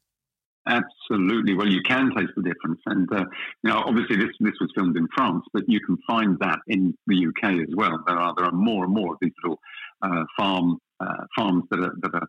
Absolutely. 0.68 1.53
Well, 1.53 1.68
you 1.68 1.82
can 1.82 2.11
taste 2.15 2.34
the 2.36 2.43
difference, 2.43 2.82
and 2.86 3.11
uh, 3.13 3.26
you 3.63 3.70
know, 3.70 3.84
obviously, 3.86 4.18
this 4.18 4.36
this 4.39 4.53
was 4.59 4.72
filmed 4.76 4.97
in 4.97 5.07
France, 5.15 5.43
but 5.53 5.63
you 5.68 5.80
can 5.80 5.97
find 6.05 6.38
that 6.39 6.59
in 6.68 6.93
the 7.07 7.28
UK 7.28 7.51
as 7.61 7.74
well. 7.76 8.03
There 8.05 8.18
are 8.18 8.34
there 8.36 8.45
are 8.45 8.51
more 8.51 8.84
and 8.84 8.93
more 8.93 9.13
of 9.13 9.20
these 9.22 9.32
little 9.43 9.59
uh, 10.01 10.24
farm 10.38 10.78
uh, 10.99 11.26
farms 11.38 11.63
that 11.72 11.80
are 11.80 11.93
that 12.01 12.15
are 12.15 12.28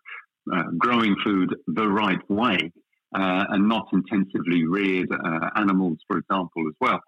uh, 0.57 0.71
growing 0.79 1.17
food 1.25 1.55
the 1.67 1.89
right 1.89 2.21
way 2.31 2.73
uh, 3.15 3.45
and 3.51 3.69
not 3.69 3.89
intensively 3.93 4.65
reared 4.67 5.11
uh, 5.13 5.51
animals, 5.57 5.99
for 6.07 6.19
example, 6.19 6.65
as 6.69 6.75
well. 6.81 7.01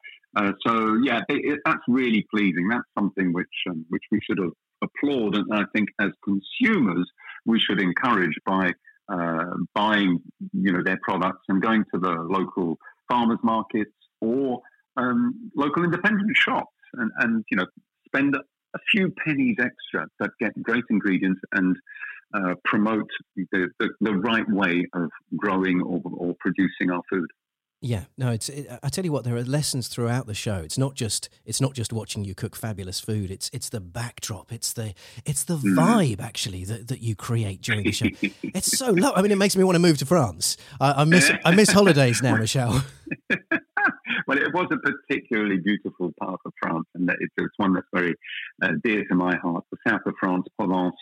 so, 0.66 0.99
yeah, 1.03 1.20
it, 1.28 1.53
it, 1.53 1.61
that's 1.64 1.83
really 1.89 2.26
pleasing. 2.35 2.68
That's 2.68 2.89
something 2.99 3.33
which 3.33 3.47
um, 3.68 3.87
which 3.89 4.05
we 4.11 4.20
should 4.22 4.41
applaud, 4.83 5.37
and 5.37 5.47
I 5.53 5.64
think 5.74 5.91
as 6.01 6.11
consumers 6.24 7.09
we 7.47 7.61
should 7.61 7.81
encourage 7.81 8.37
by 8.45 8.72
uh, 9.13 9.45
buying, 9.75 10.21
you 10.53 10.73
know, 10.73 10.83
their 10.83 10.99
products 11.03 11.43
and 11.49 11.63
going 11.63 11.85
to 11.93 12.01
the 12.01 12.11
local 12.11 12.77
farmers 13.09 13.39
markets 13.43 13.91
or 14.21 14.61
um, 14.97 15.51
local 15.57 15.85
independent 15.85 16.37
shops 16.37 16.75
and, 16.95 17.11
and, 17.19 17.45
you 17.51 17.57
know, 17.57 17.67
spend 18.07 18.35
a 18.37 18.79
few 18.91 19.13
pennies 19.25 19.57
extra 19.59 20.07
that 20.21 20.31
get 20.41 20.51
great 20.63 20.85
ingredients 20.91 21.41
and 21.53 21.77
uh, 22.35 22.55
promote 22.65 23.11
the, 23.37 23.69
the, 23.81 23.89
the, 24.01 24.15
right 24.15 24.49
way 24.49 24.87
of 24.95 25.11
growing 25.37 25.83
or, 25.83 26.01
or 26.17 26.35
producing 26.39 26.91
our 26.91 27.03
food. 27.11 27.29
Yeah, 27.83 28.05
no, 28.18 28.31
it's. 28.31 28.51
It, 28.51 28.68
I 28.83 28.91
tell 28.91 29.07
you 29.07 29.12
what, 29.12 29.24
there 29.24 29.37
are 29.37 29.43
lessons 29.43 29.89
throughout 29.89 30.26
the 30.26 30.35
show. 30.35 30.57
It's 30.57 30.76
not 30.76 30.95
just. 30.95 31.31
It's 31.47 31.62
not 31.62 31.72
just 31.72 31.95
watching 31.95 32.24
you 32.24 32.35
cook 32.35 32.55
fabulous 32.55 33.01
food. 33.01 33.31
It's 33.31 33.49
it's 33.55 33.70
the 33.70 33.81
backdrop. 33.81 34.53
It's 34.53 34.74
the 34.74 34.93
it's 35.24 35.45
the 35.45 35.57
mm. 35.57 35.74
vibe 35.74 36.20
actually 36.20 36.64
that, 36.64 36.89
that 36.89 37.01
you 37.01 37.16
create 37.16 37.62
during 37.62 37.85
the 37.85 37.93
show. 37.93 38.09
it's 38.43 38.76
so 38.76 38.91
low. 38.91 39.12
I 39.16 39.22
mean, 39.22 39.33
it 39.33 39.39
makes 39.39 39.57
me 39.57 39.64
want 39.64 39.76
to 39.76 39.81
move 39.81 39.97
to 39.99 40.07
France. 40.07 40.59
I, 40.78 41.03
I 41.03 41.05
miss 41.05 41.33
I 41.43 41.55
miss 41.55 41.70
holidays 41.70 42.20
now, 42.22 42.37
Michel. 42.41 42.83
well, 43.31 44.37
it 44.37 44.53
was 44.53 44.66
a 44.72 44.76
particularly 44.76 45.57
beautiful 45.57 46.12
part 46.20 46.41
of 46.45 46.53
France, 46.62 46.87
and 46.95 47.09
it's, 47.09 47.35
it's 47.39 47.55
one 47.57 47.72
that's 47.72 47.87
very 47.95 48.14
uh, 48.62 48.72
dear 48.85 49.07
to 49.07 49.14
my 49.14 49.37
heart. 49.37 49.64
The 49.72 49.78
south 49.89 50.03
of 50.05 50.14
France, 50.20 50.47
Provence. 50.59 50.97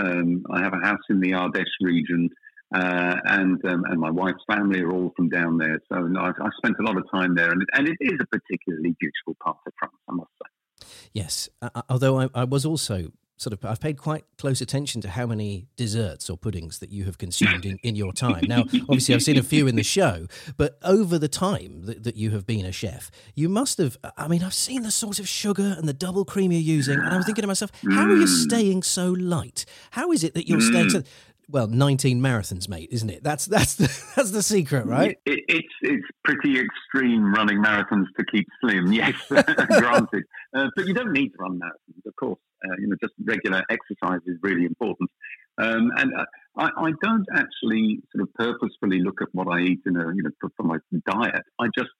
Um, 0.00 0.44
I 0.50 0.62
have 0.62 0.72
a 0.72 0.84
house 0.84 1.02
in 1.10 1.20
the 1.20 1.30
Ardèche 1.30 1.64
region. 1.80 2.28
Uh, 2.74 3.20
and 3.26 3.64
um, 3.66 3.84
and 3.84 4.00
my 4.00 4.10
wife's 4.10 4.42
family 4.48 4.80
are 4.80 4.90
all 4.90 5.12
from 5.16 5.28
down 5.28 5.58
there. 5.58 5.80
So 5.88 6.00
no, 6.00 6.22
I, 6.22 6.30
I, 6.30 6.48
spent 6.56 6.74
a 6.80 6.82
lot 6.82 6.96
of 6.96 7.08
time 7.08 7.36
there, 7.36 7.52
and 7.52 7.62
it, 7.62 7.68
and 7.72 7.86
it 7.86 7.96
is 8.00 8.18
a 8.20 8.26
particularly 8.26 8.96
beautiful 8.98 9.36
part 9.40 9.58
of 9.64 9.72
France, 9.78 9.94
I 10.08 10.12
must 10.12 10.30
say. 10.42 10.88
Yes, 11.12 11.48
uh, 11.62 11.82
although 11.88 12.18
I, 12.18 12.28
I, 12.34 12.42
was 12.42 12.66
also 12.66 13.12
sort 13.36 13.52
of 13.52 13.64
I've 13.64 13.80
paid 13.80 13.96
quite 13.96 14.24
close 14.38 14.60
attention 14.60 15.00
to 15.02 15.08
how 15.08 15.24
many 15.24 15.68
desserts 15.76 16.28
or 16.28 16.36
puddings 16.36 16.80
that 16.80 16.90
you 16.90 17.04
have 17.04 17.16
consumed 17.16 17.64
in, 17.64 17.78
in 17.84 17.94
your 17.94 18.12
time. 18.12 18.44
Now, 18.48 18.60
obviously, 18.88 19.14
I've 19.14 19.22
seen 19.22 19.38
a 19.38 19.44
few 19.44 19.68
in 19.68 19.76
the 19.76 19.84
show, 19.84 20.26
but 20.56 20.76
over 20.82 21.16
the 21.16 21.28
time 21.28 21.82
that, 21.82 22.02
that 22.02 22.16
you 22.16 22.30
have 22.30 22.44
been 22.44 22.66
a 22.66 22.72
chef, 22.72 23.12
you 23.36 23.48
must 23.48 23.78
have. 23.78 23.96
I 24.16 24.26
mean, 24.26 24.42
I've 24.42 24.52
seen 24.52 24.82
the 24.82 24.90
sort 24.90 25.20
of 25.20 25.28
sugar 25.28 25.76
and 25.78 25.88
the 25.88 25.94
double 25.94 26.24
cream 26.24 26.50
you're 26.50 26.60
using, 26.60 26.98
and 26.98 27.08
I 27.08 27.16
was 27.16 27.26
thinking 27.26 27.42
to 27.42 27.48
myself, 27.48 27.70
how 27.88 28.06
are 28.06 28.16
you 28.16 28.26
mm. 28.26 28.44
staying 28.46 28.82
so 28.82 29.12
light? 29.12 29.64
How 29.92 30.10
is 30.10 30.24
it 30.24 30.34
that 30.34 30.48
you're 30.48 30.60
staying 30.60 30.90
so? 30.90 31.04
Well, 31.48 31.66
19 31.66 32.20
marathons, 32.20 32.68
mate, 32.68 32.88
isn't 32.92 33.10
it? 33.10 33.22
That's 33.22 33.46
that's 33.46 33.74
the, 33.74 33.84
that's 34.16 34.30
the 34.30 34.42
secret, 34.42 34.86
right? 34.86 35.18
It, 35.26 35.44
it's 35.48 35.74
it's 35.82 36.06
pretty 36.24 36.58
extreme 36.58 37.32
running 37.32 37.62
marathons 37.62 38.06
to 38.18 38.24
keep 38.30 38.46
slim. 38.60 38.92
Yes, 38.94 39.14
granted, 39.28 40.24
uh, 40.54 40.68
but 40.76 40.86
you 40.86 40.94
don't 40.94 41.12
need 41.12 41.30
to 41.30 41.36
run 41.40 41.58
marathons, 41.58 42.06
of 42.06 42.14
course. 42.16 42.38
Uh, 42.64 42.74
you 42.78 42.86
know, 42.86 42.96
just 43.00 43.14
regular 43.24 43.62
exercise 43.70 44.20
is 44.26 44.36
really 44.42 44.64
important. 44.64 45.10
Um, 45.58 45.90
and 45.96 46.12
uh, 46.14 46.24
I, 46.56 46.70
I, 46.76 46.92
don't 47.02 47.26
actually 47.34 48.00
sort 48.14 48.22
of 48.22 48.34
purposefully 48.34 49.00
look 49.00 49.20
at 49.22 49.28
what 49.32 49.48
I 49.48 49.60
eat 49.60 49.80
in 49.86 49.96
a 49.96 50.06
you 50.14 50.22
know 50.22 50.30
for, 50.40 50.50
for 50.56 50.62
my 50.64 50.78
diet. 51.10 51.42
I 51.60 51.68
just, 51.76 51.90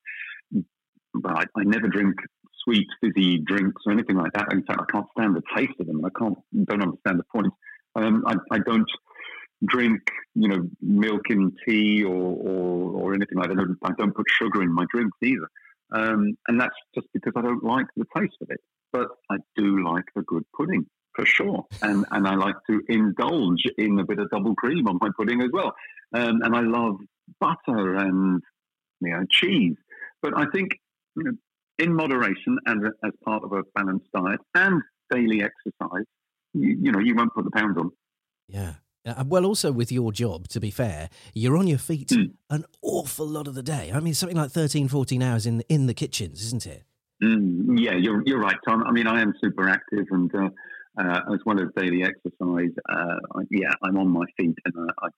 well, 1.15 1.37
I, 1.37 1.45
I 1.57 1.65
never 1.65 1.89
drink 1.89 2.17
sweet 2.65 2.87
fizzy 3.01 3.39
drinks 3.39 3.83
or 3.87 3.93
anything 3.93 4.17
like 4.17 4.33
that. 4.33 4.53
In 4.53 4.65
fact, 4.65 4.81
I 4.81 4.91
can't 4.91 5.07
stand 5.17 5.37
the 5.37 5.43
taste 5.57 5.79
of 5.81 5.87
them. 5.87 6.05
I 6.05 6.11
can't 6.19 6.39
don't 6.65 6.83
understand 6.83 7.19
the 7.19 7.25
point. 7.25 7.53
Um, 7.97 8.25
I, 8.27 8.35
I, 8.51 8.59
don't 8.59 8.91
drink, 9.65 10.01
you 10.35 10.49
know, 10.49 10.69
milk 10.81 11.23
in 11.31 11.53
tea 11.67 12.05
or, 12.05 12.13
or, 12.13 12.91
or 12.91 13.15
anything 13.15 13.39
like 13.39 13.49
that. 13.49 13.59
I 13.59 13.63
don't, 13.63 13.79
I 13.83 13.91
don't 13.99 14.15
put 14.15 14.27
sugar 14.29 14.63
in 14.63 14.73
my 14.73 14.87
drinks 14.91 15.17
either. 15.23 15.49
Um, 15.93 16.37
and 16.49 16.61
that's 16.61 16.75
just 16.95 17.07
because 17.13 17.33
I 17.37 17.43
don't 17.43 17.63
like 17.63 17.87
the 17.97 18.05
taste 18.17 18.37
of 18.41 18.51
it. 18.51 18.61
But 18.93 19.09
I 19.31 19.37
do 19.57 19.85
like 19.85 20.05
a 20.17 20.23
good 20.23 20.45
pudding 20.57 20.87
for 21.15 21.27
sure. 21.27 21.65
And, 21.83 22.05
and 22.11 22.27
I 22.27 22.35
like 22.35 22.57
to 22.69 22.81
indulge 22.89 23.65
in 23.79 23.99
a 23.99 24.05
bit 24.05 24.19
of 24.19 24.31
double 24.31 24.55
cream 24.55 24.89
on 24.89 24.99
my 25.01 25.11
pudding 25.17 25.43
as 25.43 25.51
well. 25.53 25.75
Um, 26.15 26.43
and 26.43 26.55
I 26.55 26.61
love 26.61 26.97
butter 27.41 27.95
and 27.97 28.43
you 29.01 29.11
know, 29.11 29.25
cheese. 29.31 29.77
But 30.23 30.37
I 30.37 30.47
think 30.53 30.73
you 31.17 31.25
know, 31.25 31.33
in 31.79 31.95
moderation 31.95 32.59
and 32.67 32.87
as 33.05 33.13
part 33.25 33.45
of 33.45 33.53
a 33.53 33.63
balanced 33.75 34.07
diet 34.15 34.41
and 34.55 34.83
daily 35.11 35.43
exercise, 35.43 36.07
you, 36.53 36.79
you 36.81 36.93
know, 36.93 37.01
you 37.01 37.15
won't 37.15 37.35
put 37.35 37.45
the 37.45 37.51
pounds 37.51 37.77
on. 37.79 37.91
Yeah. 38.49 38.75
Uh, 39.07 39.25
well, 39.27 39.45
also 39.45 39.71
with 39.71 39.93
your 39.93 40.13
job, 40.13 40.49
to 40.49 40.61
be 40.61 40.71
fair, 40.71 41.11
you're 41.35 41.57
on 41.57 41.67
your 41.67 41.79
feet 41.79 42.09
mm. 42.09 42.33
an 42.51 42.65
awful 42.83 43.27
lot 43.27 43.47
of 43.47 43.55
the 43.55 43.63
day. 43.63 43.91
I 43.93 44.01
mean, 44.01 44.15
something 44.15 44.37
like 44.37 44.51
13, 44.51 44.89
14 44.89 45.23
hours 45.23 45.47
in, 45.47 45.61
in 45.69 45.87
the 45.87 45.95
kitchens, 45.95 46.43
isn't 46.43 46.67
it? 46.67 46.85
Mm, 47.23 47.79
yeah, 47.79 47.95
you're, 47.95 48.23
you're 48.25 48.41
right, 48.41 48.57
Tom. 48.67 48.83
I 48.85 48.93
mean, 48.93 49.07
I 49.07 49.21
am 49.21 49.35
super 49.43 49.69
active 49.69 50.07
and 50.11 50.35
uh, 50.35 50.49
uh, 50.99 51.21
as 51.33 51.41
well 51.45 51.61
as 51.61 51.67
daily 51.77 52.03
exercise, 52.05 52.71
uh, 52.89 53.17
I, 53.35 53.43
yeah, 53.51 53.73
I'm 53.83 53.99
on 53.99 54.09
my 54.09 54.25
feet 54.37 54.57
and 54.65 54.75
uh, 54.77 54.93
I, 55.03 55.09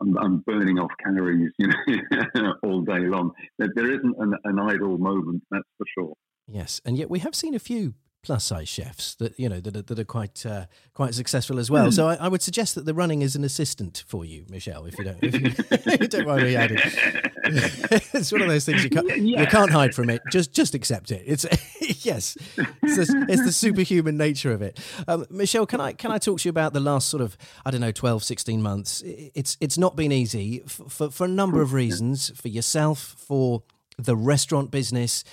I'm, 0.00 0.18
I'm, 0.18 0.38
burning 0.40 0.78
off 0.78 0.90
calories 1.02 1.52
you 1.58 1.68
know, 1.68 2.54
all 2.62 2.82
day 2.82 3.00
long. 3.00 3.32
There 3.58 3.90
isn't 3.90 4.14
an, 4.18 4.34
an 4.44 4.58
idle 4.58 4.98
moment, 4.98 5.42
that's 5.50 5.64
for 5.78 5.86
sure. 5.98 6.14
Yes, 6.46 6.80
and 6.84 6.98
yet 6.98 7.08
we 7.08 7.20
have 7.20 7.34
seen 7.34 7.54
a 7.54 7.58
few 7.58 7.94
plus 8.22 8.44
size 8.44 8.68
chefs 8.68 9.16
that 9.16 9.38
you 9.38 9.48
know 9.48 9.60
that 9.60 9.76
are, 9.76 9.82
that 9.82 9.98
are 9.98 10.04
quite 10.04 10.46
uh, 10.46 10.66
quite 10.94 11.14
successful 11.14 11.58
as 11.58 11.70
well. 11.70 11.88
Mm. 11.88 11.92
So 11.92 12.08
I, 12.08 12.14
I, 12.14 12.28
would 12.28 12.42
suggest 12.42 12.76
that 12.76 12.84
the 12.84 12.94
running 12.94 13.20
is 13.20 13.34
an 13.34 13.42
assistant 13.42 14.04
for 14.06 14.24
you, 14.24 14.44
Michel. 14.48 14.86
if 14.86 14.96
you 14.96 15.04
don't 15.04 15.18
if 15.22 15.34
you, 15.34 15.92
you 16.00 16.08
don't 16.08 16.26
mind 16.26 16.44
me 16.44 16.56
adding. 16.56 16.78
it's 17.44 18.30
one 18.30 18.42
of 18.42 18.48
those 18.48 18.64
things 18.64 18.84
you 18.84 18.90
can't 18.90 19.08
yeah. 19.08 19.40
you 19.40 19.46
can't 19.46 19.70
hide 19.70 19.94
from 19.94 20.08
it. 20.08 20.22
Just 20.30 20.52
just 20.52 20.74
accept 20.74 21.10
it. 21.10 21.22
It's 21.26 21.44
yes, 22.04 22.36
it's 22.56 22.96
the, 22.96 23.26
it's 23.28 23.44
the 23.44 23.52
superhuman 23.52 24.16
nature 24.16 24.52
of 24.52 24.62
it. 24.62 24.78
Um, 25.08 25.26
Michel, 25.28 25.66
can 25.66 25.80
I 25.80 25.92
can 25.92 26.12
I 26.12 26.18
talk 26.18 26.40
to 26.40 26.48
you 26.48 26.50
about 26.50 26.72
the 26.72 26.80
last 26.80 27.08
sort 27.08 27.22
of 27.22 27.36
I 27.66 27.72
don't 27.72 27.80
know 27.80 27.92
12, 27.92 28.22
16 28.22 28.62
months? 28.62 29.02
It's 29.04 29.56
it's 29.60 29.76
not 29.76 29.96
been 29.96 30.12
easy 30.12 30.60
for 30.66 30.88
for, 30.88 31.10
for 31.10 31.24
a 31.24 31.28
number 31.28 31.60
of 31.60 31.72
reasons 31.72 32.30
for 32.40 32.48
yourself 32.48 33.16
for 33.18 33.64
the 33.98 34.16
restaurant 34.16 34.70
business, 34.70 35.24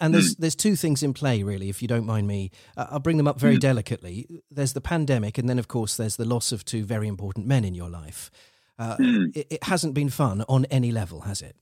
and 0.00 0.14
there's 0.14 0.34
mm. 0.34 0.38
there's 0.38 0.54
two 0.54 0.76
things 0.76 1.02
in 1.02 1.12
play 1.12 1.42
really. 1.42 1.68
If 1.68 1.82
you 1.82 1.88
don't 1.88 2.06
mind 2.06 2.26
me, 2.26 2.50
uh, 2.76 2.86
I'll 2.90 3.00
bring 3.00 3.16
them 3.16 3.28
up 3.28 3.38
very 3.38 3.56
mm. 3.56 3.60
delicately. 3.60 4.42
There's 4.50 4.72
the 4.72 4.80
pandemic, 4.80 5.38
and 5.38 5.48
then 5.48 5.58
of 5.58 5.68
course 5.68 5.96
there's 5.96 6.16
the 6.16 6.24
loss 6.24 6.52
of 6.52 6.64
two 6.64 6.84
very 6.84 7.08
important 7.08 7.46
men 7.46 7.64
in 7.64 7.74
your 7.74 7.90
life. 7.90 8.30
Uh, 8.78 8.96
mm. 8.96 9.36
it, 9.36 9.46
it, 9.50 9.64
hasn't 9.64 9.94
been 9.94 10.08
fun 10.08 10.44
on 10.48 10.64
any 10.66 10.90
level, 10.90 11.20
has 11.20 11.42
it? 11.42 11.54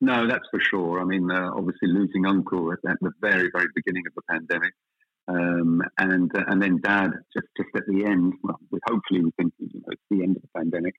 No, 0.00 0.26
that's 0.26 0.44
for 0.50 0.60
sure. 0.60 1.00
I 1.00 1.04
mean, 1.04 1.30
uh, 1.30 1.50
obviously 1.54 1.88
losing 1.88 2.26
uncle 2.26 2.72
at, 2.72 2.78
at, 2.90 2.98
the 3.00 3.12
very 3.20 3.48
very 3.52 3.68
beginning 3.74 4.02
of 4.06 4.14
the 4.14 4.22
pandemic, 4.30 4.74
um, 5.28 5.82
and 5.98 6.30
uh, 6.36 6.44
and 6.48 6.60
then 6.60 6.80
dad 6.82 7.10
just 7.32 7.46
just 7.56 7.68
at 7.76 7.86
the 7.86 8.04
end. 8.04 8.34
Well, 8.42 8.58
hopefully 8.86 9.22
we 9.24 9.30
think 9.38 9.52
you 9.58 9.68
know, 9.74 9.88
it's 9.88 10.02
the 10.10 10.22
end 10.22 10.36
of 10.36 10.42
the 10.42 10.58
pandemic 10.58 10.94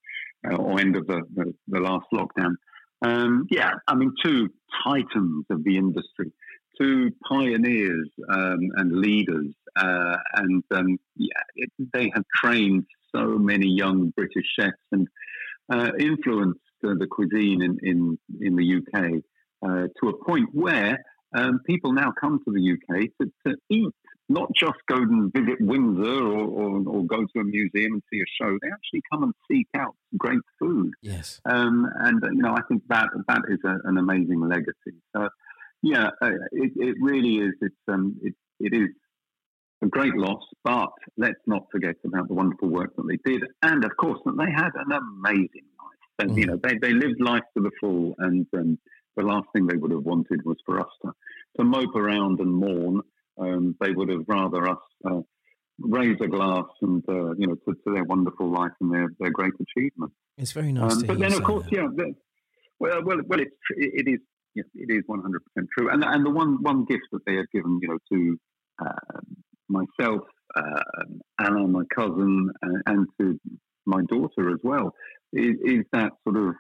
uh, 0.50 0.56
or 0.56 0.80
end 0.80 0.96
of 0.96 1.08
the, 1.08 1.22
the, 1.34 1.54
the 1.68 1.80
last 1.80 2.06
lockdown. 2.14 2.56
Um, 3.02 3.47
yeah, 3.49 3.72
I 3.88 3.95
mean, 3.95 4.14
two 4.24 4.49
titans 4.84 5.45
of 5.49 5.64
the 5.64 5.78
industry, 5.78 6.32
two 6.80 7.12
pioneers 7.28 8.10
um, 8.30 8.60
and 8.76 8.99
leaders, 8.99 9.54
uh, 9.76 10.18
and 10.36 10.64
um, 10.72 10.97
yeah, 11.16 11.41
it, 11.56 11.70
they 11.93 12.12
have 12.14 12.24
trained 12.43 12.86
so 13.14 13.38
many 13.38 13.68
young 13.68 14.12
British 14.16 14.45
chefs 14.58 14.78
and 14.91 15.08
uh, 15.72 15.91
influenced 15.99 16.60
uh, 16.86 16.93
the 16.97 17.08
cuisine 17.08 17.62
in, 17.62 17.78
in, 17.84 18.20
in 18.39 18.56
the 18.56 18.78
UK 18.78 19.22
uh, 19.64 19.88
to 19.99 20.10
a 20.10 20.26
point 20.26 20.49
where 20.54 21.04
um, 21.36 21.60
people 21.66 21.93
now 21.93 22.12
come 22.20 22.39
to 22.45 22.52
the 22.52 22.74
UK 22.74 23.10
to, 23.20 23.32
to 23.47 23.58
eat 23.70 23.93
not 24.32 24.49
just 24.57 24.77
go 24.88 24.97
and 24.97 25.32
visit 25.34 25.59
Windsor 25.59 26.23
or, 26.23 26.47
or, 26.47 26.84
or, 26.88 27.05
go 27.05 27.25
to 27.25 27.39
a 27.39 27.43
museum 27.43 27.93
and 27.93 28.03
see 28.11 28.19
a 28.19 28.29
show. 28.41 28.57
They 28.61 28.69
actually 28.69 29.01
come 29.11 29.23
and 29.23 29.34
seek 29.49 29.67
out 29.75 29.95
great 30.17 30.39
food. 30.59 30.93
Yes. 31.01 31.39
Um, 31.45 31.89
and, 31.99 32.21
you 32.34 32.41
know, 32.41 32.53
I 32.53 32.61
think 32.67 32.84
that 32.89 33.09
that 33.27 33.41
is 33.49 33.59
a, 33.65 33.77
an 33.88 33.97
amazing 33.97 34.41
legacy. 34.41 35.01
So, 35.15 35.29
yeah, 35.84 36.09
uh, 36.21 36.32
it, 36.51 36.71
it, 36.75 36.95
really 36.99 37.36
is. 37.38 37.53
It's, 37.61 37.75
um, 37.88 38.17
it, 38.21 38.34
it 38.59 38.73
is 38.73 38.89
a 39.84 39.88
great 39.88 40.15
loss, 40.15 40.43
but 40.63 40.91
let's 41.17 41.41
not 41.47 41.65
forget 41.71 41.95
about 42.05 42.27
the 42.27 42.34
wonderful 42.34 42.69
work 42.69 42.95
that 42.95 43.07
they 43.07 43.17
did. 43.32 43.43
And, 43.61 43.84
of 43.84 43.95
course, 43.97 44.19
that 44.25 44.38
they 44.38 44.51
had 44.51 44.71
an 44.75 44.91
amazing 44.91 45.67
life. 45.79 46.19
And, 46.19 46.32
mm. 46.32 46.38
you 46.38 46.45
know, 46.45 46.59
they, 46.61 46.77
they 46.82 46.93
lived 46.93 47.19
life 47.19 47.43
to 47.57 47.63
the 47.63 47.71
full. 47.79 48.15
And 48.19 48.45
um, 48.55 48.77
the 49.17 49.23
last 49.23 49.47
thing 49.53 49.67
they 49.67 49.77
would 49.77 49.91
have 49.91 50.03
wanted 50.03 50.45
was 50.45 50.57
for 50.65 50.79
us 50.79 50.89
to, 51.03 51.11
to 51.57 51.63
mope 51.63 51.95
around 51.95 52.39
and 52.39 52.53
mourn 52.53 53.01
um, 53.42 53.76
they 53.82 53.92
would 53.92 54.10
have 54.10 54.24
rather 54.28 54.70
us 54.70 54.78
uh, 55.10 55.22
raise 55.80 56.18
a 56.22 56.28
glass 56.28 56.66
and 56.82 57.04
uh, 57.10 57.34
you 57.34 57.48
know 57.48 57.56
to, 57.68 57.74
to, 57.74 57.94
their 57.94 58.04
wonderful 58.04 58.52
life 58.52 58.72
and 58.80 58.94
their, 58.94 59.10
their 59.20 59.32
great 59.32 59.54
achievement. 59.60 60.12
It's 60.38 60.52
very 60.52 60.72
nice. 60.72 60.94
Um, 60.94 61.04
but 61.04 61.20
then, 61.20 61.34
of 61.34 61.44
course, 61.44 61.66
that. 61.66 61.74
yeah. 61.74 61.88
The, 61.94 62.14
well, 62.80 63.04
well, 63.04 63.18
well, 63.28 63.39
it's 63.39 63.56
it 63.72 64.08
is 64.08 64.20
yes, 64.56 64.66
it 64.76 64.92
is 64.92 65.04
one 65.08 65.22
hundred 65.22 65.42
percent 65.46 65.70
true. 65.78 65.89
And 65.89 66.04
and 66.04 66.26
the 66.26 66.30
one 66.30 66.62
one 66.62 66.86
gift 66.86 67.04
that 67.12 67.26
they 67.26 67.36
have 67.36 67.50
given, 67.54 67.80
you 67.82 67.89
know, 67.89 67.98
to 68.12 68.39
uh, 68.86 69.20
myself, 69.70 70.22
uh, 70.56 71.04
Anna, 71.39 71.68
my 71.68 71.84
cousin, 71.96 72.52
and, 72.62 72.82
and, 72.86 73.08
to 73.20 73.39
my 73.86 74.02
daughter 74.10 74.50
as 74.50 74.60
well, 74.64 74.94
is, 75.34 75.56
is, 75.64 75.84
that 75.94 76.12
sort 76.24 76.38
of 76.38 76.56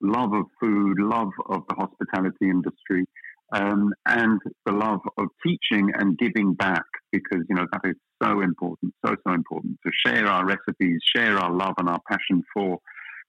love 0.00 0.32
of 0.32 0.44
food, 0.60 0.98
love 0.98 1.30
of 1.48 1.62
the 1.68 1.74
hospitality 1.74 2.50
industry, 2.50 3.04
um, 3.52 3.92
and 4.06 4.40
the 4.64 4.72
love 4.72 5.00
of 5.18 5.28
teaching 5.44 5.90
and 5.94 6.18
giving 6.18 6.54
back 6.54 6.84
because 7.12 7.44
you 7.48 7.54
know 7.54 7.66
that 7.72 7.82
is 7.84 7.96
so 8.22 8.40
important, 8.40 8.92
so 9.04 9.14
so 9.26 9.34
important 9.34 9.78
to 9.84 9.92
share 10.04 10.26
our 10.26 10.44
recipes, 10.44 11.00
share 11.14 11.38
our 11.38 11.52
love 11.52 11.74
and 11.78 11.88
our 11.88 12.00
passion 12.10 12.42
for 12.52 12.78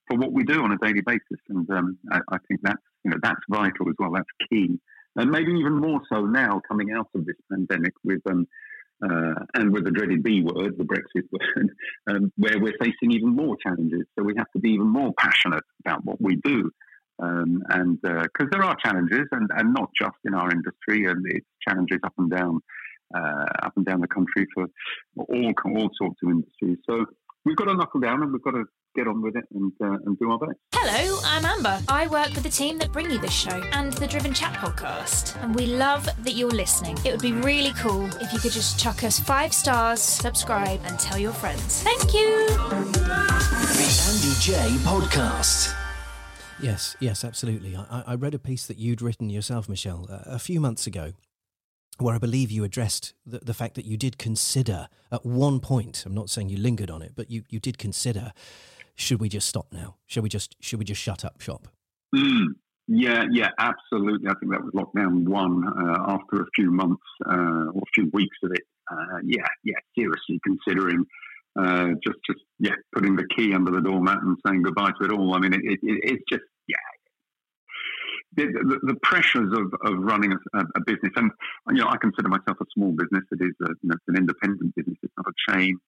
for 0.08 0.18
what 0.18 0.32
we 0.32 0.44
do 0.44 0.64
on 0.64 0.72
a 0.72 0.78
daily 0.78 1.02
basis, 1.02 1.42
and 1.50 1.70
um, 1.70 1.98
I, 2.12 2.20
I, 2.32 2.38
think 2.48 2.62
that's 2.64 2.82
you 3.04 3.12
know 3.12 3.18
that's 3.22 3.42
vital 3.50 3.90
as 3.90 3.96
well. 4.00 4.12
That's 4.14 4.50
key, 4.50 4.80
and 5.16 5.32
maybe 5.32 5.52
even 5.52 5.74
more 5.74 6.02
so 6.12 6.22
now 6.22 6.62
coming 6.68 6.92
out 6.92 7.10
of 7.14 7.26
this 7.26 7.36
pandemic 7.52 7.94
with 8.04 8.22
um, 8.30 8.48
uh, 9.04 9.36
and 9.54 9.72
with 9.72 9.86
the 9.86 9.92
dreaded 9.92 10.24
B 10.24 10.42
word, 10.42 10.78
the 10.78 10.84
Brexit 10.84 11.28
word, 11.32 11.70
um, 12.08 12.32
where 12.38 12.60
we're 12.60 12.78
facing 12.80 13.12
even 13.12 13.30
more 13.30 13.56
challenges. 13.58 14.06
So 14.18 14.24
we 14.24 14.34
have 14.38 14.52
to 14.54 14.60
be 14.60 14.72
even 14.72 14.88
more 14.88 15.14
passionate 15.18 15.64
about 15.86 16.04
what 16.04 16.20
we 16.20 16.38
do. 16.38 16.72
Um, 17.20 17.64
and 17.70 18.00
because 18.02 18.48
uh, 18.48 18.52
there 18.52 18.64
are 18.64 18.76
challenges, 18.84 19.28
and, 19.32 19.50
and 19.56 19.74
not 19.74 19.90
just 20.00 20.18
in 20.26 20.34
our 20.34 20.52
industry, 20.52 21.06
and 21.06 21.26
it's 21.30 21.48
challenges 21.68 22.00
up 22.04 22.14
and 22.18 22.30
down, 22.30 22.60
uh, 23.16 23.46
up 23.64 23.74
and 23.76 23.86
down 23.86 24.02
the 24.02 24.08
country 24.08 24.46
for 24.54 24.68
all 25.18 25.54
all 25.66 25.90
sorts 25.98 26.20
of 26.24 26.30
industries. 26.30 26.78
So 26.88 27.06
we've 27.46 27.56
got 27.56 27.66
to 27.66 27.76
knuckle 27.76 28.02
down, 28.02 28.22
and 28.22 28.32
we've 28.32 28.42
got 28.42 28.52
to 28.52 28.66
get 28.96 29.08
on 29.08 29.22
with 29.22 29.36
it 29.36 29.46
and, 29.54 29.72
uh, 29.82 29.98
and 30.06 30.18
do 30.20 30.32
our 30.32 30.40
best. 30.40 30.58
Hello, 30.74 31.20
I'm 31.24 31.46
Amber. 31.46 31.80
I 31.88 32.08
work 32.08 32.34
with 32.34 32.44
the 32.44 32.50
team 32.50 32.78
that 32.80 32.92
bring 32.92 33.10
you 33.12 33.20
this 33.20 33.34
show 33.34 33.62
and 33.72 33.94
the 33.94 34.08
Driven 34.08 34.34
Chat 34.34 34.54
podcast. 34.54 35.42
And 35.44 35.56
we 35.56 35.68
love 35.68 36.06
that 36.06 36.34
you're 36.34 36.50
listening. 36.50 36.98
It 37.06 37.12
would 37.12 37.22
be 37.22 37.34
really 37.34 37.74
cool 37.74 38.06
if 38.22 38.34
you 38.34 38.40
could 38.40 38.52
just 38.52 38.80
chuck 38.80 39.04
us 39.04 39.20
five 39.20 39.54
stars, 39.54 40.02
subscribe, 40.02 40.82
and 40.86 41.00
tell 41.00 41.20
your 41.20 41.34
friends. 41.34 41.84
Thank 41.84 42.14
you. 42.14 42.48
The 42.48 43.88
Andy 44.08 44.34
Jaye 44.42 44.78
podcast. 44.80 45.87
Yes, 46.60 46.96
yes, 47.00 47.24
absolutely. 47.24 47.76
I, 47.76 48.04
I, 48.08 48.16
read 48.16 48.34
a 48.34 48.40
piece 48.40 48.66
that 48.66 48.78
you'd 48.78 49.02
written 49.02 49.30
yourself, 49.30 49.70
Michel, 49.70 50.08
a 50.10 50.40
few 50.40 50.60
months 50.60 50.88
ago, 50.88 51.14
where 52.00 52.16
I 52.16 52.18
believe 52.18 52.50
you 52.50 52.64
addressed 52.64 53.14
the, 53.26 53.40
the 53.40 53.54
fact 53.54 53.76
that 53.76 53.86
you 53.86 53.96
did 53.96 54.18
consider 54.18 54.88
at 55.12 55.26
one 55.26 55.60
point, 55.60 56.04
I'm 56.06 56.16
not 56.16 56.30
saying 56.30 56.50
you 56.50 56.58
lingered 56.58 56.90
on 56.90 57.02
it, 57.02 57.14
but 57.16 57.30
you, 57.30 57.44
you 57.50 57.60
did 57.60 57.78
consider 57.78 58.34
should 58.96 59.20
we 59.20 59.30
just 59.30 59.48
stop 59.48 59.68
now? 59.72 59.96
Should 60.08 60.24
we 60.24 60.30
just 60.30 60.56
should 60.60 60.80
we 60.80 60.86
just 60.86 61.00
shut 61.00 61.24
up 61.24 61.40
shop? 61.40 61.68
Mm, 62.16 62.48
yeah, 62.88 63.26
yeah, 63.32 63.50
absolutely. 63.60 64.28
I 64.28 64.34
think 64.40 64.52
that 64.52 64.64
was 64.64 64.74
lockdown 64.74 65.28
one 65.28 65.64
uh, 65.68 66.14
after 66.14 66.42
a 66.42 66.46
few 66.56 66.72
months 66.72 67.04
uh, 67.26 67.70
or 67.74 67.82
a 67.82 67.92
few 67.94 68.10
weeks 68.12 68.38
of 68.44 68.52
it. 68.52 68.64
Uh, 68.92 69.20
yeah, 69.24 69.46
yeah, 69.64 69.76
seriously 69.96 70.40
considering 70.44 71.06
uh, 71.58 71.88
just 72.06 72.20
just 72.26 72.40
yeah 72.60 72.76
putting 72.94 73.16
the 73.16 73.28
key 73.36 73.54
under 73.54 73.72
the 73.72 73.82
doormat 73.82 74.22
and 74.22 74.38
saying 74.46 74.62
goodbye 74.62 74.92
to 75.00 75.06
it 75.06 75.12
all. 75.12 75.36
I 75.36 75.40
mean, 75.40 75.54
it, 75.54 75.62
it, 75.64 75.80
it's 75.82 76.24
just 76.30 76.44
yeah. 76.68 76.76
The, 78.36 78.80
the, 78.84 78.94
pressures 79.02 79.52
of, 79.52 79.74
of 79.84 79.98
running 79.98 80.32
a, 80.32 80.60
a, 80.60 80.82
business, 80.86 81.12
and 81.16 81.32
you 81.70 81.82
know, 81.82 81.88
I 81.88 81.98
consider 81.98 82.28
myself 82.28 82.58
a 82.62 82.66
small 82.72 82.92
business. 82.92 83.24
It 83.32 83.42
is 83.42 83.56
a, 83.64 83.70
you 83.82 83.90
know, 83.90 83.96
it's 83.96 84.04
an 84.08 84.16
independent 84.16 84.76
business. 84.76 84.98
It's 85.02 85.14
not 85.18 85.26
a 85.26 85.52
chain. 85.52 85.80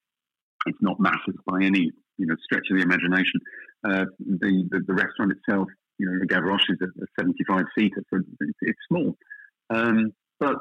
It's 0.66 0.82
not 0.82 1.00
massive 1.00 1.36
by 1.46 1.62
any 1.62 1.92
you 2.18 2.26
know 2.26 2.36
stretch 2.44 2.66
of 2.72 2.78
the 2.78 2.84
imagination. 2.84 3.40
Uh, 3.86 4.06
the, 4.20 4.68
the, 4.72 4.80
the 4.88 4.94
restaurant 4.94 5.32
itself, 5.32 5.68
you 6.00 6.10
know, 6.10 6.18
the 6.20 6.26
Gavroche 6.26 6.70
is 6.70 6.80
a, 6.82 6.86
a 7.04 7.08
75 7.20 7.66
seater, 7.78 8.04
so 8.10 8.20
it's, 8.40 8.58
it's 8.62 8.80
small. 8.88 9.16
Um, 9.70 10.12
but 10.40 10.58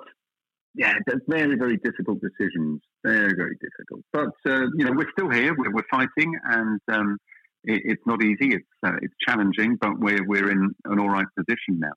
yeah, 0.74 0.94
very 1.26 1.56
very 1.56 1.76
difficult 1.78 2.20
decisions, 2.20 2.80
very 3.04 3.34
very 3.34 3.56
difficult. 3.60 4.02
But 4.12 4.34
uh, 4.50 4.66
you 4.76 4.84
know, 4.84 4.92
we're 4.92 5.10
still 5.12 5.30
here. 5.30 5.54
We're, 5.56 5.72
we're 5.72 5.90
fighting, 5.90 6.38
and 6.44 6.80
um, 6.92 7.18
it, 7.64 7.82
it's 7.84 8.02
not 8.06 8.22
easy. 8.22 8.54
It's 8.54 8.66
uh, 8.86 8.96
it's 9.02 9.14
challenging, 9.26 9.76
but 9.80 9.98
we're 9.98 10.24
we're 10.26 10.50
in 10.50 10.74
an 10.84 10.98
all 10.98 11.10
right 11.10 11.26
position 11.36 11.80
now. 11.80 11.92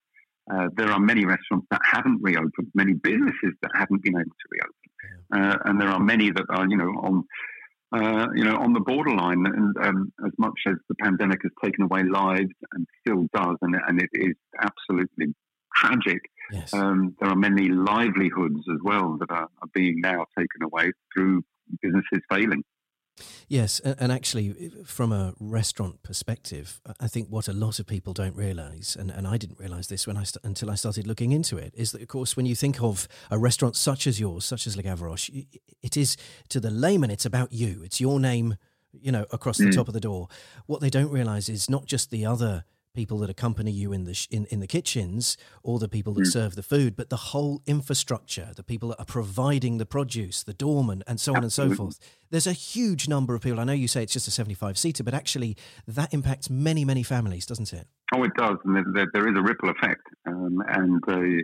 Uh, 0.51 0.67
there 0.75 0.91
are 0.91 0.99
many 0.99 1.25
restaurants 1.25 1.67
that 1.71 1.81
haven't 1.83 2.19
reopened, 2.21 2.71
many 2.73 2.93
businesses 2.93 3.53
that 3.61 3.71
haven't 3.75 4.01
been 4.03 4.15
able 4.15 4.25
to 4.25 4.47
reopen, 4.51 5.49
uh, 5.49 5.57
and 5.65 5.79
there 5.79 5.89
are 5.89 5.99
many 5.99 6.31
that 6.31 6.45
are, 6.49 6.67
you 6.67 6.77
know, 6.77 6.89
on 7.03 7.23
uh, 7.93 8.27
you 8.35 8.43
know, 8.43 8.57
on 8.57 8.73
the 8.73 8.79
borderline. 8.79 9.45
And 9.45 9.75
um, 9.81 10.13
as 10.25 10.31
much 10.37 10.59
as 10.67 10.75
the 10.89 10.95
pandemic 10.95 11.39
has 11.43 11.51
taken 11.63 11.83
away 11.83 12.03
lives 12.03 12.53
and 12.73 12.87
still 13.01 13.27
does, 13.33 13.57
and, 13.61 13.75
and 13.87 14.01
it 14.01 14.09
is 14.13 14.35
absolutely 14.59 15.35
tragic, 15.75 16.21
yes. 16.51 16.73
um, 16.73 17.15
there 17.19 17.29
are 17.29 17.35
many 17.35 17.69
livelihoods 17.69 18.63
as 18.71 18.79
well 18.83 19.17
that 19.19 19.31
are, 19.31 19.49
are 19.61 19.69
being 19.73 20.01
now 20.01 20.25
taken 20.37 20.63
away 20.63 20.91
through 21.13 21.43
businesses 21.81 22.21
failing. 22.29 22.63
Yes, 23.47 23.79
and 23.81 24.11
actually, 24.11 24.71
from 24.85 25.11
a 25.11 25.33
restaurant 25.39 26.01
perspective, 26.03 26.79
I 26.99 27.07
think 27.07 27.27
what 27.27 27.47
a 27.47 27.53
lot 27.53 27.79
of 27.79 27.85
people 27.85 28.13
don't 28.13 28.35
realise, 28.35 28.95
and, 28.95 29.11
and 29.11 29.27
I 29.27 29.37
didn't 29.37 29.59
realise 29.59 29.87
this 29.87 30.07
when 30.07 30.17
I 30.17 30.23
st- 30.23 30.43
until 30.43 30.71
I 30.71 30.75
started 30.75 31.05
looking 31.05 31.31
into 31.31 31.57
it, 31.57 31.73
is 31.75 31.91
that 31.91 32.01
of 32.01 32.07
course 32.07 32.37
when 32.37 32.45
you 32.45 32.55
think 32.55 32.81
of 32.81 33.07
a 33.29 33.37
restaurant 33.37 33.75
such 33.75 34.07
as 34.07 34.19
yours, 34.19 34.45
such 34.45 34.65
as 34.65 34.77
Le 34.77 34.83
Gavroche, 34.83 35.45
it 35.81 35.97
is 35.97 36.15
to 36.49 36.59
the 36.59 36.71
layman, 36.71 37.11
it's 37.11 37.25
about 37.25 37.51
you, 37.51 37.81
it's 37.83 37.99
your 37.99 38.19
name, 38.19 38.55
you 38.93 39.11
know, 39.11 39.25
across 39.31 39.57
the 39.57 39.65
mm. 39.65 39.75
top 39.75 39.87
of 39.87 39.93
the 39.93 39.99
door. 39.99 40.27
What 40.65 40.79
they 40.81 40.89
don't 40.89 41.11
realise 41.11 41.49
is 41.49 41.69
not 41.69 41.85
just 41.85 42.09
the 42.09 42.25
other 42.25 42.63
people 42.93 43.17
that 43.19 43.29
accompany 43.29 43.71
you 43.71 43.93
in 43.93 44.03
the 44.03 44.13
sh- 44.13 44.27
in, 44.29 44.45
in 44.45 44.59
the 44.59 44.67
kitchens 44.67 45.37
or 45.63 45.79
the 45.79 45.87
people 45.87 46.13
that 46.13 46.23
mm. 46.23 46.31
serve 46.31 46.55
the 46.55 46.63
food, 46.63 46.95
but 46.95 47.09
the 47.09 47.17
whole 47.17 47.61
infrastructure, 47.65 48.51
the 48.55 48.63
people 48.63 48.89
that 48.89 48.99
are 48.99 49.05
providing 49.05 49.77
the 49.77 49.85
produce, 49.85 50.43
the 50.43 50.53
doorman, 50.53 51.03
and 51.07 51.19
so 51.19 51.33
on 51.33 51.43
Absolutely. 51.43 51.71
and 51.71 51.77
so 51.77 51.83
forth. 51.83 52.17
There's 52.29 52.47
a 52.47 52.53
huge 52.53 53.07
number 53.07 53.35
of 53.35 53.41
people. 53.41 53.59
I 53.59 53.63
know 53.63 53.73
you 53.73 53.87
say 53.87 54.03
it's 54.03 54.13
just 54.13 54.27
a 54.27 54.31
75 54.31 54.77
seater, 54.77 55.03
but 55.03 55.13
actually 55.13 55.57
that 55.87 56.13
impacts 56.13 56.49
many, 56.49 56.85
many 56.85 57.03
families, 57.03 57.45
doesn't 57.45 57.73
it? 57.73 57.87
Oh, 58.13 58.23
it 58.23 58.31
does, 58.37 58.57
and 58.65 58.95
there, 58.95 59.07
there 59.13 59.27
is 59.27 59.37
a 59.37 59.41
ripple 59.41 59.69
effect, 59.69 60.03
um, 60.25 60.61
and. 60.67 61.01
Uh, 61.07 61.43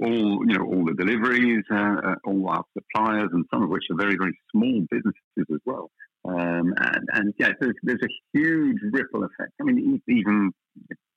all 0.00 0.44
you 0.46 0.56
know, 0.56 0.64
all 0.64 0.84
the 0.84 0.94
deliveries, 0.94 1.64
uh, 1.72 1.96
uh, 2.04 2.14
all 2.24 2.48
our 2.48 2.62
suppliers, 2.72 3.30
and 3.32 3.44
some 3.52 3.64
of 3.64 3.68
which 3.68 3.82
are 3.90 3.96
very, 3.96 4.16
very 4.16 4.38
small 4.52 4.86
businesses 4.88 5.46
as 5.52 5.60
well. 5.66 5.90
Um, 6.24 6.74
and, 6.76 7.08
and, 7.14 7.34
yeah, 7.38 7.52
there's, 7.60 7.74
there's, 7.82 8.02
a 8.02 8.38
huge 8.38 8.78
ripple 8.92 9.24
effect. 9.24 9.52
I 9.60 9.64
mean, 9.64 10.02
even 10.08 10.52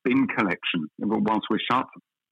bin 0.04 0.28
collection. 0.28 0.88
Whilst 1.00 1.48
we're 1.50 1.60
shut, 1.72 1.88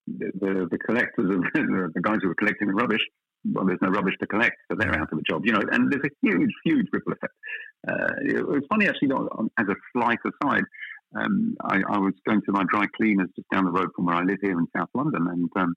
the, 0.07 0.31
the, 0.39 0.67
the 0.71 0.77
collectors, 0.77 1.29
of, 1.29 1.43
the 1.53 2.01
guys 2.01 2.17
who 2.23 2.31
are 2.31 2.35
collecting 2.35 2.67
the 2.67 2.73
rubbish, 2.73 3.01
well, 3.53 3.65
there's 3.65 3.79
no 3.81 3.89
rubbish 3.89 4.15
to 4.19 4.27
collect, 4.27 4.55
so 4.69 4.77
they're 4.77 4.93
out 4.93 5.11
of 5.11 5.17
a 5.17 5.21
job. 5.21 5.45
You 5.45 5.53
know, 5.53 5.61
and 5.71 5.91
there's 5.91 6.03
a 6.03 6.27
huge, 6.27 6.51
huge 6.65 6.87
ripple 6.91 7.13
effect. 7.13 7.33
Uh, 7.87 8.59
funny 8.69 8.87
actually. 8.87 9.09
As 9.57 9.67
a 9.69 9.75
slight 9.93 10.19
aside, 10.25 10.63
um, 11.15 11.55
I, 11.63 11.81
I, 11.89 11.97
was 11.97 12.13
going 12.27 12.41
to 12.45 12.51
my 12.51 12.63
dry 12.69 12.85
cleaners 12.97 13.29
just 13.35 13.47
down 13.49 13.65
the 13.65 13.71
road 13.71 13.89
from 13.95 14.05
where 14.05 14.15
I 14.15 14.23
live 14.23 14.39
here 14.41 14.59
in 14.59 14.67
South 14.75 14.89
London, 14.93 15.27
and 15.27 15.49
um, 15.55 15.73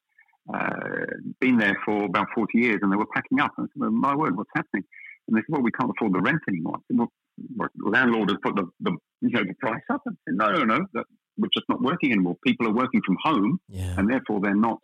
uh, 0.53 1.07
been 1.41 1.57
there 1.57 1.77
for 1.85 2.05
about 2.05 2.27
40 2.35 2.59
years, 2.59 2.81
and 2.83 2.93
they 2.93 2.97
were 2.97 3.07
packing 3.15 3.41
up. 3.41 3.53
And 3.57 3.69
I 3.69 3.87
said, 3.87 3.93
"My 3.93 4.15
word, 4.15 4.37
what's 4.37 4.51
happening?" 4.55 4.85
And 5.29 5.37
they 5.37 5.41
said, 5.41 5.51
"Well, 5.51 5.63
we 5.63 5.71
can't 5.71 5.91
afford 5.91 6.15
the 6.15 6.21
rent 6.21 6.43
anymore." 6.49 6.77
I 6.77 6.81
said, 6.89 6.99
"Well, 6.99 7.69
the 7.77 7.89
landlord 7.91 8.31
has 8.31 8.39
put 8.43 8.57
the, 8.57 8.69
the 8.81 8.97
you 9.21 9.31
know 9.31 9.45
the 9.45 9.55
price 9.55 9.83
up." 9.89 10.03
Said, 10.05 10.35
"No, 10.35 10.51
no, 10.51 10.65
no, 10.65 10.81
that, 10.95 11.05
we're 11.39 11.49
just 11.53 11.69
not 11.69 11.81
working 11.81 12.13
anymore. 12.13 12.37
People 12.45 12.67
are 12.69 12.73
working 12.73 13.01
from 13.05 13.17
home, 13.23 13.61
yeah. 13.69 13.95
and 13.97 14.09
therefore 14.11 14.41
they're 14.41 14.55
not 14.55 14.79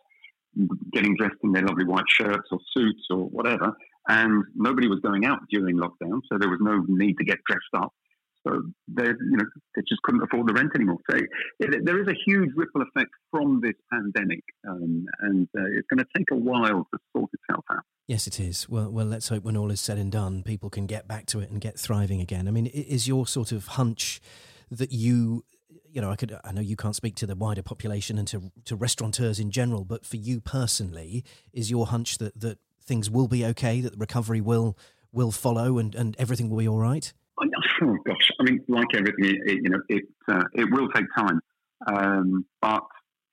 getting 0.91 1.15
dressed 1.15 1.35
in 1.43 1.51
their 1.51 1.63
lovely 1.63 1.85
white 1.85 2.05
shirts 2.09 2.47
or 2.51 2.59
suits 2.75 3.03
or 3.09 3.25
whatever. 3.25 3.73
And 4.07 4.43
nobody 4.55 4.87
was 4.87 4.99
going 5.01 5.25
out 5.25 5.39
during 5.51 5.77
lockdown, 5.77 6.21
so 6.31 6.37
there 6.39 6.49
was 6.49 6.59
no 6.61 6.83
need 6.87 7.17
to 7.17 7.23
get 7.23 7.37
dressed 7.47 7.73
up. 7.75 7.93
So 8.47 8.63
they, 8.87 9.03
you 9.03 9.37
know, 9.37 9.45
they 9.75 9.81
just 9.87 10.01
couldn't 10.03 10.23
afford 10.23 10.47
the 10.47 10.53
rent 10.53 10.71
anymore. 10.73 10.97
So 11.11 11.17
it, 11.59 11.85
there 11.85 12.01
is 12.01 12.07
a 12.07 12.15
huge 12.25 12.49
ripple 12.55 12.81
effect 12.81 13.11
from 13.31 13.59
this 13.61 13.73
pandemic, 13.91 14.43
um, 14.67 15.05
and 15.19 15.47
uh, 15.57 15.65
it's 15.77 15.87
going 15.93 15.99
to 15.99 16.07
take 16.17 16.31
a 16.31 16.35
while 16.35 16.87
to 16.93 16.99
sort 17.15 17.29
itself 17.33 17.65
out. 17.69 17.83
Yes, 18.07 18.25
it 18.25 18.39
is. 18.39 18.67
Well, 18.69 18.89
well, 18.89 19.05
let's 19.05 19.27
hope 19.27 19.43
when 19.43 19.57
all 19.57 19.71
is 19.71 19.81
said 19.81 19.97
and 19.97 20.11
done, 20.11 20.41
people 20.43 20.69
can 20.69 20.87
get 20.87 21.07
back 21.07 21.25
to 21.27 21.41
it 21.41 21.51
and 21.51 21.61
get 21.61 21.77
thriving 21.77 22.21
again. 22.21 22.47
I 22.47 22.51
mean, 22.51 22.65
is 22.65 23.07
your 23.07 23.27
sort 23.27 23.51
of 23.51 23.67
hunch 23.67 24.21
that 24.71 24.91
you 24.91 25.43
you 25.91 26.01
know, 26.01 26.11
I 26.11 26.15
could, 26.15 26.37
I 26.43 26.51
know 26.51 26.61
you 26.61 26.75
can't 26.75 26.95
speak 26.95 27.15
to 27.15 27.27
the 27.27 27.35
wider 27.35 27.61
population 27.61 28.17
and 28.17 28.27
to, 28.29 28.51
to 28.65 28.75
restaurateurs 28.75 29.39
in 29.39 29.51
general, 29.51 29.85
but 29.85 30.05
for 30.05 30.17
you 30.17 30.39
personally, 30.41 31.23
is 31.53 31.69
your 31.69 31.87
hunch 31.87 32.17
that, 32.19 32.39
that 32.39 32.59
things 32.83 33.09
will 33.09 33.27
be 33.27 33.45
okay, 33.45 33.81
that 33.81 33.93
the 33.93 33.97
recovery 33.97 34.41
will 34.41 34.77
will 35.11 35.31
follow, 35.31 35.79
and, 35.79 35.95
and 35.95 36.15
everything 36.19 36.49
will 36.49 36.59
be 36.59 36.67
all 36.67 36.77
right? 36.77 37.11
Oh 37.41 37.97
gosh, 38.05 38.31
I 38.39 38.43
mean, 38.43 38.63
like 38.67 38.87
everything, 38.93 39.41
it, 39.45 39.59
you 39.63 39.69
know, 39.69 39.81
it 39.89 40.03
uh, 40.27 40.43
it 40.53 40.67
will 40.71 40.89
take 40.89 41.05
time, 41.17 41.39
um, 41.87 42.45
but 42.61 42.83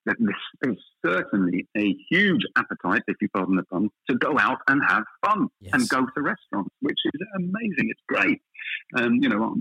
that 0.06 0.16
there's, 0.18 0.36
there's 0.62 0.84
certainly 1.04 1.66
a 1.76 1.94
huge 2.10 2.42
appetite, 2.56 3.02
if 3.08 3.16
you 3.20 3.28
pardon 3.34 3.56
the 3.56 3.64
pun, 3.64 3.88
to 4.08 4.16
go 4.16 4.38
out 4.38 4.58
and 4.68 4.80
have 4.86 5.04
fun 5.24 5.48
Yes. 5.60 5.74
and 5.74 5.88
go 5.88 6.06
to 6.14 6.22
restaurants, 6.22 6.70
which 6.80 6.98
is 7.04 7.20
amazing. 7.36 7.90
It's 7.90 8.00
great. 8.08 8.40
Um, 8.96 9.14
you 9.20 9.28
know, 9.28 9.56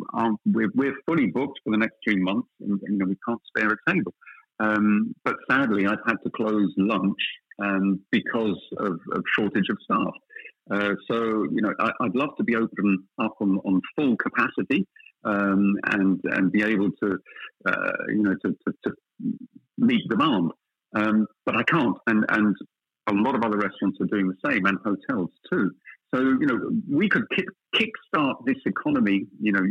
we're, 0.46 0.72
we're 0.76 0.96
fully 1.06 1.28
booked 1.28 1.60
for 1.64 1.72
the 1.72 1.78
next 1.78 1.96
three 2.04 2.18
months, 2.18 2.48
and 2.62 2.80
you 2.84 2.98
know 2.98 3.06
we 3.06 3.18
can't 3.28 3.42
spare 3.48 3.72
a 3.72 3.92
table. 3.92 4.14
Um, 4.60 5.14
but 5.24 5.36
sadly, 5.50 5.86
I've 5.86 6.00
had 6.06 6.18
to 6.24 6.30
close 6.36 6.72
lunch 6.78 7.18
um, 7.60 8.00
because 8.12 8.60
of, 8.78 9.00
of 9.14 9.24
shortage 9.38 9.68
of 9.70 9.78
staff. 9.84 10.14
Uh, 10.72 10.96
so 11.10 11.44
you 11.52 11.62
know, 11.62 11.74
I, 11.80 11.92
I'd 12.02 12.16
love 12.16 12.30
to 12.38 12.44
be 12.44 12.56
open 12.56 13.04
up 13.22 13.36
on, 13.42 13.58
on 13.66 13.82
full 13.96 14.16
capacity 14.18 14.88
um, 15.26 15.76
and 15.92 16.20
and 16.24 16.52
be 16.52 16.64
able 16.64 16.92
to 17.04 17.18
uh, 17.68 17.92
you 18.10 18.24
know 18.24 18.36
to, 18.46 18.56
to, 18.66 18.74
to 18.84 18.96
meet 19.78 20.02
demand. 20.10 20.52
Um, 20.96 21.28
but 21.46 21.58
I 21.58 21.64
can't, 21.64 21.98
and 22.08 22.26
and 22.30 22.56
a 23.08 23.14
lot 23.14 23.36
of 23.36 23.44
other 23.44 23.58
restaurants 23.58 24.00
are 24.02 24.06
doing 24.06 24.28
the 24.28 24.50
same, 24.50 24.66
and 24.66 24.78
hotels 24.84 25.32
too. 25.52 25.72
So 26.14 26.22
you 26.22 26.46
know, 26.46 26.72
we 26.90 27.10
could 27.10 27.26
kick 27.36 27.48
kickstart 27.76 28.46
this 28.46 28.58
economy. 28.66 29.26
You 29.42 29.52
know, 29.52 29.64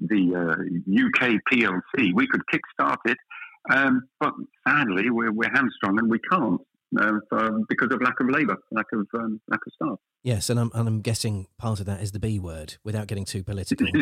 the 0.00 0.34
uh, 0.34 1.06
UK 1.06 1.40
PLC. 1.52 2.12
We 2.14 2.26
could 2.26 2.42
kickstart 2.52 2.98
it, 3.04 3.18
um, 3.70 4.08
but 4.18 4.32
sadly, 4.66 5.10
we're 5.10 5.32
we're 5.32 5.52
hamstrung 5.52 5.98
and 5.98 6.10
we 6.10 6.18
can't. 6.30 6.60
Uh, 7.00 7.12
for, 7.30 7.60
because 7.70 7.88
of 7.90 8.02
lack 8.02 8.20
of 8.20 8.28
labour, 8.28 8.56
lack 8.70 8.84
of 8.92 9.06
um, 9.14 9.40
lack 9.48 9.60
of 9.66 9.72
staff. 9.74 9.98
Yes, 10.22 10.50
and 10.50 10.60
I'm, 10.60 10.70
and 10.74 10.86
I'm 10.86 11.00
guessing 11.00 11.46
part 11.58 11.80
of 11.80 11.86
that 11.86 12.02
is 12.02 12.12
the 12.12 12.18
B 12.20 12.38
word, 12.38 12.74
without 12.84 13.06
getting 13.06 13.24
too 13.24 13.42
political. 13.42 13.86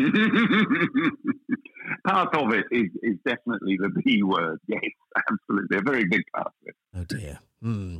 part 2.05 2.35
of 2.35 2.53
it 2.53 2.65
is, 2.71 2.89
is 3.01 3.17
definitely 3.25 3.77
the 3.79 3.89
B 4.03 4.23
word. 4.23 4.59
Yes, 4.67 4.81
absolutely, 5.29 5.77
a 5.77 5.81
very 5.81 6.05
big 6.09 6.21
part 6.35 6.47
of 6.47 6.53
it. 6.63 6.75
Oh 6.95 7.03
dear. 7.03 7.39
Hmm. 7.61 7.99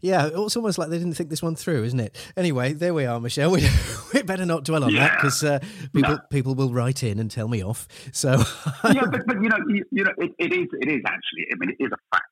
Yeah, 0.00 0.28
it's 0.34 0.56
almost 0.56 0.78
like 0.78 0.88
they 0.90 0.98
didn't 0.98 1.14
think 1.14 1.30
this 1.30 1.42
one 1.42 1.54
through, 1.54 1.84
isn't 1.84 2.00
it? 2.00 2.16
Anyway, 2.36 2.72
there 2.72 2.92
we 2.92 3.06
are, 3.06 3.20
Michel. 3.20 3.50
We, 3.56 3.64
we 4.12 4.22
better 4.22 4.44
not 4.46 4.64
dwell 4.64 4.82
on 4.84 4.92
that 4.94 5.16
because 5.16 5.44
uh, 5.44 5.60
people 5.92 6.14
No. 6.14 6.18
people 6.30 6.54
will 6.56 6.72
write 6.72 7.02
in 7.04 7.18
and 7.20 7.30
tell 7.30 7.46
me 7.48 7.62
off. 7.62 7.86
So 8.12 8.30
yeah, 8.84 9.02
but, 9.10 9.26
but 9.26 9.40
you 9.42 9.48
know, 9.48 9.58
you, 9.68 9.84
you 9.92 10.04
know, 10.04 10.12
it, 10.18 10.32
it 10.38 10.52
is 10.52 10.66
it 10.80 10.88
is 10.88 11.02
actually. 11.06 11.46
I 11.52 11.56
mean, 11.58 11.70
it 11.78 11.84
is 11.84 11.90
a 11.92 11.98
fact. 12.14 12.26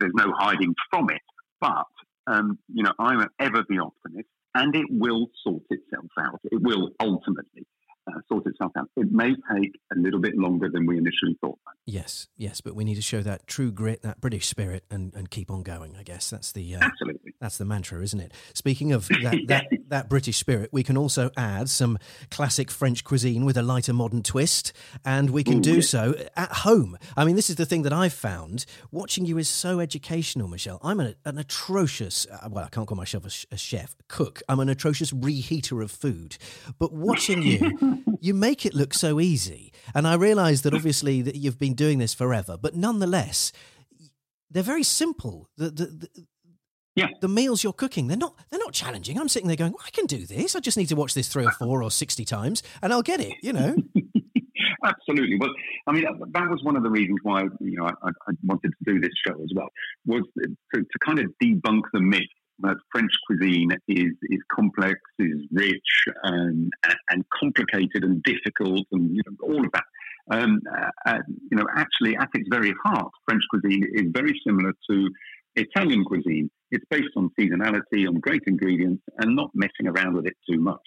There's 0.00 0.12
no 0.14 0.32
hiding 0.38 0.74
from 0.90 1.10
it. 1.10 1.20
But 1.62 1.86
um, 2.26 2.58
you 2.68 2.82
know, 2.82 2.92
I'm 2.98 3.26
ever 3.38 3.64
the 3.68 3.78
optimist, 3.78 4.28
and 4.54 4.74
it 4.74 4.86
will 4.90 5.28
sort 5.42 5.62
itself 5.70 6.10
out. 6.20 6.40
It 6.44 6.60
will 6.60 6.90
ultimately 7.00 7.66
uh, 8.06 8.20
sort 8.28 8.46
itself 8.46 8.72
out. 8.76 8.88
It 8.96 9.12
may 9.12 9.34
take 9.54 9.78
a 9.92 9.98
little 9.98 10.20
bit 10.20 10.36
longer 10.36 10.68
than 10.68 10.86
we 10.86 10.98
initially 10.98 11.36
thought. 11.40 11.58
yes, 11.86 12.28
yes, 12.36 12.60
but 12.60 12.74
we 12.74 12.84
need 12.84 12.96
to 12.96 13.02
show 13.02 13.20
that 13.22 13.46
true 13.46 13.70
grit, 13.70 14.02
that 14.02 14.20
British 14.20 14.46
spirit, 14.46 14.84
and, 14.90 15.14
and 15.14 15.30
keep 15.30 15.50
on 15.50 15.62
going. 15.62 15.96
I 15.98 16.02
guess 16.02 16.30
that's 16.30 16.52
the 16.52 16.76
uh, 16.76 16.80
Absolutely. 16.82 17.34
That's 17.40 17.58
the 17.58 17.64
mantra, 17.64 18.02
isn't 18.02 18.20
it? 18.20 18.32
Speaking 18.54 18.92
of 18.92 19.08
that, 19.22 19.36
that, 19.48 19.66
that 19.88 20.08
British 20.08 20.36
spirit, 20.36 20.70
we 20.72 20.82
can 20.82 20.96
also 20.96 21.30
add 21.36 21.68
some 21.68 21.98
classic 22.30 22.70
French 22.70 23.04
cuisine 23.04 23.44
with 23.44 23.56
a 23.56 23.62
lighter 23.62 23.92
modern 23.92 24.22
twist, 24.22 24.72
and 25.04 25.30
we 25.30 25.42
can 25.44 25.58
Ooh, 25.58 25.62
do 25.62 25.74
yes. 25.76 25.88
so 25.88 26.14
at 26.36 26.52
home. 26.52 26.96
I 27.16 27.24
mean, 27.24 27.36
this 27.36 27.50
is 27.50 27.56
the 27.56 27.66
thing 27.66 27.82
that 27.82 27.92
I've 27.92 28.12
found. 28.12 28.64
Watching 28.90 29.26
you 29.26 29.38
is 29.38 29.48
so 29.48 29.80
educational, 29.80 30.48
Michel. 30.48 30.78
I'm 30.82 31.00
an, 31.00 31.14
an 31.24 31.38
atrocious, 31.38 32.26
uh, 32.30 32.48
well, 32.50 32.64
I 32.64 32.68
can't 32.68 32.86
call 32.86 32.96
myself 32.96 33.26
a, 33.26 33.30
sh- 33.30 33.46
a 33.50 33.56
chef, 33.56 33.94
a 33.98 34.02
cook. 34.08 34.40
I'm 34.48 34.60
an 34.60 34.68
atrocious 34.68 35.12
reheater 35.12 35.82
of 35.82 35.90
food. 35.90 36.36
But 36.78 36.92
watching 36.92 37.42
you, 37.42 37.58
you 38.20 38.34
make 38.34 38.64
it 38.66 38.74
look 38.74 38.94
so 38.94 39.20
easy. 39.20 39.72
And 39.94 40.06
I 40.06 40.14
realise 40.14 40.62
that 40.62 40.74
obviously 40.74 41.22
that 41.22 41.36
you've 41.36 41.58
been 41.58 41.74
doing 41.74 41.98
this 41.98 42.14
forever, 42.14 42.56
but 42.60 42.74
nonetheless, 42.76 43.52
they're 44.50 44.62
very 44.62 44.82
simple. 44.84 45.48
The, 45.56 45.70
the, 45.70 45.86
the, 45.86 46.08
Yeah. 46.94 47.08
the 47.20 47.28
meals 47.28 47.64
you're 47.64 47.72
cooking 47.72 48.08
they're 48.08 48.18
not 48.18 48.34
they're 48.50 48.60
not 48.66 48.74
challenging 48.74 49.18
i'm 49.18 49.28
sitting 49.28 49.48
there 49.48 49.56
going 49.56 49.74
i 49.86 49.90
can 49.90 50.04
do 50.04 50.26
this 50.26 50.54
i 50.54 50.60
just 50.60 50.76
need 50.76 50.88
to 50.90 50.94
watch 50.96 51.14
this 51.14 51.26
three 51.28 51.46
or 51.46 51.50
four 51.52 51.82
or 51.82 51.90
60 51.90 52.24
times 52.26 52.62
and 52.82 52.92
i'll 52.92 53.00
get 53.12 53.18
it 53.18 53.32
you 53.42 53.52
know 53.54 53.74
Absolutely. 54.84 55.38
Well, 55.38 55.50
I 55.86 55.92
mean, 55.92 56.04
that- 56.04 56.50
was 56.50 56.60
one 56.64 56.76
of 56.76 56.82
the 56.82 56.90
reasons 56.90 57.18
why 57.22 57.42
you 57.60 57.76
know 57.76 57.86
I, 57.86 57.92
I 58.02 58.10
I 58.28 58.32
wanted 58.44 58.72
to 58.78 58.92
do 58.92 59.00
this 59.00 59.12
show 59.26 59.34
as 59.34 59.50
well 59.54 59.68
was 60.06 60.22
to, 60.38 60.80
to 60.80 60.98
kind 61.06 61.18
of 61.20 61.26
debunk 61.42 61.82
the 61.92 62.00
myth 62.00 62.22
that 62.62 62.76
French 62.90 63.12
cuisine 63.26 63.72
is 63.88 64.12
is 64.30 64.40
complex, 64.54 64.98
is 65.18 65.40
rich, 65.52 65.80
and 66.22 66.72
and 67.10 67.24
complicated 67.38 68.04
and 68.04 68.22
difficult, 68.22 68.86
and 68.92 69.16
you 69.16 69.22
know 69.26 69.36
all 69.42 69.64
of 69.64 69.72
that. 69.72 69.84
Um, 70.30 70.60
uh, 70.72 70.90
uh, 71.06 71.18
you 71.50 71.56
know, 71.56 71.66
actually, 71.76 72.16
at 72.16 72.28
its 72.34 72.48
very 72.48 72.72
heart, 72.84 73.10
French 73.26 73.42
cuisine 73.50 73.84
is 73.92 74.06
very 74.12 74.40
similar 74.46 74.72
to 74.90 75.10
Italian 75.56 76.04
cuisine. 76.04 76.50
It's 76.70 76.84
based 76.90 77.10
on 77.16 77.30
seasonality, 77.38 78.08
on 78.08 78.14
great 78.20 78.42
ingredients, 78.46 79.02
and 79.18 79.36
not 79.36 79.50
messing 79.54 79.88
around 79.88 80.14
with 80.14 80.26
it 80.26 80.36
too 80.48 80.58
much. 80.58 80.80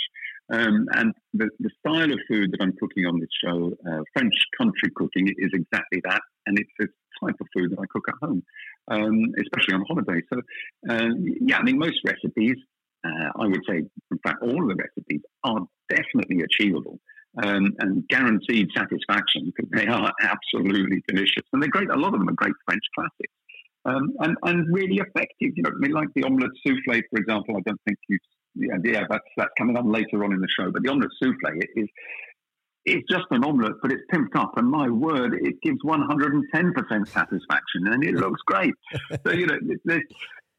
Um, 0.52 0.88
and 0.94 1.14
the, 1.34 1.50
the 1.60 1.70
style 1.80 2.12
of 2.12 2.20
food 2.28 2.52
that 2.52 2.62
I'm 2.62 2.74
cooking 2.80 3.06
on 3.06 3.20
this 3.20 3.30
show, 3.44 3.74
uh, 3.90 4.02
French 4.14 4.34
country 4.58 4.90
cooking, 4.96 5.28
is 5.38 5.52
exactly 5.54 6.02
that. 6.06 6.22
And 6.46 6.58
it's 6.60 6.72
the 6.80 6.88
type 7.24 7.36
of 7.40 7.48
food 7.54 7.72
that 7.72 7.80
I 7.80 7.86
cook 7.90 8.04
at 8.10 8.16
home, 8.22 8.44
um, 8.90 9.34
especially 9.40 9.76
on 9.76 9.86
holiday. 9.88 10.22
So, 10.32 10.42
uh, 10.90 11.10
yeah, 11.42 11.58
I 11.58 11.64
mean, 11.64 11.80
most 11.80 12.00
recipes, 12.06 12.58
uh, 13.06 13.30
I 13.36 13.48
would 13.48 13.62
say, 13.68 13.78
in 14.12 14.20
fact, 14.24 14.42
all 14.42 14.62
of 14.62 14.70
the 14.70 14.76
recipes 14.76 15.22
are 15.44 15.62
definitely 15.90 16.44
achievable. 16.44 17.00
Um, 17.44 17.76
and 17.80 18.08
guaranteed 18.08 18.70
satisfaction 18.74 19.52
because 19.54 19.70
they 19.74 19.88
are 19.88 20.10
absolutely 20.22 21.04
delicious. 21.06 21.44
And 21.52 21.62
they're 21.62 21.70
great, 21.70 21.90
a 21.90 21.98
lot 21.98 22.14
of 22.14 22.20
them 22.20 22.30
are 22.30 22.34
great 22.34 22.54
French 22.66 22.84
classics. 22.96 23.34
Um, 23.84 24.14
and, 24.20 24.38
and 24.44 24.74
really 24.74 24.96
effective. 24.96 25.52
You 25.56 25.64
know, 25.64 25.72
I 25.76 25.80
mean, 25.80 25.92
like 25.92 26.08
the 26.16 26.24
omelette 26.24 26.52
souffle, 26.66 27.02
for 27.10 27.20
example. 27.20 27.58
I 27.58 27.62
don't 27.66 27.80
think 27.86 28.00
you, 28.10 28.18
yeah, 28.56 28.78
yeah, 28.84 29.04
that's 29.10 29.28
that's 29.38 29.52
coming 29.58 29.78
up 29.78 29.86
later 29.86 30.24
on 30.24 30.34
in 30.34 30.40
the 30.40 30.48
show. 30.48 30.72
But 30.72 30.82
the 30.84 30.90
omelette 30.90 31.12
souffle 31.22 31.60
is 31.76 31.88
it's 32.86 33.08
just 33.10 33.26
an 33.32 33.44
omelette, 33.44 33.74
but 33.82 33.92
it's 33.92 34.04
pimped 34.14 34.36
up. 34.36 34.54
And 34.58 34.70
my 34.70 34.88
word, 34.90 35.34
it 35.42 35.56
gives 35.62 35.80
110 35.84 36.74
percent 36.74 37.08
satisfaction, 37.08 37.88
and 37.88 38.04
it 38.04 38.14
looks 38.16 38.42
great. 38.46 38.74
so 39.26 39.32
you 39.32 39.48
know, 39.48 39.56
it- 39.62 39.82
there's- 39.86 40.04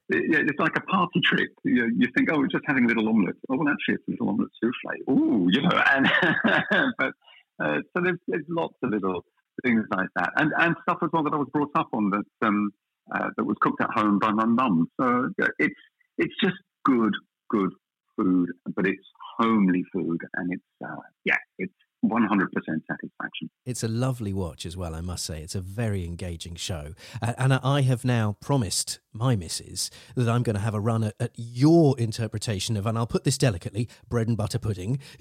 it's 0.08 0.60
like 0.60 0.76
a 0.76 0.80
party 0.82 1.20
trick. 1.24 1.48
You, 1.64 1.74
know, 1.74 1.88
you 1.96 2.06
think, 2.16 2.28
oh, 2.30 2.38
we're 2.38 2.46
just 2.46 2.62
having 2.64 2.84
a 2.84 2.86
little 2.88 3.08
omelette. 3.08 3.34
Oh, 3.50 3.56
well, 3.56 3.68
actually, 3.68 3.94
it's 3.96 4.04
a 4.06 4.10
little 4.12 4.28
omelette 4.28 4.50
souffle. 4.62 5.12
Ooh, 5.12 5.48
you 5.50 5.62
know, 5.62 5.82
and 5.92 6.08
but 6.98 7.12
uh, 7.58 7.78
so 7.92 8.02
there's 8.04 8.18
there's 8.28 8.44
lots 8.48 8.74
of 8.84 8.90
little 8.90 9.24
things 9.64 9.84
like 9.90 10.08
that, 10.14 10.30
and 10.36 10.52
and 10.58 10.76
stuff 10.82 10.98
as 11.02 11.08
well 11.12 11.24
that 11.24 11.32
I 11.32 11.36
was 11.38 11.48
brought 11.52 11.70
up 11.74 11.88
on 11.92 12.10
that 12.10 12.46
um, 12.46 12.70
uh, 13.12 13.30
that 13.36 13.42
was 13.44 13.56
cooked 13.60 13.80
at 13.82 13.90
home 13.94 14.20
by 14.20 14.30
my 14.30 14.44
mum. 14.44 14.88
So 15.00 15.28
it's 15.58 15.74
it's 16.18 16.34
just 16.40 16.56
good, 16.84 17.12
good 17.50 17.72
food, 18.16 18.50
but 18.76 18.86
it's 18.86 19.02
homely 19.38 19.82
food, 19.92 20.20
and 20.34 20.52
it's 20.52 20.88
uh, 20.88 21.00
yeah, 21.24 21.38
it's 21.58 21.74
100% 22.08 22.48
satisfaction. 22.60 23.50
it's 23.64 23.82
a 23.82 23.88
lovely 23.88 24.32
watch 24.32 24.66
as 24.66 24.76
well 24.76 24.94
i 24.94 25.00
must 25.00 25.24
say 25.24 25.42
it's 25.42 25.54
a 25.54 25.60
very 25.60 26.04
engaging 26.04 26.54
show 26.54 26.94
uh, 27.22 27.32
and 27.38 27.52
i 27.54 27.82
have 27.82 28.04
now 28.04 28.36
promised 28.40 28.98
my 29.12 29.36
missus 29.36 29.90
that 30.14 30.28
i'm 30.28 30.42
going 30.42 30.56
to 30.56 30.62
have 30.62 30.74
a 30.74 30.80
run 30.80 31.04
at, 31.04 31.14
at 31.20 31.30
your 31.36 31.98
interpretation 31.98 32.76
of 32.76 32.86
and 32.86 32.96
i'll 32.98 33.06
put 33.06 33.24
this 33.24 33.38
delicately 33.38 33.88
bread 34.08 34.28
and 34.28 34.36
butter 34.36 34.58
pudding 34.58 34.98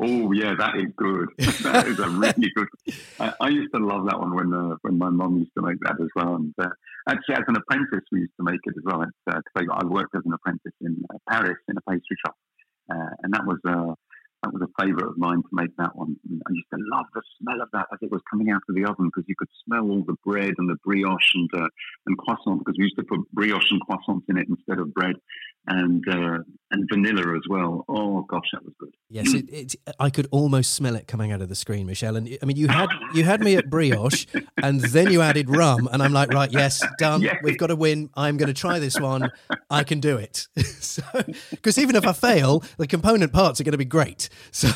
oh 0.00 0.32
yeah, 0.32 0.54
that 0.58 0.76
is 0.76 0.92
good. 0.96 1.28
that 1.38 1.86
is 1.86 1.98
a 1.98 2.08
really 2.08 2.50
good. 2.54 2.68
I, 3.18 3.34
I 3.40 3.48
used 3.48 3.72
to 3.74 3.80
love 3.80 4.06
that 4.06 4.18
one 4.18 4.34
when 4.34 4.54
uh, 4.54 4.76
when 4.82 4.98
my 4.98 5.10
mum 5.10 5.38
used 5.38 5.52
to 5.56 5.62
make 5.62 5.78
that 5.80 5.96
as 6.00 6.08
well. 6.16 6.36
And 6.36 6.54
uh, 6.60 6.68
actually, 7.08 7.36
as 7.36 7.44
an 7.48 7.56
apprentice, 7.56 8.04
we 8.10 8.20
used 8.20 8.36
to 8.38 8.44
make 8.44 8.60
it 8.64 8.74
as 8.76 8.84
well. 8.84 9.04
Because 9.26 9.42
I, 9.56 9.62
I 9.80 9.84
worked 9.84 10.14
as 10.16 10.22
an 10.24 10.32
apprentice 10.32 10.72
in 10.80 11.04
uh, 11.12 11.18
Paris 11.28 11.58
in 11.68 11.76
a 11.76 11.80
pastry 11.82 12.16
shop, 12.24 12.36
uh, 12.90 13.10
and 13.22 13.32
that 13.34 13.46
was 13.46 13.58
uh, 13.66 13.94
that 14.42 14.52
was 14.52 14.62
a 14.62 14.82
favourite 14.82 15.06
of 15.10 15.18
mine 15.18 15.42
to 15.42 15.48
make 15.52 15.76
that 15.76 15.94
one. 15.96 16.16
I 16.26 16.50
used 16.52 16.66
to 16.72 16.78
love 16.92 17.06
the 17.14 17.22
smell 17.40 17.60
of 17.60 17.68
that 17.72 17.86
as 17.92 17.98
it 18.02 18.10
was 18.10 18.22
coming 18.30 18.50
out 18.50 18.62
of 18.68 18.74
the 18.74 18.84
oven 18.84 19.06
because 19.06 19.24
you 19.28 19.34
could 19.36 19.48
smell 19.66 19.90
all 19.90 20.02
the 20.06 20.16
bread 20.24 20.54
and 20.58 20.68
the 20.68 20.76
brioche 20.84 21.34
and 21.34 21.50
uh, 21.54 21.66
and 22.06 22.16
croissant 22.18 22.58
because 22.64 22.76
we 22.78 22.84
used 22.84 22.96
to 22.96 23.04
put 23.04 23.20
brioche 23.32 23.70
and 23.70 23.80
croissants 23.86 24.22
in 24.28 24.38
it 24.38 24.48
instead 24.48 24.78
of 24.78 24.92
bread, 24.94 25.16
and 25.66 26.02
uh, 26.08 26.38
and 26.70 26.88
vanilla 26.92 27.36
as 27.36 27.42
well. 27.48 27.84
Oh 27.88 28.22
gosh, 28.22 28.46
that 28.52 28.64
was 28.64 28.72
good. 28.80 28.94
yes 29.10 29.34
it, 29.34 29.48
it, 29.52 29.74
i 29.98 30.08
could 30.08 30.26
almost 30.30 30.72
smell 30.74 30.94
it 30.94 31.06
coming 31.06 31.32
out 31.32 31.42
of 31.42 31.48
the 31.48 31.54
screen 31.54 31.84
Michel 31.86 32.14
and 32.16 32.38
i 32.42 32.46
mean 32.46 32.56
you 32.56 32.68
had 32.68 32.88
you 33.12 33.24
had 33.24 33.40
me 33.40 33.56
at 33.56 33.68
brioche 33.68 34.24
and 34.62 34.80
then 34.80 35.10
you 35.10 35.20
added 35.20 35.50
rum 35.50 35.88
and 35.92 36.00
i'm 36.02 36.12
like 36.12 36.32
right 36.32 36.52
yes 36.52 36.82
done 36.98 37.20
Yeah. 37.22 37.36
we've 37.42 37.58
got 37.58 37.66
to 37.68 37.76
win 37.76 38.08
i'm 38.14 38.36
going 38.36 38.46
to 38.46 38.54
try 38.54 38.78
this 38.78 38.98
one 39.00 39.30
i 39.68 39.82
can 39.82 39.98
do 40.00 40.16
it 40.16 40.46
so 40.80 41.02
because 41.50 41.76
even 41.78 41.96
if 41.96 42.06
i 42.06 42.12
fail 42.12 42.62
the 42.78 42.86
component 42.86 43.32
parts 43.32 43.60
are 43.60 43.64
going 43.64 43.72
to 43.72 43.78
be 43.78 43.84
great 43.84 44.28
so 44.52 44.68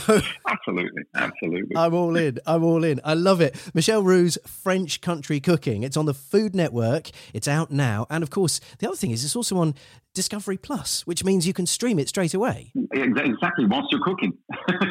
Absolutely, 0.48 1.02
absolutely. 1.14 1.76
I'm 1.76 1.94
all 1.94 2.16
in. 2.16 2.38
I'm 2.46 2.64
all 2.64 2.84
in. 2.84 3.00
I 3.04 3.14
love 3.14 3.40
it. 3.40 3.56
Michel 3.74 4.02
Roux's 4.02 4.38
French 4.46 5.00
Country 5.00 5.40
Cooking. 5.40 5.82
It's 5.82 5.96
on 5.96 6.06
the 6.06 6.14
Food 6.14 6.54
Network. 6.54 7.10
It's 7.32 7.48
out 7.48 7.70
now. 7.70 8.06
And 8.10 8.22
of 8.22 8.30
course, 8.30 8.60
the 8.78 8.88
other 8.88 8.96
thing 8.96 9.10
is 9.10 9.24
it's 9.24 9.36
also 9.36 9.58
on 9.58 9.74
Discovery 10.14 10.56
Plus, 10.56 11.06
which 11.06 11.24
means 11.24 11.46
you 11.46 11.52
can 11.52 11.66
stream 11.66 11.98
it 11.98 12.08
straight 12.08 12.34
away. 12.34 12.72
Exactly, 12.92 13.66
whilst 13.66 13.90
you're 13.90 14.02
cooking. 14.02 14.32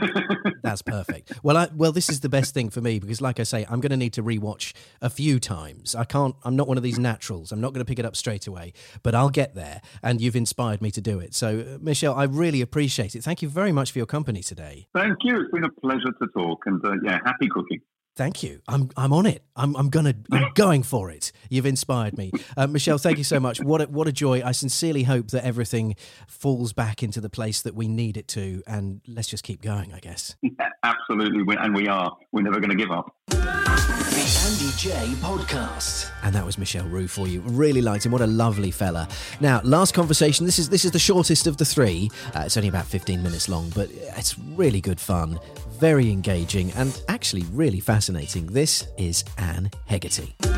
That's 0.63 0.81
perfect. 0.81 1.31
Well, 1.43 1.55
I, 1.55 1.69
well, 1.73 1.93
this 1.93 2.09
is 2.09 2.19
the 2.19 2.29
best 2.29 2.53
thing 2.53 2.69
for 2.69 2.81
me 2.81 2.99
because, 2.99 3.21
like 3.21 3.39
I 3.39 3.43
say, 3.43 3.65
I'm 3.69 3.79
going 3.79 3.91
to 3.91 3.97
need 3.97 4.13
to 4.13 4.23
rewatch 4.23 4.73
a 5.01 5.09
few 5.09 5.39
times. 5.39 5.95
I 5.95 6.03
can't. 6.03 6.35
I'm 6.43 6.55
not 6.55 6.67
one 6.67 6.77
of 6.77 6.83
these 6.83 6.99
naturals. 6.99 7.51
I'm 7.51 7.61
not 7.61 7.73
going 7.73 7.79
to 7.79 7.89
pick 7.89 7.99
it 7.99 8.05
up 8.05 8.15
straight 8.17 8.47
away, 8.47 8.73
but 9.01 9.15
I'll 9.15 9.29
get 9.29 9.55
there. 9.55 9.81
And 10.01 10.19
you've 10.19 10.35
inspired 10.35 10.81
me 10.81 10.91
to 10.91 11.01
do 11.01 11.19
it. 11.19 11.33
So, 11.33 11.59
uh, 11.59 11.77
Michel, 11.81 12.13
I 12.13 12.25
really 12.25 12.61
appreciate 12.61 13.15
it. 13.15 13.23
Thank 13.23 13.41
you 13.41 13.49
very 13.49 13.71
much 13.71 13.91
for 13.91 13.99
your 13.99 14.05
company 14.05 14.43
today. 14.43 14.87
Thank 14.93 15.17
you. 15.23 15.39
It's 15.39 15.51
been 15.51 15.63
a 15.63 15.71
pleasure 15.71 16.11
to 16.21 16.27
talk, 16.27 16.63
and 16.65 16.83
uh, 16.85 16.95
yeah, 17.03 17.19
happy 17.25 17.47
cooking. 17.47 17.79
Thank 18.15 18.43
you. 18.43 18.61
I'm 18.67 18.89
I'm 18.95 19.11
on 19.11 19.25
it. 19.25 19.43
I'm 19.55 19.75
I'm 19.75 19.89
gonna 19.89 20.13
I'm 20.31 20.51
going 20.53 20.83
for 20.83 21.09
it. 21.09 21.31
You've 21.49 21.65
inspired 21.65 22.15
me, 22.15 22.31
uh, 22.55 22.67
Michel. 22.67 22.99
Thank 22.99 23.17
you 23.17 23.23
so 23.23 23.39
much. 23.39 23.59
What 23.59 23.81
a, 23.81 23.85
what 23.85 24.07
a 24.07 24.11
joy. 24.11 24.43
I 24.43 24.51
sincerely 24.51 25.03
hope 25.03 25.31
that 25.31 25.43
everything 25.43 25.95
falls 26.27 26.73
back 26.73 27.01
into 27.01 27.19
the 27.19 27.29
place 27.29 27.63
that 27.63 27.73
we 27.73 27.87
need 27.87 28.17
it 28.17 28.27
to, 28.29 28.61
and 28.67 29.01
let's 29.07 29.27
just 29.27 29.43
keep 29.43 29.61
going. 29.61 29.93
I 29.93 29.99
guess. 29.99 30.35
Yeah, 30.43 30.51
absolutely, 30.83 31.43
and 31.57 31.75
we 31.75 31.87
are. 31.87 32.15
We're 32.31 32.43
never 32.43 32.59
going 32.59 32.69
to 32.69 32.75
give 32.75 32.91
up. 32.91 33.15
The 34.13 34.19
Andy 34.45 34.71
Jaye 34.77 35.15
Podcast. 35.15 36.11
And 36.21 36.35
that 36.35 36.45
was 36.45 36.59
Michel 36.59 36.85
Roux 36.85 37.07
for 37.07 37.27
you. 37.27 37.41
Really 37.41 37.81
liked 37.81 38.05
him. 38.05 38.11
What 38.11 38.21
a 38.21 38.27
lovely 38.27 38.69
fella. 38.69 39.07
Now, 39.39 39.59
last 39.63 39.95
conversation. 39.95 40.45
This 40.45 40.59
is 40.59 40.69
this 40.69 40.85
is 40.85 40.91
the 40.91 40.99
shortest 40.99 41.47
of 41.47 41.57
the 41.57 41.65
three. 41.65 42.11
Uh, 42.35 42.43
it's 42.45 42.55
only 42.55 42.69
about 42.69 42.85
15 42.85 43.23
minutes 43.23 43.49
long, 43.49 43.71
but 43.73 43.89
it's 43.91 44.37
really 44.37 44.81
good 44.81 44.99
fun, 44.99 45.39
very 45.79 46.11
engaging, 46.11 46.71
and 46.73 47.01
actually 47.07 47.41
really 47.53 47.79
fascinating. 47.79 48.45
This 48.45 48.87
is 48.99 49.23
Anne 49.39 49.71
Hegerty. 49.89 50.35
The 50.37 50.49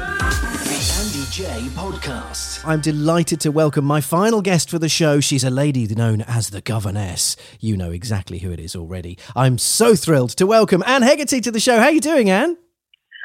Andy 1.00 1.24
Jaye 1.32 1.70
Podcast. 1.70 2.60
I'm 2.68 2.82
delighted 2.82 3.40
to 3.42 3.54
welcome 3.54 3.86
my 3.86 4.02
final 4.02 4.42
guest 4.42 4.70
for 4.70 4.80
the 4.80 4.90
show. 4.90 5.22
She's 5.22 5.46
a 5.46 5.50
lady 5.50 5.88
known 5.88 6.22
as 6.24 6.50
the 6.50 6.60
Governess. 6.60 7.38
You 7.62 7.78
know 7.78 7.92
exactly 7.92 8.40
who 8.40 8.52
it 8.52 8.60
is 8.60 8.76
already. 8.76 9.18
I'm 9.34 9.58
so 9.58 9.96
thrilled 9.96 10.32
to 10.32 10.46
welcome 10.46 10.84
Anne 10.86 11.04
Hegerty 11.04 11.42
to 11.44 11.52
the 11.52 11.62
show. 11.62 11.78
How 11.78 11.86
are 11.86 11.92
you 11.92 12.02
doing, 12.02 12.30
Anne? 12.30 12.58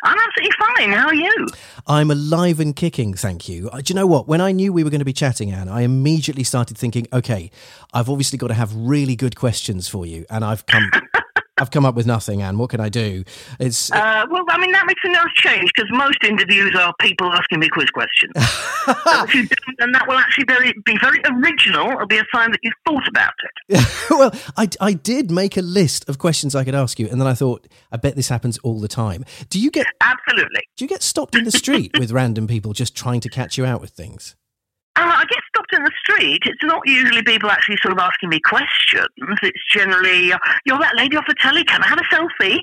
I'm 0.03 0.19
absolutely 0.19 0.57
fine. 0.59 0.93
How 0.93 1.07
are 1.09 1.15
you? 1.15 1.47
I'm 1.87 2.11
alive 2.11 2.61
and 2.61 2.75
kicking, 2.75 3.15
thank 3.15 3.49
you. 3.49 3.69
Uh, 3.71 3.79
Do 3.81 3.93
you 3.93 3.95
know 3.95 4.07
what? 4.07 4.27
When 4.29 4.41
I 4.41 4.53
knew 4.53 4.73
we 4.73 4.85
were 4.85 4.91
going 4.91 5.01
to 5.01 5.05
be 5.05 5.13
chatting, 5.13 5.51
Anne, 5.51 5.69
I 5.69 5.83
immediately 5.83 6.45
started 6.45 6.79
thinking, 6.79 7.07
okay, 7.13 7.51
I've 7.93 8.09
obviously 8.09 8.39
got 8.39 8.49
to 8.49 8.55
have 8.55 8.75
really 8.75 9.17
good 9.17 9.37
questions 9.37 9.89
for 9.89 10.07
you, 10.07 10.25
and 10.31 10.45
I've 10.45 10.65
come, 10.67 10.91
I've 11.61 11.71
come 11.71 11.85
up 11.85 11.95
with 11.95 12.07
nothing, 12.07 12.43
Anne. 12.43 12.59
What 12.59 12.71
can 12.71 12.81
I 12.81 12.89
do? 12.89 13.25
It's 13.59 13.93
Uh, 13.93 14.27
well, 14.31 14.45
I 14.49 14.59
mean, 14.59 14.73
that 14.73 14.87
makes 14.87 15.01
a 15.05 15.09
nice 15.09 15.33
change 15.35 15.71
because 15.75 15.91
most 15.93 16.19
interviews 16.25 16.75
are 16.79 16.95
people 17.01 17.33
asking 17.33 17.61
me 17.61 17.69
quiz 17.69 17.91
questions. 17.91 18.33
so 18.35 19.25
if 19.25 19.35
you 19.35 19.47
don't, 19.47 19.77
then 19.79 19.93
that 19.93 20.07
will 20.09 20.17
actually 20.17 20.45
very, 20.45 20.73
be 20.85 20.97
very 21.01 21.21
original. 21.27 21.91
It'll 21.91 22.07
be 22.07 22.19
a 22.19 22.25
sign 22.35 22.51
that 22.53 22.61
you've 22.63 22.75
thought 22.87 23.07
about 23.09 23.35
it. 23.69 23.87
well, 24.11 24.33
I, 24.57 24.69
I 24.81 24.93
did 24.95 25.31
make 25.31 25.57
a 25.57 25.63
list 25.63 26.09
of 26.09 26.19
questions 26.19 26.55
I 26.55 26.65
could 26.65 26.75
ask 26.75 26.99
you, 26.99 27.09
and 27.09 27.21
then 27.21 27.29
I 27.29 27.35
thought, 27.35 27.69
I 27.93 27.97
bet 27.97 28.17
this 28.17 28.29
happens 28.29 28.59
all 28.59 28.81
the 28.81 28.89
time. 28.89 29.25
Do 29.49 29.61
you 29.61 29.71
get 29.71 29.87
Absolutely. 30.01 30.63
do 30.77 30.85
you 30.85 30.89
get 30.89 31.03
stopped 31.03 31.35
in 31.35 31.45
the 31.45 31.51
street 31.51 31.93
with 31.99 32.11
random 32.13 32.47
people 32.47 32.73
just 32.73 32.95
trying 32.95 33.21
to 33.21 33.29
catch 33.29 33.59
you 33.59 33.67
out 33.67 33.81
with 33.81 33.91
things? 33.91 34.37
Uh, 34.97 35.03
I 35.03 35.25
get 35.25 35.39
in 35.73 35.83
the 35.83 35.93
street. 36.03 36.43
It's 36.47 36.63
not 36.63 36.83
usually 36.87 37.23
people 37.23 37.51
actually 37.51 37.77
sort 37.83 37.93
of 37.93 37.99
asking 37.99 38.29
me 38.29 38.41
questions. 38.41 39.09
It's 39.43 39.65
generally, 39.73 40.33
uh, 40.33 40.39
you're 40.65 40.79
that 40.79 40.97
lady 40.97 41.17
off 41.17 41.25
the 41.29 41.35
telly, 41.41 41.65
can 41.65 41.83
I 41.83 41.89
have 41.89 41.99
a 41.99 42.15
selfie? 42.15 42.59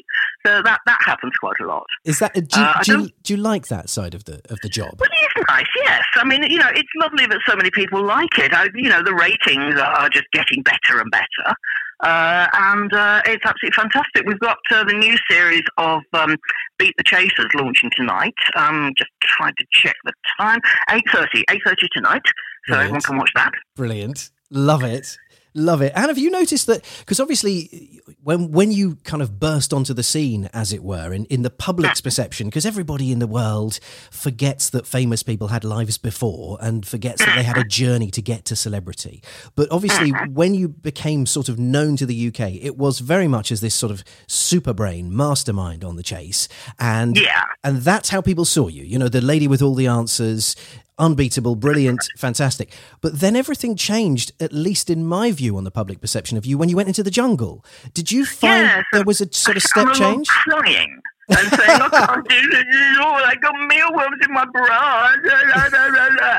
So 0.46 0.62
that, 0.64 0.80
that 0.86 1.00
happens 1.06 1.34
quite 1.40 1.60
a 1.62 1.66
lot. 1.66 1.86
Is 2.06 2.20
that 2.20 2.34
do 2.34 2.42
you, 2.60 2.66
Uh, 2.66 2.84
do, 2.84 2.92
you, 3.00 3.10
do 3.24 3.34
you 3.34 3.38
like 3.38 3.68
that 3.68 3.90
side 3.90 4.14
of 4.14 4.26
the 4.26 4.42
of 4.50 4.60
the 4.62 4.70
job? 4.70 4.96
Well, 5.00 5.10
it 5.12 5.40
is 5.40 5.46
nice, 5.50 5.66
yes. 5.84 6.04
I 6.16 6.24
mean, 6.24 6.44
you 6.44 6.58
know, 6.58 6.70
it's 6.74 6.90
lovely 6.98 7.26
that 7.26 7.40
so 7.48 7.56
many 7.56 7.72
people 7.72 8.04
like 8.06 8.38
it. 8.38 8.54
I, 8.54 8.68
you 8.76 8.90
know, 8.90 9.02
the 9.04 9.14
ratings 9.16 9.80
are 9.80 10.10
just 10.10 10.26
getting 10.32 10.62
better 10.64 11.00
and 11.00 11.10
better. 11.12 11.56
Uh, 12.02 12.48
and 12.54 12.94
uh, 12.94 13.22
it's 13.26 13.44
absolutely 13.44 13.76
fantastic. 13.76 14.24
We've 14.28 14.40
got 14.40 14.58
uh, 14.72 14.84
the 14.84 14.94
new 14.94 15.18
series 15.30 15.64
of 15.78 16.02
um, 16.14 16.38
Beat 16.78 16.94
the 16.98 17.04
Chasers 17.04 17.50
launching 17.56 17.90
tonight. 17.96 18.36
Um, 18.56 18.94
just 18.96 19.10
trying 19.24 19.54
to 19.58 19.66
check 19.72 19.96
the 20.06 20.14
time. 20.40 20.60
8.30, 20.90 21.44
8.30 21.50 21.76
tonight. 21.94 22.22
So 22.68 22.74
Brilliant. 22.74 22.84
everyone 22.84 23.02
can 23.02 23.18
watch 23.18 23.32
that. 23.36 23.52
Brilliant. 23.76 24.30
Love 24.52 24.84
it. 24.84 25.18
Love 25.58 25.82
it. 25.82 25.92
And 25.96 26.06
have 26.06 26.20
you 26.20 26.30
noticed 26.30 26.68
that? 26.68 26.86
Because 27.00 27.20
obviously, 27.20 28.00
when 28.22 28.52
when 28.52 28.72
you 28.72 28.98
kind 29.04 29.24
of 29.24 29.40
burst 29.40 29.74
onto 29.74 29.92
the 29.92 30.04
scene, 30.04 30.52
as 30.54 30.72
it 30.72 30.84
were, 30.84 31.12
in, 31.12 31.26
in 31.26 31.42
the 31.42 31.50
public's 31.50 32.00
perception, 32.00 32.48
because 32.48 32.64
everybody 32.64 33.12
in 33.12 33.18
the 33.18 33.26
world 33.26 33.80
forgets 34.12 34.70
that 34.70 34.86
famous 34.86 35.24
people 35.24 35.48
had 35.48 35.64
lives 35.64 35.98
before 35.98 36.60
and 36.62 36.86
forgets 36.86 37.26
that 37.26 37.36
they 37.36 37.42
had 37.42 37.58
a 37.58 37.62
mm-hmm. 37.62 37.70
journey 37.70 38.12
to 38.12 38.22
get 38.22 38.46
to 38.46 38.56
celebrity. 38.56 39.24
But 39.56 39.72
obviously, 39.72 40.12
mm-hmm. 40.12 40.36
when 40.36 40.54
you 40.54 40.68
became 40.68 41.26
sort 41.26 41.50
of 41.50 41.58
known 41.58 41.96
to 41.98 42.06
the 42.06 42.28
UK, 42.28 42.54
it 42.62 42.78
was 42.78 43.00
very 43.00 43.28
much 43.28 43.52
as 43.52 43.60
this 43.60 43.74
sort 43.74 43.92
of 43.92 44.04
super 44.28 44.74
brain 44.74 45.16
mastermind 45.16 45.84
on 45.84 45.96
the 45.96 46.04
chase. 46.04 46.48
And 46.78 47.18
Yeah. 47.18 47.46
and 47.64 47.78
that's 47.78 48.10
how 48.10 48.22
people 48.22 48.46
saw 48.46 48.68
you. 48.68 48.84
You 48.84 49.00
know, 49.00 49.10
the 49.10 49.22
lady 49.22 49.48
with 49.48 49.64
all 49.64 49.74
the 49.74 49.88
answers, 49.88 50.56
unbeatable, 50.98 51.56
brilliant, 51.56 52.00
fantastic. 52.18 52.74
But 53.02 53.20
then 53.20 53.36
everything 53.36 53.76
changed, 53.76 54.32
at 54.40 54.52
least 54.54 54.90
in 54.90 55.06
my 55.06 55.32
view, 55.32 55.58
on 55.58 55.64
the 55.64 55.72
public 55.72 56.02
perception 56.02 56.38
of 56.38 56.46
you 56.46 56.58
when 56.58 56.70
you 56.70 56.76
went 56.76 56.88
into 56.90 57.04
the 57.04 57.12
jungle. 57.12 57.64
Did 57.94 58.12
you 58.12 58.26
find 58.26 58.64
Yes, 58.66 58.84
there 58.94 59.04
was 59.04 59.22
a 59.22 59.32
sort 59.32 59.58
of 59.58 59.64
step 59.64 59.94
change? 59.94 60.28
crying 60.28 61.02
and 61.30 61.50
saying, 61.50 61.82
I 61.82 61.90
can't 61.90 62.30
do 62.30 62.50
this 62.50 62.64
anymore. 62.64 63.20
I 63.20 63.36
got 63.42 63.54
mealworms 63.68 64.18
in 64.26 64.34
my 64.34 64.46
bra. 64.54 65.12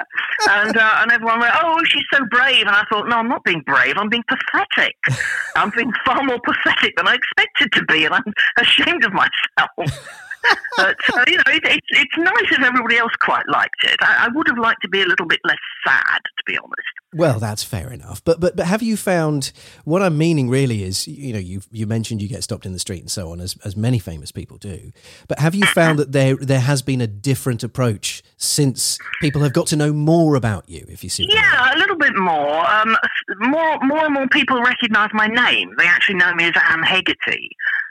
And, 0.49 0.77
uh, 0.77 0.99
and 1.01 1.11
everyone 1.11 1.41
went, 1.41 1.53
oh, 1.63 1.81
she's 1.89 2.05
so 2.13 2.21
brave. 2.31 2.61
And 2.61 2.71
I 2.71 2.85
thought, 2.89 3.09
no, 3.09 3.17
I'm 3.17 3.29
not 3.29 3.43
being 3.43 3.61
brave. 3.67 3.95
I'm 3.97 4.09
being 4.09 4.23
pathetic. 4.29 4.95
I'm 5.57 5.71
being 5.77 5.93
far 6.07 6.23
more 6.23 6.39
pathetic 6.41 6.95
than 6.97 7.09
I 7.09 7.15
expected 7.17 7.73
to 7.73 7.85
be. 7.87 8.05
And 8.05 8.15
I'm 8.15 8.23
ashamed 8.57 9.05
of 9.05 9.13
myself. 9.13 10.28
But, 10.77 10.97
uh, 11.13 11.25
you 11.27 11.37
know, 11.37 11.43
it, 11.49 11.63
it's, 11.65 11.87
it's 11.91 12.17
nice 12.17 12.53
if 12.53 12.63
everybody 12.63 12.99
else 12.99 13.13
quite 13.21 13.49
liked 13.49 13.83
it. 13.83 13.97
I, 14.01 14.27
I 14.27 14.29
would 14.33 14.47
have 14.49 14.59
liked 14.59 14.83
to 14.83 14.89
be 14.89 15.03
a 15.03 15.07
little 15.07 15.27
bit 15.27 15.41
less 15.45 15.59
sad, 15.87 16.21
to 16.25 16.45
be 16.47 16.57
honest. 16.57 16.73
Well, 17.15 17.41
that's 17.41 17.65
fair 17.65 17.91
enough. 17.91 18.23
But 18.23 18.39
but 18.39 18.55
but 18.55 18.67
have 18.67 18.83
you 18.83 18.97
found 18.97 19.51
what 19.85 20.03
I'm 20.03 20.19
meaning 20.19 20.51
really 20.51 20.83
is 20.83 21.09
you 21.09 21.33
know 21.33 21.39
you 21.39 21.63
you 21.71 21.87
mentioned 21.87 22.21
you 22.21 22.29
get 22.29 22.45
stopped 22.45 22.67
in 22.67 22.75
the 22.75 22.79
street 22.79 23.01
and 23.01 23.11
so 23.11 23.33
on 23.33 23.41
as 23.41 23.57
as 23.65 23.77
many 23.77 23.99
famous 23.99 24.31
people 24.31 24.59
do. 24.59 24.93
But 25.27 25.39
have 25.39 25.55
you 25.55 25.65
found 25.65 25.99
that 25.99 26.13
there 26.13 26.37
there 26.37 26.61
has 26.61 26.83
been 26.83 27.01
a 27.01 27.07
different 27.07 27.63
approach 27.63 28.23
since 28.37 28.99
people 29.23 29.41
have 29.41 29.55
got 29.55 29.67
to 29.69 29.77
know 29.77 29.93
more 29.95 30.35
about 30.35 30.69
you? 30.69 30.85
If 30.87 31.03
you 31.03 31.09
see, 31.09 31.25
what 31.25 31.33
I 31.33 31.35
mean? 31.35 31.45
Yeah, 31.45 31.75
a 31.75 31.79
little 31.79 31.97
bit 31.97 32.15
more. 32.15 32.71
Um, 32.71 32.97
more, 33.41 33.79
more 33.83 34.05
and 34.05 34.15
more 34.15 34.29
people 34.29 34.61
recognise 34.63 35.11
my 35.13 35.27
name. 35.27 35.75
They 35.79 35.87
actually 35.87 36.17
know 36.17 36.35
me 36.35 36.45
as 36.45 36.53
Anne 36.71 36.83
Hegerty, 36.83 37.49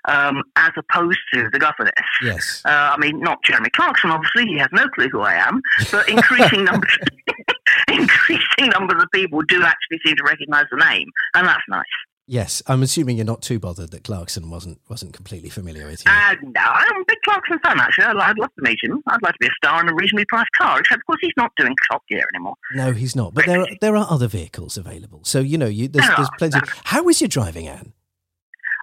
um, 0.07 0.41
as 0.55 0.71
opposed 0.77 1.19
to 1.33 1.49
the 1.51 1.59
governess. 1.59 1.93
yes. 2.23 2.61
Uh, 2.65 2.95
I 2.95 2.97
mean, 2.97 3.19
not 3.19 3.43
Jeremy 3.43 3.69
Clarkson. 3.75 4.09
Obviously, 4.11 4.45
he 4.45 4.57
has 4.57 4.69
no 4.71 4.87
clue 4.89 5.09
who 5.09 5.21
I 5.21 5.35
am. 5.35 5.61
But 5.91 6.09
increasing 6.09 6.63
numbers, 6.69 6.97
increasing 7.91 8.69
numbers 8.71 9.01
of 9.03 9.09
people 9.13 9.41
do 9.43 9.63
actually 9.63 9.99
seem 10.05 10.15
to 10.15 10.23
recognise 10.23 10.65
the 10.71 10.77
name, 10.77 11.09
and 11.35 11.47
that's 11.47 11.63
nice. 11.69 11.85
Yes, 12.29 12.61
I'm 12.67 12.83
assuming 12.83 13.15
you're 13.15 13.25
not 13.25 13.41
too 13.41 13.57
bothered 13.57 13.91
that 13.91 14.03
Clarkson 14.03 14.49
wasn't 14.49 14.81
wasn't 14.89 15.13
completely 15.13 15.49
familiar 15.49 15.87
with 15.87 16.03
you. 16.05 16.11
Uh, 16.11 16.35
no, 16.43 16.61
I'm 16.61 17.01
a 17.01 17.05
big 17.07 17.19
Clarkson 17.23 17.57
fan. 17.63 17.79
Actually, 17.79 18.03
I'd, 18.03 18.17
I'd 18.17 18.37
love 18.37 18.49
to 18.55 18.69
meet 18.69 18.77
him. 18.83 19.01
I'd 19.07 19.21
like 19.23 19.31
to 19.31 19.37
be 19.39 19.47
a 19.47 19.51
star 19.63 19.79
in 19.81 19.87
a 19.87 19.95
reasonably 19.95 20.25
priced 20.25 20.51
car. 20.57 20.77
Except, 20.81 20.99
of 20.99 21.05
course, 21.05 21.19
he's 21.21 21.31
not 21.37 21.51
doing 21.55 21.73
Top 21.89 22.03
Gear 22.09 22.27
anymore. 22.35 22.55
no, 22.73 22.91
he's 22.91 23.15
not. 23.15 23.33
But 23.33 23.45
there 23.45 23.61
are 23.61 23.67
there 23.79 23.95
are 23.95 24.05
other 24.09 24.27
vehicles 24.27 24.75
available. 24.77 25.21
So 25.23 25.39
you 25.39 25.57
know, 25.57 25.67
you 25.67 25.87
there's, 25.87 26.05
There 26.05 26.15
there's 26.17 26.29
plenty. 26.37 26.59
there 26.59 26.73
How 26.83 27.07
is 27.07 27.21
your 27.21 27.29
driving, 27.29 27.69
Anne? 27.69 27.93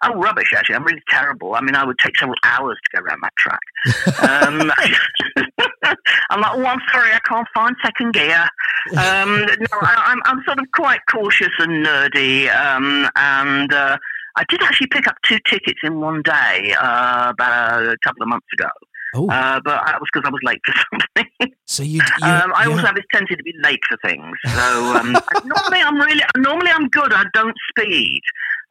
Oh, 0.07 0.15
rubbish, 0.15 0.53
actually. 0.57 0.77
I'm 0.77 0.85
really 0.85 1.03
terrible. 1.09 1.55
I 1.55 1.61
mean, 1.61 1.75
I 1.75 1.85
would 1.85 1.99
take 1.99 2.17
several 2.17 2.37
hours 2.45 2.79
to 2.85 2.97
go 2.97 3.05
around 3.05 3.21
that 3.23 3.33
track. 3.37 3.61
Um, 4.23 4.71
I'm 6.31 6.41
like, 6.41 6.53
oh, 6.55 6.65
I'm 6.65 6.81
sorry, 6.93 7.11
I 7.13 7.21
can't 7.25 7.47
find 7.55 7.75
second 7.83 8.13
gear. 8.13 8.47
Um, 8.93 9.47
no, 9.47 9.79
I, 9.81 10.05
I'm, 10.07 10.21
I'm 10.25 10.43
sort 10.45 10.59
of 10.59 10.67
quite 10.75 11.01
cautious 11.11 11.53
and 11.59 11.87
nerdy. 11.87 12.55
Um, 12.55 13.09
and 13.17 13.73
uh, 13.73 13.97
I 14.37 14.45
did 14.49 14.63
actually 14.63 14.89
pick 14.89 15.07
up 15.07 15.17
two 15.25 15.39
tickets 15.49 15.81
in 15.83 16.01
one 16.01 16.23
day 16.23 16.75
uh, 16.79 17.31
about 17.31 17.83
a 17.85 17.97
couple 18.05 18.23
of 18.23 18.29
months 18.29 18.47
ago. 18.53 18.69
Oh, 19.15 19.29
Uh, 19.31 19.61
but 19.65 19.85
that 19.87 20.01
was 20.01 20.09
because 20.13 20.27
I 20.27 20.31
was 20.31 20.41
late 20.43 20.61
for 20.67 20.75
something. 20.91 21.55
so 21.67 21.83
you. 21.83 22.01
you 22.21 22.27
Um, 22.27 22.53
I 22.57 22.67
also 22.67 22.87
have- 22.87 22.95
this 22.97 23.05
tendency 23.13 23.37
to 23.37 23.43
be 23.43 23.55
late 23.63 23.81
for 23.89 23.97
things. 24.07 24.37
So 24.47 24.97
um, 24.97 25.13
normally 25.45 25.81
I'm 25.81 25.97
really 25.97 26.23
normally 26.37 26.71
I'm 26.71 26.89
good. 26.89 27.13
I 27.13 27.25
don't 27.33 27.57
speed, 27.71 28.21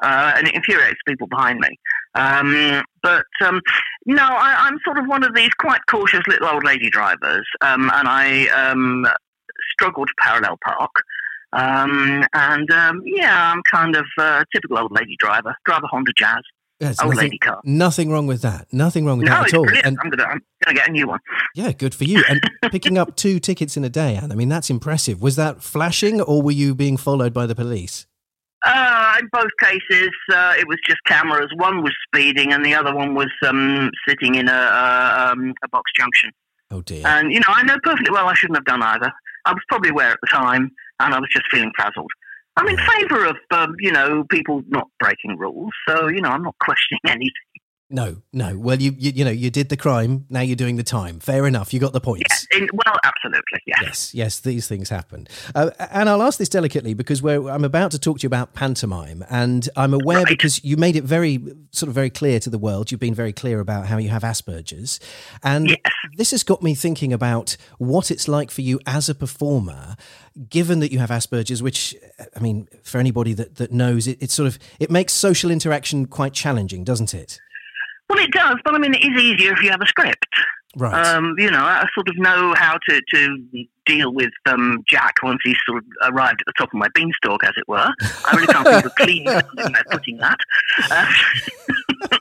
uh, 0.03 0.33
and 0.35 0.47
it 0.47 0.53
infuriates 0.55 0.99
people 1.07 1.27
behind 1.27 1.59
me. 1.59 1.69
Um, 2.15 2.83
but 3.01 3.25
um, 3.43 3.61
no, 4.05 4.23
I, 4.23 4.55
I'm 4.67 4.77
sort 4.85 4.97
of 4.99 5.07
one 5.07 5.23
of 5.23 5.33
these 5.33 5.49
quite 5.59 5.81
cautious 5.89 6.21
little 6.27 6.47
old 6.47 6.63
lady 6.63 6.89
drivers, 6.89 7.47
um, 7.61 7.89
and 7.93 8.07
I 8.07 8.47
um, 8.49 9.07
struggle 9.73 10.05
to 10.05 10.13
parallel 10.19 10.57
park. 10.63 10.91
Um, 11.53 12.25
and 12.33 12.69
um, 12.71 13.01
yeah, 13.05 13.51
I'm 13.51 13.61
kind 13.71 13.95
of 13.95 14.05
a 14.17 14.43
typical 14.53 14.79
old 14.79 14.91
lady 14.91 15.15
driver. 15.19 15.55
Drive 15.65 15.83
a 15.83 15.87
Honda 15.87 16.11
Jazz, 16.17 16.41
There's 16.83 16.99
old 16.99 17.09
nothing, 17.15 17.25
lady 17.25 17.37
car. 17.37 17.61
nothing 17.63 18.11
wrong 18.11 18.27
with 18.27 18.41
that. 18.41 18.67
Nothing 18.71 19.05
wrong 19.05 19.17
with 19.19 19.27
No, 19.27 19.33
that 19.33 19.47
at 19.47 19.53
all. 19.53 19.63
brilliant. 19.63 19.87
And 19.87 19.97
I'm 20.03 20.09
gonna 20.09 20.23
I'm 20.23 20.41
gonna 20.65 20.75
get 20.75 20.89
a 20.89 20.91
new 20.91 21.07
one. 21.07 21.19
yeah, 21.55 21.71
good 21.71 21.93
for 21.95 22.03
you. 22.03 22.23
And 22.29 22.41
picking 22.71 22.97
up 22.97 23.15
two 23.15 23.39
tickets 23.39 23.75
in 23.77 23.83
a 23.83 23.89
day, 23.89 24.15
Anne. 24.15 24.31
I 24.31 24.35
mean, 24.35 24.49
that's 24.49 24.69
impressive. 24.69 25.21
Was 25.21 25.35
that 25.37 25.61
flashing, 25.63 26.21
or 26.21 26.41
were 26.41 26.51
you 26.51 26.75
being 26.75 26.97
followed 26.97 27.33
by 27.33 27.45
the 27.45 27.55
police? 27.55 28.05
Uh, 28.65 29.15
in 29.19 29.27
both 29.33 29.51
cases, 29.59 30.09
uh, 30.33 30.53
it 30.57 30.67
was 30.67 30.77
just 30.87 30.99
cameras. 31.05 31.49
One 31.57 31.83
was 31.83 31.93
speeding, 32.07 32.53
and 32.53 32.65
the 32.65 32.73
other 32.73 32.95
one 32.95 33.13
was 33.13 33.27
um, 33.45 33.91
sitting 34.07 34.35
in 34.35 34.47
a, 34.47 34.53
a, 34.53 35.29
um, 35.33 35.53
a 35.63 35.67
box 35.67 35.91
junction. 35.97 36.31
Oh 36.71 36.81
dear. 36.81 37.05
And 37.05 37.31
you 37.33 37.39
know, 37.41 37.47
I 37.49 37.63
know 37.63 37.77
perfectly 37.83 38.11
well 38.11 38.27
I 38.27 38.33
shouldn't 38.35 38.57
have 38.57 38.65
done 38.65 38.81
either. 38.81 39.11
I 39.45 39.51
was 39.51 39.61
probably 39.67 39.89
aware 39.89 40.11
at 40.11 40.17
the 40.21 40.27
time, 40.27 40.71
and 41.01 41.13
I 41.13 41.19
was 41.19 41.27
just 41.29 41.43
feeling 41.51 41.71
frazzled. 41.75 42.09
I'm 42.55 42.67
in 42.67 42.77
favour 42.77 43.25
of 43.25 43.37
um, 43.51 43.75
you 43.79 43.91
know 43.91 44.23
people 44.29 44.61
not 44.67 44.87
breaking 44.99 45.37
rules, 45.37 45.71
so 45.87 46.07
you 46.07 46.21
know 46.21 46.29
I'm 46.29 46.43
not 46.43 46.55
questioning 46.59 47.01
anything. 47.07 47.31
No, 47.89 48.23
no. 48.31 48.57
Well, 48.57 48.81
you, 48.81 48.95
you 48.97 49.11
you 49.11 49.25
know 49.25 49.29
you 49.29 49.51
did 49.51 49.69
the 49.69 49.77
crime. 49.77 50.25
Now 50.29 50.39
you're 50.41 50.55
doing 50.55 50.77
the 50.77 50.83
time. 50.83 51.19
Fair 51.19 51.45
enough. 51.45 51.73
You 51.73 51.79
got 51.79 51.93
the 51.93 51.99
points. 52.01 52.23
Yes, 52.27 52.47
in, 52.61 52.67
well, 52.73 52.95
absolutely, 53.03 53.59
yes. 53.67 53.79
Yes, 53.83 54.15
yes, 54.15 54.39
these 54.39 54.67
things 54.67 54.89
happen. 54.89 55.27
Uh, 55.53 55.69
and 55.91 56.09
I'll 56.09 56.23
ask 56.23 56.39
this 56.39 56.49
delicately 56.49 56.95
because 56.95 57.21
we're, 57.21 57.47
I'm 57.49 57.63
about 57.63 57.91
to 57.91 57.99
talk 57.99 58.17
to 58.19 58.23
you 58.23 58.27
about 58.27 58.53
pantomime, 58.53 59.23
and 59.29 59.69
I'm 59.75 59.93
aware 59.93 60.19
Right. 60.19 60.27
because 60.27 60.63
you 60.63 60.75
made 60.75 60.95
it 60.95 61.03
very, 61.03 61.39
sort 61.71 61.87
of 61.89 61.93
very 61.93 62.09
clear 62.09 62.39
to 62.39 62.49
the 62.49 62.57
world. 62.57 62.89
You've 62.89 62.99
been 63.01 63.13
very 63.13 63.33
clear 63.33 63.59
about 63.59 63.85
how 63.85 63.97
you 63.99 64.09
have 64.09 64.23
Asperger's, 64.23 64.99
and 65.43 65.67
Yes. 65.69 65.79
this 66.17 66.31
has 66.31 66.41
got 66.43 66.63
me 66.63 66.73
thinking 66.73 67.13
about 67.13 67.57
what 67.77 68.09
it's 68.09 68.27
like 68.27 68.49
for 68.49 68.61
you 68.61 68.79
as 68.87 69.07
a 69.07 69.13
performer, 69.13 69.97
given 70.49 70.79
that 70.79 70.91
you 70.91 70.97
have 70.97 71.09
Asperger's. 71.11 71.61
Which, 71.61 71.95
I 72.35 72.39
mean, 72.39 72.67
for 72.81 72.97
anybody 72.97 73.33
that 73.33 73.57
that 73.57 73.71
knows, 73.71 74.07
it, 74.07 74.17
it's 74.19 74.33
sort 74.33 74.47
of 74.47 74.57
it 74.79 74.89
makes 74.89 75.13
social 75.13 75.51
interaction 75.51 76.07
quite 76.07 76.33
challenging, 76.33 76.83
doesn't 76.83 77.13
it? 77.13 77.39
Well, 78.09 78.19
it 78.19 78.31
does, 78.31 78.57
but 78.63 78.75
I 78.75 78.77
mean, 78.77 78.93
it 78.93 79.03
is 79.03 79.21
easier 79.21 79.53
if 79.53 79.63
you 79.63 79.71
have 79.71 79.81
a 79.81 79.87
script. 79.87 80.27
Right. 80.75 81.05
Um, 81.05 81.35
you 81.37 81.51
know, 81.51 81.63
I 81.63 81.85
sort 81.93 82.09
of 82.09 82.17
know 82.17 82.55
how 82.55 82.79
to, 82.89 83.01
to 83.13 83.65
deal 83.85 84.11
with 84.11 84.31
um, 84.47 84.83
Jack 84.89 85.15
once 85.21 85.39
he's 85.43 85.57
sort 85.67 85.83
of 85.83 86.13
arrived 86.13 86.41
at 86.41 86.47
the 86.47 86.53
top 86.57 86.69
of 86.69 86.79
my 86.79 86.87
beanstalk, 86.95 87.43
as 87.43 87.53
it 87.57 87.67
were. 87.67 87.93
I 88.01 88.35
really 88.35 88.47
can't 88.47 88.67
think 88.67 88.85
of 88.85 88.91
a 88.91 89.03
clean 89.03 89.25
way 89.25 89.41
of 89.65 89.85
putting 89.91 90.17
that. 90.17 90.37
Uh, 90.89 91.05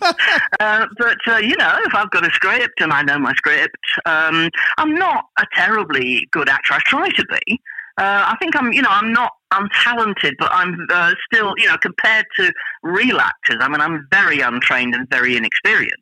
uh, 0.61 0.87
but, 0.99 1.17
uh, 1.27 1.39
you 1.39 1.57
know, 1.57 1.79
if 1.85 1.95
I've 1.95 2.11
got 2.11 2.27
a 2.27 2.31
script 2.33 2.81
and 2.83 2.93
I 2.93 3.03
know 3.03 3.19
my 3.19 3.33
script, 3.35 3.77
um, 4.05 4.51
I'm 4.77 4.95
not 4.95 5.25
a 5.39 5.47
terribly 5.55 6.29
good 6.31 6.51
actor. 6.51 6.75
I 6.75 6.81
try 6.85 7.09
to 7.09 7.25
be. 7.25 7.61
Uh, 7.99 8.33
I 8.33 8.37
think 8.41 8.57
I'm, 8.57 8.73
you 8.73 8.83
know, 8.83 8.89
I'm 8.91 9.13
not 9.13 9.33
untalented, 9.53 10.33
but 10.39 10.51
I'm 10.53 10.87
uh, 10.91 11.13
still, 11.33 11.55
you 11.59 11.67
know, 11.67 11.77
compared 11.79 12.27
to 12.39 12.53
real 12.83 13.19
actors, 13.21 13.59
I 13.61 13.69
mean, 13.69 13.81
I'm 13.81 14.07
very 14.11 14.41
untrained 14.41 14.95
and 14.95 15.09
very 15.11 15.37
inexperienced. 15.37 15.97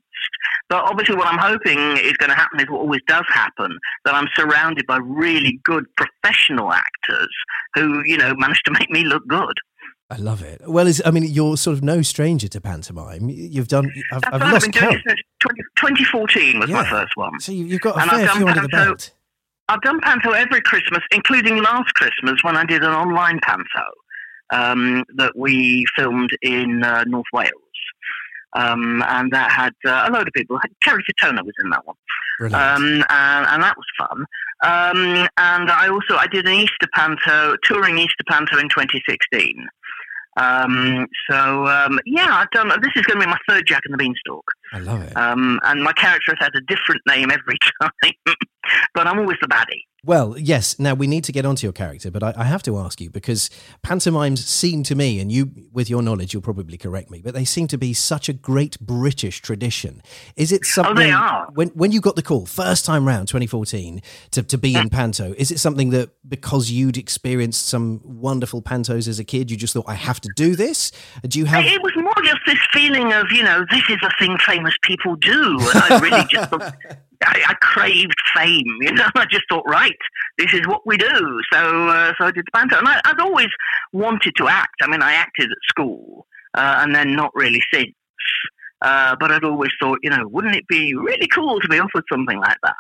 But 0.68 0.84
obviously, 0.84 1.16
what 1.16 1.26
I'm 1.26 1.38
hoping 1.38 1.78
is 1.97 2.12
going 2.14 2.30
to 2.30 2.36
happen 2.36 2.61
is 2.61 2.66
what 2.68 2.80
always 2.80 3.01
does 3.09 3.24
happen 3.28 3.76
that 4.05 4.14
I'm 4.14 4.28
surrounded 4.36 4.86
by 4.86 4.99
really 5.03 5.59
good 5.64 5.84
professional 5.97 6.72
actors 6.72 7.28
who, 7.74 8.03
you 8.05 8.16
know, 8.16 8.34
manage 8.36 8.62
to 8.64 8.70
make 8.78 8.88
me 8.91 9.03
look 9.05 9.26
good. 9.26 9.55
I 10.12 10.16
love 10.16 10.43
it. 10.43 10.61
Well, 10.66 10.86
is 10.88 11.01
I 11.07 11.11
mean, 11.12 11.24
you're 11.24 11.57
sort 11.57 11.76
of 11.76 11.82
no 11.84 12.03
stranger 12.03 12.49
to 12.49 12.61
pantomime. 12.61 13.28
You've 13.30 13.68
done. 13.68 13.93
I've, 14.12 14.22
I've 14.26 14.32
what 14.32 14.43
I've 14.43 14.53
lost 14.53 14.64
been 14.72 14.80
doing 14.82 14.93
count. 14.95 15.03
since 15.07 15.20
20, 15.41 15.62
2014 15.76 16.59
was 16.61 16.70
my 16.70 16.88
first 16.88 17.12
one. 17.16 17.38
So 17.41 17.53
you- 17.53 17.64
you've 17.66 17.80
got 17.80 17.97
a 17.97 18.01
And 18.03 18.11
fair 18.11 18.28
few 18.28 18.47
under 18.49 18.61
the 18.62 18.68
belt. 18.68 19.12
I've 19.70 19.80
done 19.82 20.00
panto 20.00 20.32
every 20.32 20.60
Christmas, 20.60 21.02
including 21.12 21.62
last 21.62 21.94
Christmas 21.94 22.42
when 22.42 22.56
I 22.56 22.64
did 22.64 22.82
an 22.82 22.92
online 22.92 23.38
panto 23.40 23.84
um, 24.50 25.04
that 25.14 25.36
we 25.36 25.86
filmed 25.96 26.30
in 26.42 26.82
uh, 26.82 27.04
North 27.04 27.26
Wales. 27.32 27.52
Um, 28.52 29.04
and 29.06 29.30
that 29.30 29.52
had 29.52 29.74
uh, 29.86 30.08
a 30.08 30.10
load 30.10 30.26
of 30.26 30.34
people. 30.34 30.58
Kerry 30.82 31.04
Katona 31.04 31.44
was 31.44 31.54
in 31.62 31.70
that 31.70 31.86
one. 31.86 31.96
Um, 32.52 33.04
and, 33.08 33.46
and 33.46 33.62
that 33.62 33.76
was 33.76 33.86
fun. 33.96 34.26
Um, 34.62 35.28
and 35.36 35.70
I 35.70 35.88
also 35.88 36.16
I 36.16 36.26
did 36.26 36.46
an 36.46 36.54
Easter 36.54 36.88
panto, 36.92 37.56
touring 37.62 37.98
Easter 37.98 38.24
panto 38.28 38.58
in 38.58 38.68
2016. 38.68 39.68
Um, 40.36 41.06
so 41.28 41.66
um, 41.66 42.00
yeah, 42.06 42.28
I've 42.30 42.50
done. 42.50 42.68
This 42.68 42.92
is 42.96 43.02
going 43.02 43.20
to 43.20 43.26
be 43.26 43.30
my 43.30 43.38
third 43.48 43.66
Jack 43.66 43.82
and 43.84 43.92
the 43.92 43.98
Beanstalk, 43.98 44.44
I 44.72 44.78
love 44.78 45.02
it. 45.02 45.16
um, 45.16 45.60
and 45.64 45.82
my 45.82 45.92
character 45.92 46.34
has 46.38 46.46
had 46.46 46.54
a 46.54 46.60
different 46.62 47.02
name 47.06 47.30
every 47.30 47.56
time, 47.82 48.12
but 48.94 49.06
I'm 49.06 49.18
always 49.18 49.38
the 49.40 49.48
baddie. 49.48 49.84
Well, 50.02 50.38
yes. 50.38 50.78
Now 50.78 50.94
we 50.94 51.06
need 51.06 51.24
to 51.24 51.32
get 51.32 51.44
onto 51.44 51.66
your 51.66 51.72
character, 51.74 52.11
but 52.11 52.22
I, 52.22 52.32
I 52.36 52.44
have 52.44 52.62
to 52.62 52.78
ask 52.78 53.00
you 53.00 53.11
because 53.11 53.50
pantomimes 53.82 54.44
seem 54.44 54.82
to 54.84 54.94
me, 54.94 55.20
and 55.20 55.30
you, 55.30 55.50
with 55.72 55.90
your 55.90 56.00
knowledge, 56.00 56.32
you'll 56.32 56.42
probably 56.42 56.78
correct 56.78 57.11
me, 57.11 57.20
but 57.22 57.34
they 57.34 57.44
seem 57.44 57.66
to 57.68 57.76
be 57.76 57.92
such 57.92 58.28
a 58.28 58.32
great 58.32 58.80
British 58.80 59.42
tradition. 59.42 60.02
Is 60.36 60.52
it 60.52 60.64
something? 60.64 60.96
Oh, 60.96 61.00
they 61.00 61.11
are. 61.11 61.48
When 61.52 61.68
when 61.70 61.92
you 61.92 62.00
got 62.00 62.16
the 62.16 62.22
call 62.22 62.46
first 62.46 62.86
time 62.86 63.06
round, 63.06 63.28
2014, 63.28 64.00
to 64.30 64.42
to 64.42 64.56
be 64.56 64.74
in 64.74 64.88
panto, 64.88 65.34
is 65.36 65.50
it 65.50 65.58
something 65.58 65.90
that 65.90 66.11
because 66.26 66.70
you'd 66.70 66.96
experienced 66.96 67.66
some 67.66 68.00
wonderful 68.02 68.62
pantos 68.62 69.06
as 69.06 69.18
a 69.18 69.24
kid, 69.24 69.50
you 69.50 69.56
just 69.58 69.74
thought 69.74 69.84
I 69.86 69.94
have 69.94 70.20
to 70.22 70.30
do 70.34 70.56
this? 70.56 70.92
Do 71.28 71.38
you 71.38 71.44
have? 71.44 71.66
It 71.66 71.82
was 71.82 71.92
more 71.96 72.14
just 72.24 72.40
this 72.46 72.58
feeling 72.72 73.12
of, 73.12 73.26
you 73.32 73.42
know, 73.42 73.66
this 73.70 73.82
is 73.90 73.98
a 74.02 74.11
thing 74.18 74.38
famous 74.46 74.74
people 74.82 75.16
do. 75.16 75.58
And 75.61 75.82
I 75.92 75.98
really 76.00 76.24
just 76.30 76.48
thought, 76.48 76.74
I, 77.24 77.42
I 77.48 77.54
craved 77.60 78.14
fame, 78.34 78.78
you 78.80 78.92
know. 78.92 79.08
I 79.14 79.26
just 79.30 79.44
thought, 79.50 79.64
right, 79.66 79.96
this 80.38 80.52
is 80.54 80.66
what 80.66 80.86
we 80.86 80.96
do. 80.96 81.40
So, 81.52 81.88
uh, 81.88 82.12
so 82.18 82.26
I 82.26 82.30
did 82.30 82.44
the 82.46 82.52
panto, 82.58 82.78
and 82.78 82.88
I, 82.88 83.00
I'd 83.04 83.20
always 83.20 83.48
wanted 83.92 84.34
to 84.36 84.48
act. 84.48 84.76
I 84.82 84.88
mean, 84.88 85.02
I 85.02 85.12
acted 85.12 85.50
at 85.50 85.58
school, 85.68 86.26
uh, 86.54 86.78
and 86.80 86.94
then 86.94 87.14
not 87.14 87.30
really 87.34 87.62
since. 87.72 87.94
Uh, 88.82 89.14
but 89.20 89.30
I'd 89.30 89.44
always 89.44 89.72
thought, 89.80 89.98
you 90.02 90.08
know, 90.08 90.26
wouldn't 90.28 90.56
it 90.56 90.66
be 90.66 90.94
really 90.94 91.26
cool 91.26 91.60
to 91.60 91.68
be 91.68 91.78
offered 91.78 92.04
something 92.10 92.38
like 92.38 92.56
that? 92.62 92.74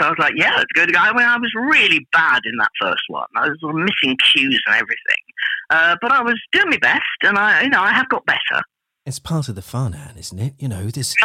So 0.00 0.06
I 0.06 0.10
was 0.10 0.18
like, 0.18 0.34
yeah, 0.36 0.60
it's 0.60 0.72
good. 0.74 0.94
I 0.96 1.12
mean, 1.12 1.26
I 1.26 1.36
was 1.38 1.52
really 1.54 2.06
bad 2.12 2.42
in 2.44 2.56
that 2.58 2.70
first 2.80 3.02
one. 3.08 3.26
I 3.34 3.48
was 3.48 3.58
missing 3.62 4.16
cues 4.32 4.62
and 4.66 4.74
everything. 4.74 5.22
Uh, 5.70 5.96
but 6.00 6.12
I 6.12 6.22
was 6.22 6.40
doing 6.52 6.70
my 6.70 6.78
best, 6.78 7.02
and 7.22 7.38
I, 7.38 7.62
you 7.62 7.70
know, 7.70 7.80
I 7.80 7.92
have 7.92 8.08
got 8.08 8.24
better. 8.26 8.62
It's 9.06 9.20
part 9.20 9.48
of 9.48 9.54
the 9.54 9.62
fun, 9.62 9.94
Anne, 9.94 10.16
isn't 10.18 10.38
it? 10.40 10.54
You 10.58 10.66
know, 10.66 10.86
this 10.90 11.14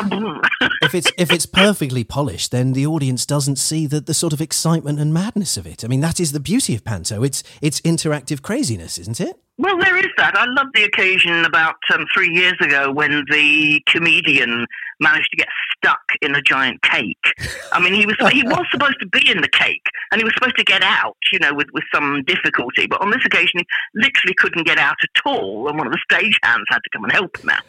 if 0.84 0.94
it's 0.94 1.12
if 1.18 1.32
it's 1.32 1.48
perfectly 1.48 2.04
polished, 2.04 2.52
then 2.52 2.74
the 2.74 2.86
audience 2.86 3.26
doesn't 3.26 3.56
see 3.56 3.88
the, 3.88 4.00
the 4.00 4.14
sort 4.14 4.34
of 4.34 4.40
excitement 4.40 5.00
and 5.00 5.12
madness 5.12 5.58
of 5.58 5.66
it. 5.66 5.84
I 5.84 5.88
mean, 5.88 6.02
that 6.02 6.20
is 6.20 6.32
the 6.32 6.40
beauty 6.40 6.76
of 6.76 6.86
panto. 6.86 7.24
It's 7.24 7.44
it's 7.60 7.82
interactive 7.82 8.44
craziness, 8.44 9.00
isn't 9.00 9.20
it? 9.20 9.36
Well, 9.62 9.78
there 9.78 9.96
is 9.96 10.08
that. 10.18 10.36
I 10.36 10.46
love 10.46 10.70
the 10.74 10.86
occasion 10.86 11.46
about 11.46 11.76
um, 11.94 12.08
three 12.12 12.34
years 12.34 12.56
ago 12.62 12.92
when 12.92 13.24
the 13.30 13.80
comedian 13.86 14.66
managed 15.00 15.30
to 15.30 15.38
get 15.38 15.48
stuck 15.78 16.02
in 16.24 16.34
a 16.34 16.42
giant 16.42 16.82
cake. 16.82 17.36
I 17.72 17.80
mean, 17.80 17.94
he 17.94 18.08
was 18.08 18.16
he 18.32 18.42
was 18.42 18.66
supposed 18.72 19.00
to 19.02 19.06
be 19.06 19.30
in 19.30 19.42
the 19.42 19.48
cake, 19.48 19.86
and 20.12 20.20
he 20.20 20.26
was 20.26 20.34
supposed 20.34 20.58
to 20.58 20.64
get 20.64 20.82
out, 20.82 21.16
you 21.32 21.38
know, 21.38 21.54
with, 21.54 21.68
with 21.74 21.84
some 21.94 22.24
difficulty. 22.26 22.88
But 22.88 23.02
on 23.02 23.12
this 23.12 23.22
occasion, 23.24 23.60
he 23.60 23.66
literally 23.94 24.34
couldn't 24.36 24.66
get 24.66 24.80
out 24.80 24.96
at 25.04 25.22
all, 25.28 25.68
and 25.70 25.78
one 25.78 25.86
of 25.86 25.94
the 25.94 26.00
stage 26.12 26.40
hands 26.42 26.66
had 26.70 26.80
to 26.80 26.90
come 26.92 27.04
and 27.04 27.14
help 27.14 27.38
him 27.38 27.52
out. 27.52 27.62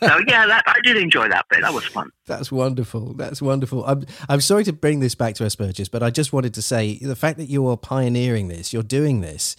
So 0.00 0.20
yeah, 0.26 0.46
that, 0.46 0.62
I 0.66 0.80
did 0.82 0.96
enjoy 0.96 1.28
that 1.28 1.44
bit. 1.50 1.60
That 1.60 1.74
was 1.74 1.84
fun. 1.84 2.10
That's 2.24 2.50
wonderful. 2.50 3.12
That's 3.12 3.42
wonderful. 3.42 3.84
I'm 3.84 4.06
I'm 4.30 4.40
sorry 4.40 4.64
to 4.64 4.72
bring 4.72 5.00
this 5.00 5.14
back 5.14 5.34
to 5.34 5.44
Asperger's, 5.44 5.90
but 5.90 6.02
I 6.02 6.08
just 6.08 6.32
wanted 6.32 6.54
to 6.54 6.62
say 6.62 6.96
the 6.96 7.16
fact 7.16 7.36
that 7.36 7.50
you 7.50 7.66
are 7.66 7.76
pioneering 7.76 8.48
this, 8.48 8.72
you're 8.72 8.82
doing 8.82 9.20
this. 9.20 9.56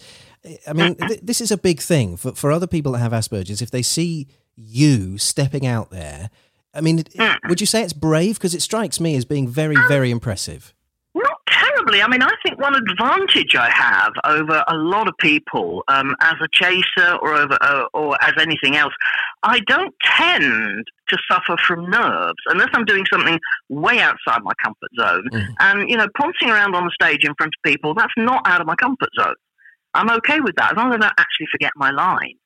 I 0.66 0.72
mean, 0.72 0.94
th- 0.96 1.20
this 1.22 1.40
is 1.40 1.50
a 1.50 1.58
big 1.58 1.80
thing 1.80 2.16
for 2.16 2.32
for 2.32 2.52
other 2.52 2.66
people 2.66 2.92
that 2.92 2.98
have 2.98 3.12
Asperger's. 3.12 3.62
If 3.62 3.70
they 3.70 3.82
see 3.82 4.28
you 4.54 5.18
stepping 5.18 5.66
out 5.66 5.90
there, 5.90 6.30
I 6.76 6.80
mean, 6.80 7.04
would 7.48 7.60
you 7.60 7.66
say 7.66 7.82
it's 7.82 7.92
brave? 7.92 8.36
Because 8.36 8.54
it 8.54 8.60
strikes 8.62 9.00
me 9.00 9.16
as 9.16 9.24
being 9.24 9.48
very, 9.48 9.76
very 9.88 10.10
impressive. 10.10 10.74
Not 11.14 11.38
terribly. 11.48 12.02
I 12.02 12.08
mean, 12.08 12.22
I 12.22 12.32
think 12.44 12.60
one 12.60 12.74
advantage 12.74 13.54
I 13.56 13.70
have 13.70 14.12
over 14.24 14.62
a 14.68 14.76
lot 14.76 15.08
of 15.08 15.14
people 15.18 15.82
um, 15.88 16.14
as 16.20 16.34
a 16.42 16.48
chaser 16.52 17.16
or 17.22 17.34
over 17.34 17.56
uh, 17.60 17.84
or 17.94 18.22
as 18.22 18.34
anything 18.38 18.76
else, 18.76 18.92
I 19.42 19.60
don't 19.60 19.94
tend 20.04 20.84
to 21.08 21.18
suffer 21.30 21.56
from 21.66 21.88
nerves 21.88 22.38
unless 22.46 22.68
I'm 22.74 22.84
doing 22.84 23.04
something 23.10 23.38
way 23.70 24.00
outside 24.00 24.42
my 24.42 24.52
comfort 24.62 24.90
zone. 24.98 25.28
Mm. 25.32 25.54
And 25.60 25.90
you 25.90 25.96
know, 25.96 26.08
pouncing 26.18 26.50
around 26.50 26.74
on 26.74 26.84
the 26.84 26.92
stage 27.00 27.24
in 27.24 27.34
front 27.36 27.54
of 27.56 27.62
people, 27.70 27.94
that's 27.94 28.12
not 28.18 28.46
out 28.46 28.60
of 28.60 28.66
my 28.66 28.76
comfort 28.76 29.08
zone. 29.18 29.34
I'm 29.96 30.10
okay 30.18 30.40
with 30.40 30.56
that 30.56 30.72
as 30.72 30.76
long 30.76 30.92
as 30.92 30.96
I 30.96 30.98
don't 30.98 31.12
actually 31.18 31.46
forget 31.50 31.72
my 31.76 31.90
lines. 31.90 32.38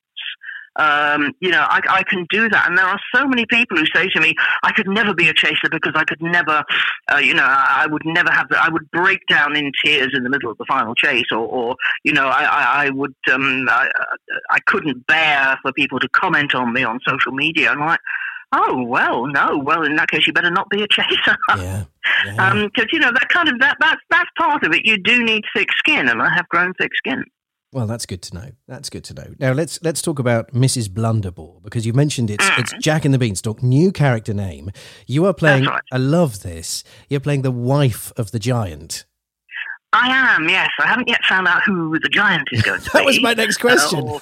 Um, 0.76 1.32
you 1.40 1.50
know, 1.50 1.66
I, 1.68 1.80
I 1.88 2.02
can 2.04 2.26
do 2.30 2.48
that. 2.48 2.68
And 2.68 2.78
there 2.78 2.86
are 2.86 2.98
so 3.14 3.26
many 3.26 3.44
people 3.44 3.76
who 3.76 3.84
say 3.94 4.06
to 4.08 4.20
me, 4.20 4.34
I 4.62 4.72
could 4.72 4.88
never 4.88 5.12
be 5.12 5.28
a 5.28 5.34
chaser 5.34 5.68
because 5.70 5.92
I 5.96 6.04
could 6.04 6.22
never, 6.22 6.64
uh, 7.12 7.18
you 7.18 7.34
know, 7.34 7.44
I, 7.44 7.86
would 7.90 8.02
never 8.04 8.30
have, 8.30 8.48
the, 8.48 8.56
I 8.56 8.68
would 8.68 8.88
break 8.92 9.18
down 9.28 9.56
in 9.56 9.72
tears 9.84 10.12
in 10.14 10.22
the 10.22 10.30
middle 10.30 10.50
of 10.50 10.58
the 10.58 10.64
final 10.66 10.94
chase 10.94 11.26
or, 11.32 11.38
or 11.38 11.76
you 12.04 12.12
know, 12.12 12.28
I, 12.28 12.44
I, 12.44 12.86
I 12.86 12.90
would, 12.90 13.14
um, 13.32 13.66
I, 13.68 13.90
I 14.50 14.58
couldn't 14.66 15.06
bear 15.06 15.58
for 15.60 15.72
people 15.72 15.98
to 15.98 16.08
comment 16.10 16.54
on 16.54 16.72
me 16.72 16.84
on 16.84 17.00
social 17.06 17.32
media. 17.32 17.72
And 17.72 17.82
I'm 17.82 17.88
like, 17.88 18.00
oh, 18.52 18.82
well, 18.84 19.26
no, 19.26 19.58
well, 19.58 19.82
in 19.82 19.96
that 19.96 20.10
case, 20.10 20.26
you 20.26 20.32
better 20.32 20.50
not 20.50 20.70
be 20.70 20.82
a 20.82 20.88
chaser. 20.88 21.36
Yeah. 21.56 21.84
yeah. 22.26 22.66
because 22.66 22.86
you 22.92 22.98
know 22.98 23.10
that 23.12 23.28
kind 23.28 23.48
of 23.48 23.58
that 23.60 23.76
that's 23.80 24.00
that's 24.10 24.30
part 24.36 24.64
of 24.64 24.72
it. 24.72 24.84
You 24.84 24.96
do 24.96 25.22
need 25.22 25.44
thick 25.54 25.68
skin, 25.76 26.08
and 26.08 26.22
I 26.22 26.32
have 26.34 26.48
grown 26.48 26.72
thick 26.74 26.90
skin. 26.96 27.24
Well, 27.72 27.86
that's 27.86 28.04
good 28.04 28.20
to 28.22 28.34
know. 28.34 28.50
That's 28.66 28.90
good 28.90 29.04
to 29.04 29.14
know. 29.14 29.34
Now 29.38 29.52
let's 29.52 29.78
let's 29.82 30.02
talk 30.02 30.18
about 30.18 30.52
Mrs. 30.52 30.88
Blunderbore 30.88 31.62
because 31.62 31.86
you 31.86 31.92
mentioned 31.92 32.28
it's 32.30 32.48
it's 32.58 32.72
Jack 32.80 33.04
and 33.04 33.14
the 33.14 33.18
Beanstalk, 33.18 33.62
new 33.62 33.92
character 33.92 34.34
name. 34.34 34.70
You 35.06 35.24
are 35.26 35.34
playing. 35.34 35.66
right. 35.66 35.82
I 35.92 35.98
love 35.98 36.42
this. 36.42 36.82
You're 37.08 37.20
playing 37.20 37.42
the 37.42 37.52
wife 37.52 38.12
of 38.16 38.32
the 38.32 38.40
giant. 38.40 39.04
I 39.92 40.08
am, 40.36 40.48
yes. 40.48 40.68
I 40.80 40.86
haven't 40.86 41.08
yet 41.08 41.20
found 41.28 41.48
out 41.48 41.62
who 41.64 41.98
the 41.98 42.08
giant 42.08 42.46
is 42.52 42.62
going 42.62 42.80
to 42.80 42.84
be. 42.84 42.90
That 42.98 43.04
was 43.04 43.20
my 43.20 43.34
next 43.34 43.56
question. 43.58 43.98
Uh, 44.08 44.12
or- 44.12 44.20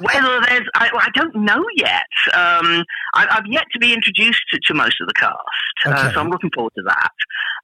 whether 0.00 0.40
there's, 0.46 0.68
I, 0.74 0.90
I 0.92 1.08
don't 1.14 1.34
know 1.34 1.64
yet. 1.76 2.06
Um, 2.34 2.84
I, 3.14 3.26
I've 3.30 3.46
yet 3.46 3.64
to 3.72 3.78
be 3.78 3.92
introduced 3.92 4.42
to, 4.52 4.60
to 4.66 4.74
most 4.74 5.00
of 5.00 5.08
the 5.08 5.14
cast, 5.14 5.36
uh, 5.86 6.12
so 6.12 6.20
I'm 6.20 6.28
looking 6.28 6.50
forward 6.54 6.72
to 6.76 6.82
that. 6.82 7.12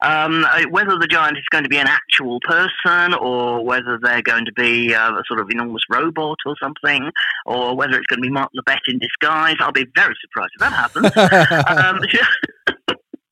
Um, 0.01 0.45
uh, 0.45 0.63
whether 0.69 0.97
the 0.97 1.07
giant 1.07 1.37
is 1.37 1.45
going 1.49 1.63
to 1.63 1.69
be 1.69 1.77
an 1.77 1.87
actual 1.87 2.39
person, 2.41 3.13
or 3.13 3.63
whether 3.63 3.97
they're 4.01 4.21
going 4.21 4.45
to 4.45 4.53
be 4.53 4.93
uh, 4.93 5.13
a 5.13 5.23
sort 5.27 5.39
of 5.39 5.49
enormous 5.49 5.83
robot 5.89 6.37
or 6.45 6.55
something, 6.61 7.11
or 7.45 7.75
whether 7.75 7.97
it's 7.97 8.07
going 8.07 8.21
to 8.21 8.27
be 8.27 8.31
Mark 8.31 8.51
Labbett 8.53 8.81
in 8.87 8.99
disguise, 8.99 9.55
I'll 9.59 9.71
be 9.71 9.87
very 9.95 10.15
surprised 10.21 10.51
if 10.55 10.59
that 10.59 10.73
happens. 10.73 11.05
um, 11.85 12.01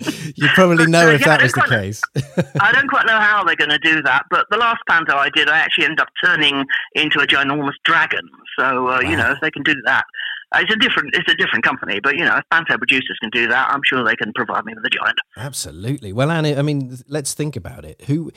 you 0.36 0.48
probably 0.50 0.86
know 0.88 1.08
if 1.10 1.22
Yeah, 1.22 1.28
that 1.28 1.42
was 1.44 1.54
the 1.54 1.62
case. 1.62 2.02
I 2.60 2.72
don't 2.72 2.88
quite 2.88 3.06
know 3.06 3.20
how 3.20 3.44
they're 3.44 3.56
going 3.56 3.70
to 3.72 3.80
do 3.80 4.02
that, 4.04 4.26
but 4.30 4.46
the 4.52 4.58
last 4.58 4.82
panto 4.90 5.16
I 5.16 5.30
did, 5.30 5.50
I 5.50 5.58
actually 5.60 5.86
ended 5.86 6.00
up 6.02 6.10
turning 6.24 6.66
into 6.96 7.20
a 7.20 7.28
ginormous 7.28 7.74
dragon. 7.86 8.28
So 8.60 8.90
uh, 8.90 9.00
you 9.02 9.16
know, 9.16 9.32
if 9.32 9.38
they 9.42 9.52
can 9.52 9.64
do 9.64 9.74
that, 9.86 10.06
uh, 10.54 10.60
it's 10.62 10.74
a 10.74 10.78
different 10.78 11.16
it's 11.16 11.32
a 11.32 11.36
different 11.36 11.64
company. 11.64 12.00
But 12.02 12.18
you 12.18 12.26
know, 12.26 12.36
if 12.38 12.44
panto 12.52 12.78
producers 12.78 13.18
can 13.22 13.30
do 13.32 13.48
that, 13.48 13.70
I'm 13.72 13.82
sure 13.86 14.04
they 14.04 14.16
can 14.16 14.32
provide 14.34 14.66
me 14.66 14.74
with 14.76 14.86
a 14.86 14.90
giant. 14.90 15.18
Absolutely. 15.38 16.14
Well, 16.14 16.30
Annie, 16.32 16.56
I 16.56 16.62
mean, 16.62 16.98
let's 17.08 17.34
think 17.34 17.56
about 17.56 17.86
it. 17.86 18.04
Who, 18.08 18.32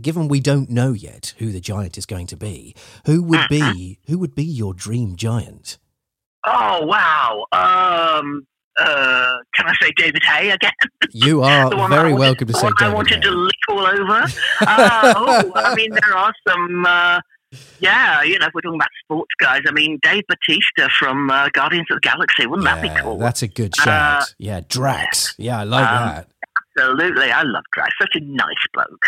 given 0.00 0.28
we 0.28 0.40
don't 0.40 0.70
know 0.70 0.92
yet 0.92 1.34
who 1.38 1.52
the 1.52 1.60
giant 1.60 1.96
is 1.96 2.06
going 2.06 2.26
to 2.28 2.36
be, 2.36 2.74
who 3.06 3.22
would 3.22 3.40
Mm-hmm. 3.40 3.48
be 3.48 3.98
who 4.08 4.18
would 4.18 4.34
be 4.34 4.44
your 4.44 4.74
dream 4.74 5.16
giant? 5.16 5.78
Oh 6.46 6.86
wow! 6.86 7.44
Um, 7.52 8.46
uh, 8.80 9.36
can 9.54 9.66
I 9.66 9.74
say 9.82 9.90
David 9.96 10.22
Haye 10.24 10.50
again? 10.50 10.72
You 11.12 11.42
are 11.44 11.70
The 11.70 11.76
one 11.76 11.90
very 11.90 12.12
wanted- 12.12 12.20
welcome 12.20 12.48
to 12.48 12.54
say 12.54 12.64
one 12.66 12.72
I 12.80 12.88
wanted 12.94 13.22
Haye. 13.22 13.30
to 13.30 13.36
lick 13.36 13.54
all 13.68 13.86
over. 13.86 14.24
Uh, 14.62 15.14
oh, 15.16 15.52
I 15.56 15.74
mean, 15.74 15.90
there 15.92 16.16
are 16.16 16.32
some. 16.48 16.84
Uh, 16.86 17.20
yeah, 17.80 18.22
you 18.22 18.38
know, 18.38 18.46
if 18.46 18.52
we're 18.54 18.60
talking 18.60 18.78
about 18.78 18.90
sports 19.04 19.32
guys, 19.40 19.62
I 19.66 19.72
mean, 19.72 19.98
Dave 20.02 20.22
Bautista 20.28 20.88
from 20.98 21.30
uh, 21.30 21.48
Guardians 21.52 21.88
of 21.90 21.96
the 21.96 22.00
Galaxy, 22.00 22.46
wouldn't 22.46 22.64
that 22.66 22.80
be 22.82 22.90
cool? 23.00 23.18
That's 23.18 23.42
a 23.42 23.48
good 23.48 23.74
Uh, 23.80 23.82
shout. 23.84 24.34
yeah, 24.38 24.60
Drax. 24.68 25.34
Yeah, 25.38 25.60
I 25.60 25.64
like 25.64 25.88
um, 25.88 26.08
that. 26.08 26.28
Absolutely, 26.78 27.30
I 27.32 27.42
love 27.42 27.64
Drax. 27.72 27.90
Such 28.00 28.14
a 28.14 28.20
nice 28.20 28.46
bloke. 28.72 29.06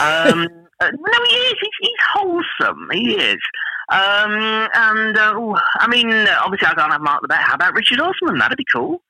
Um, 0.00 0.48
uh, 0.80 0.90
no, 0.90 1.24
he 1.28 1.36
is. 1.36 1.54
He's, 1.60 1.70
he's 1.80 1.90
wholesome. 2.14 2.88
He 2.92 3.14
is. 3.14 3.38
Um, 3.92 4.32
and 4.74 5.16
uh, 5.18 5.54
I 5.78 5.86
mean, 5.88 6.10
obviously, 6.10 6.66
I 6.68 6.74
can't 6.74 6.90
have 6.92 7.00
Mark 7.02 7.22
Labbett. 7.22 7.42
How 7.42 7.54
about 7.54 7.74
Richard 7.74 8.00
Osman? 8.00 8.38
That'd 8.38 8.56
be 8.58 8.64
cool. 8.72 9.02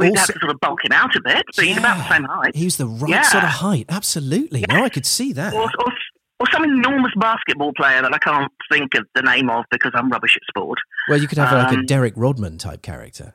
We'd 0.00 0.16
have 0.16 0.22
Also- 0.22 0.32
to 0.34 0.38
sort 0.40 0.50
of 0.52 0.60
bulk 0.60 0.84
him 0.84 0.92
out 0.92 1.14
a 1.16 1.20
bit, 1.20 1.44
but 1.54 1.64
he's 1.64 1.76
about 1.76 1.98
the 1.98 2.08
same 2.08 2.24
height. 2.24 2.54
He's 2.56 2.76
the 2.76 2.86
right 2.86 3.10
Yeah. 3.10 3.22
sort 3.22 3.44
of 3.44 3.50
height. 3.50 3.86
Absolutely. 3.88 4.64
No, 4.68 4.84
I 4.84 4.88
could 4.88 5.06
see 5.06 5.32
that. 5.34 5.52
Or, 5.54 5.62
or, 5.78 5.92
or 6.40 6.46
some 6.52 6.64
enormous 6.64 7.12
basketball 7.16 7.72
player 7.76 8.02
that 8.02 8.12
I 8.14 8.18
can't 8.18 8.50
think 8.72 8.94
of 8.94 9.06
the 9.14 9.22
name 9.22 9.50
of 9.50 9.64
because 9.70 9.92
I'm 9.94 10.08
rubbish 10.10 10.36
at 10.36 10.42
sport. 10.48 10.78
Well, 11.08 11.18
you 11.20 11.28
could 11.28 11.38
have 11.38 11.52
like 11.52 11.72
a 11.72 11.78
um, 11.80 11.86
Derek 11.86 12.14
Rodman 12.16 12.58
type 12.58 12.82
character. 12.82 13.34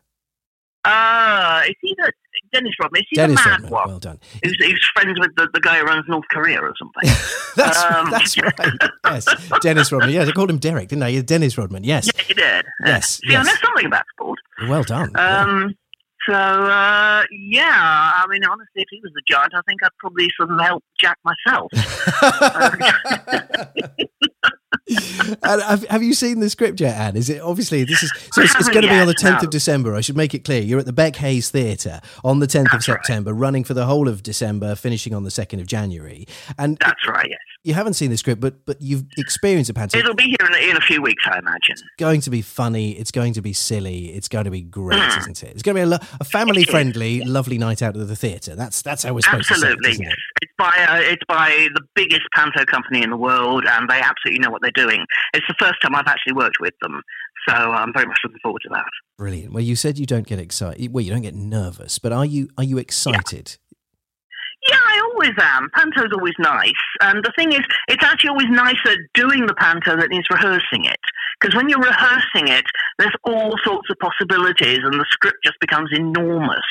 Uh, 0.83 1.61
is 1.67 1.73
he 1.81 1.95
the 1.97 2.11
Dennis 2.53 2.73
Rodman? 2.79 3.01
Is 3.01 3.07
he 3.09 3.15
Dennis 3.15 3.43
the 3.43 3.49
mad 3.49 3.61
Rodman. 3.61 3.71
one? 3.71 3.87
Well 3.87 3.99
done. 3.99 4.19
Who's, 4.43 4.55
who's 4.59 4.89
friends 4.93 5.19
with 5.19 5.31
the, 5.35 5.49
the 5.51 5.59
guy 5.59 5.79
who 5.79 5.85
runs 5.85 6.05
North 6.07 6.25
Korea 6.29 6.59
or 6.61 6.73
something? 6.77 7.09
That's, 7.55 7.83
Um, 7.83 8.11
that's 8.11 8.37
right. 8.41 8.71
Yes. 9.05 9.25
Dennis 9.61 9.91
Rodman. 9.91 10.11
Yes, 10.11 10.27
they 10.27 10.31
called 10.33 10.49
him 10.51 10.59
Derek, 10.59 10.89
didn't 10.89 10.99
they? 10.99 11.19
Dennis 11.23 11.57
Rodman. 11.57 11.83
Yes. 11.85 12.07
yeah, 12.15 12.21
he 12.23 12.33
did. 12.35 12.65
Yes, 12.85 13.19
See, 13.25 13.33
I 13.35 13.41
know 13.43 13.53
something 13.63 13.85
about 13.85 14.03
sport. 14.13 14.39
Well 14.67 14.83
done. 14.83 15.11
Yeah. 15.15 15.67
So 16.25 16.33
uh, 16.33 17.23
yeah, 17.31 18.11
I 18.15 18.25
mean, 18.29 18.43
honestly, 18.45 18.81
if 18.81 18.87
he 18.89 18.99
was 19.01 19.11
the 19.13 19.21
giant, 19.27 19.53
I 19.53 19.61
think 19.67 19.83
I'd 19.83 19.89
probably 19.99 20.29
sort 20.37 20.51
of 20.51 20.59
help 20.59 20.83
Jack 20.99 21.17
myself. 21.23 21.71
And 24.87 25.61
have, 25.63 25.83
have 25.87 26.03
you 26.03 26.13
seen 26.13 26.39
the 26.39 26.49
script 26.49 26.79
yet, 26.79 26.95
Anne? 26.95 27.15
Is 27.15 27.29
it 27.29 27.41
obviously 27.41 27.83
this 27.85 28.03
is 28.03 28.11
so? 28.31 28.43
It's, 28.43 28.53
it's 28.55 28.69
going 28.69 28.83
to 28.83 28.89
be 28.89 28.99
on 28.99 29.07
the 29.07 29.15
tenth 29.15 29.41
no. 29.41 29.47
of 29.47 29.49
December. 29.49 29.95
I 29.95 30.01
should 30.01 30.15
make 30.15 30.35
it 30.35 30.43
clear. 30.43 30.61
You're 30.61 30.79
at 30.79 30.85
the 30.85 30.93
Beck 30.93 31.15
Hayes 31.15 31.49
Theatre 31.49 32.01
on 32.23 32.39
the 32.39 32.45
tenth 32.45 32.67
of 32.67 32.73
That's 32.73 32.89
right. 32.89 33.03
September, 33.03 33.33
running 33.33 33.63
for 33.63 33.73
the 33.73 33.85
whole 33.85 34.07
of 34.07 34.21
December, 34.21 34.75
finishing 34.75 35.13
on 35.13 35.23
the 35.23 35.31
second 35.31 35.59
of 35.59 35.67
January. 35.67 36.27
And 36.59 36.77
That's 36.79 37.07
right. 37.07 37.27
Yes, 37.27 37.39
you 37.65 37.73
haven't 37.73 37.93
seen 37.95 38.11
the 38.11 38.17
script, 38.17 38.39
but 38.41 38.65
but 38.65 38.81
you've 38.81 39.03
experienced 39.17 39.69
a 39.69 39.73
panto. 39.73 39.97
it'll 39.97 40.13
be 40.15 40.23
here 40.39 40.47
in, 40.49 40.69
in 40.71 40.77
a 40.77 40.81
few 40.81 41.01
weeks, 41.01 41.23
I 41.25 41.39
imagine. 41.39 41.75
going 41.97 42.21
to 42.21 42.29
be 42.29 42.41
funny. 42.41 42.91
It's 42.91 43.11
going 43.11 43.33
to 43.33 43.41
be 43.41 43.53
silly. 43.53 44.07
It's 44.13 44.27
going 44.27 44.45
to 44.45 44.51
be 44.51 44.61
great, 44.61 44.99
Mm. 44.99 45.17
isn't 45.19 45.43
it? 45.43 45.51
It's 45.51 45.63
going 45.63 45.75
to 45.75 45.79
be 45.79 45.83
a, 45.83 45.87
lo- 45.87 45.97
a 46.19 46.23
family-friendly, 46.23 47.21
lovely 47.25 47.57
night 47.57 47.81
out 47.81 47.97
at 47.97 48.07
the 48.07 48.15
theatre. 48.15 48.55
That's 48.55 48.81
that's 48.81 49.03
how 49.03 49.13
we're 49.13 49.21
supposed 49.21 49.49
Absolutely, 49.51 49.91
to 49.91 49.97
say 49.97 50.03
it? 50.05 50.15
It's 50.41 50.53
by 50.57 50.85
uh, 50.89 50.99
it's 51.01 51.23
by 51.27 51.67
the 51.73 51.81
biggest 51.95 52.23
panto 52.33 52.63
company 52.65 53.03
in 53.03 53.09
the 53.09 53.17
world, 53.17 53.65
and 53.67 53.89
they 53.89 53.99
absolutely 53.99 54.39
know 54.39 54.51
what 54.51 54.61
they're 54.61 54.71
doing. 54.71 55.05
It's 55.33 55.45
the 55.47 55.55
first 55.59 55.81
time 55.81 55.95
I've 55.95 56.07
actually 56.07 56.33
worked 56.33 56.57
with 56.59 56.73
them, 56.81 57.01
so 57.49 57.53
I'm 57.55 57.91
very 57.93 58.05
much 58.05 58.19
looking 58.23 58.39
forward 58.43 58.61
to 58.63 58.69
that. 58.71 58.85
Brilliant. 59.17 59.53
Well, 59.53 59.63
you 59.63 59.75
said 59.75 59.97
you 59.97 60.05
don't 60.05 60.27
get 60.27 60.39
excited. 60.39 60.93
Well, 60.93 61.03
you 61.03 61.11
don't 61.11 61.21
get 61.21 61.35
nervous, 61.35 61.99
but 61.99 62.11
are 62.11 62.25
you 62.25 62.49
are 62.57 62.63
you 62.63 62.77
excited? 62.77 63.57
Yeah, 63.57 63.64
I 64.73 65.01
always 65.11 65.33
am. 65.39 65.69
Panto's 65.73 66.11
always 66.13 66.33
nice. 66.39 66.71
And 67.01 67.23
the 67.23 67.31
thing 67.37 67.51
is, 67.51 67.61
it's 67.87 68.03
actually 68.03 68.29
always 68.29 68.49
nicer 68.49 68.97
doing 69.13 69.45
the 69.45 69.53
panto 69.53 69.99
than 69.99 70.13
is 70.13 70.25
rehearsing 70.29 70.85
it. 70.85 70.99
Because 71.39 71.55
when 71.55 71.69
you're 71.69 71.81
rehearsing 71.81 72.47
it, 72.47 72.65
there's 72.97 73.15
all 73.23 73.55
sorts 73.63 73.89
of 73.89 73.97
possibilities 73.99 74.79
and 74.83 74.93
the 74.93 75.05
script 75.09 75.37
just 75.43 75.59
becomes 75.59 75.89
enormous. 75.93 76.65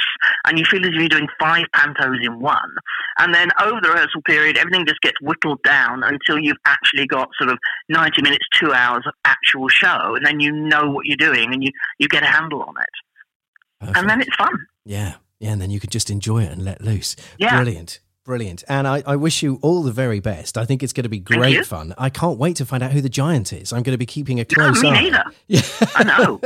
And 0.47 0.59
you 0.59 0.65
feel 0.65 0.81
as 0.83 0.89
if 0.89 0.95
you're 0.95 1.09
doing 1.09 1.29
five 1.39 1.67
pantos 1.75 2.25
in 2.25 2.41
one. 2.41 2.71
And 3.19 3.35
then 3.35 3.51
over 3.61 3.81
the 3.83 3.91
rehearsal 3.91 4.23
period, 4.23 4.57
everything 4.57 4.87
just 4.87 5.01
gets 5.01 5.21
whittled 5.21 5.63
down 5.63 6.03
until 6.03 6.39
you've 6.39 6.57
actually 6.65 7.07
got 7.07 7.29
sort 7.39 7.51
of 7.51 7.59
90 7.89 8.23
minutes, 8.23 8.45
two 8.59 8.73
hours 8.73 9.05
of 9.07 9.13
actual 9.25 9.69
show. 9.69 10.15
And 10.17 10.25
then 10.25 10.41
you 10.41 10.51
know 10.51 10.91
what 10.91 11.07
you're 11.07 11.17
doing 11.17 11.53
and 11.53 11.63
you, 11.63 11.71
you 11.99 12.09
get 12.09 12.23
a 12.23 12.27
handle 12.27 12.63
on 12.63 12.75
it. 12.81 13.93
And 13.97 14.09
then 14.09 14.21
it's 14.21 14.35
fun. 14.37 14.55
Yeah, 14.85 15.15
yeah, 15.45 15.53
and 15.53 15.61
then 15.61 15.71
you 15.71 15.81
could 15.81 15.91
just 15.91 16.11
enjoy 16.11 16.43
it 16.43 16.53
and 16.53 16.65
let 16.65 16.81
loose. 16.81 17.17
Yeah. 17.39 17.55
Brilliant. 17.57 18.01
Brilliant. 18.25 18.65
And 18.71 18.89
I, 18.89 19.03
I 19.07 19.17
wish 19.17 19.43
you 19.43 19.59
all 19.61 19.83
the 19.83 19.93
very 19.93 20.19
best. 20.19 20.57
I 20.57 20.65
think 20.65 20.83
it's 20.83 20.95
going 20.95 21.03
to 21.03 21.11
be 21.11 21.19
great 21.19 21.67
fun. 21.67 21.95
I 21.99 22.09
can't 22.09 22.39
wait 22.39 22.57
to 22.57 22.65
find 22.65 22.83
out 22.83 22.91
who 22.93 23.03
the 23.03 23.11
giant 23.11 23.53
is. 23.53 23.71
I'm 23.71 23.83
going 23.83 23.93
to 23.93 23.99
be 23.99 24.07
keeping 24.07 24.41
a 24.41 24.47
No, 24.57 24.73
close 24.73 24.83
me 24.83 24.89
eye. 24.89 25.01
neither. 25.03 25.25
Yeah. 25.47 25.61
I 25.95 26.05
know. 26.05 26.41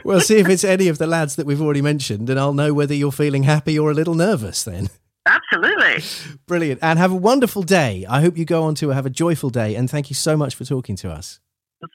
we'll 0.04 0.22
see 0.22 0.38
if 0.38 0.48
it's 0.48 0.64
any 0.64 0.88
of 0.88 0.96
the 0.96 1.06
lads 1.06 1.36
that 1.36 1.44
we've 1.44 1.60
already 1.60 1.82
mentioned, 1.82 2.30
and 2.30 2.40
I'll 2.40 2.54
know 2.54 2.72
whether 2.72 2.94
you're 2.94 3.12
feeling 3.12 3.42
happy 3.42 3.78
or 3.78 3.90
a 3.90 3.94
little 3.94 4.14
nervous 4.14 4.64
then. 4.64 4.88
Absolutely. 5.26 6.02
Brilliant. 6.46 6.80
And 6.82 6.98
have 6.98 7.12
a 7.12 7.16
wonderful 7.16 7.62
day. 7.62 8.06
I 8.08 8.22
hope 8.22 8.38
you 8.38 8.46
go 8.46 8.62
on 8.62 8.74
to 8.76 8.88
have 8.88 9.04
a 9.04 9.10
joyful 9.10 9.50
day. 9.50 9.74
And 9.74 9.90
thank 9.90 10.08
you 10.08 10.14
so 10.14 10.34
much 10.34 10.54
for 10.54 10.64
talking 10.64 10.96
to 10.96 11.10
us. 11.10 11.40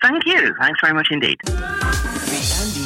Thank 0.03 0.27
you. 0.27 0.53
Thanks 0.59 0.79
very 0.83 0.93
much 0.93 1.07
indeed. 1.09 1.39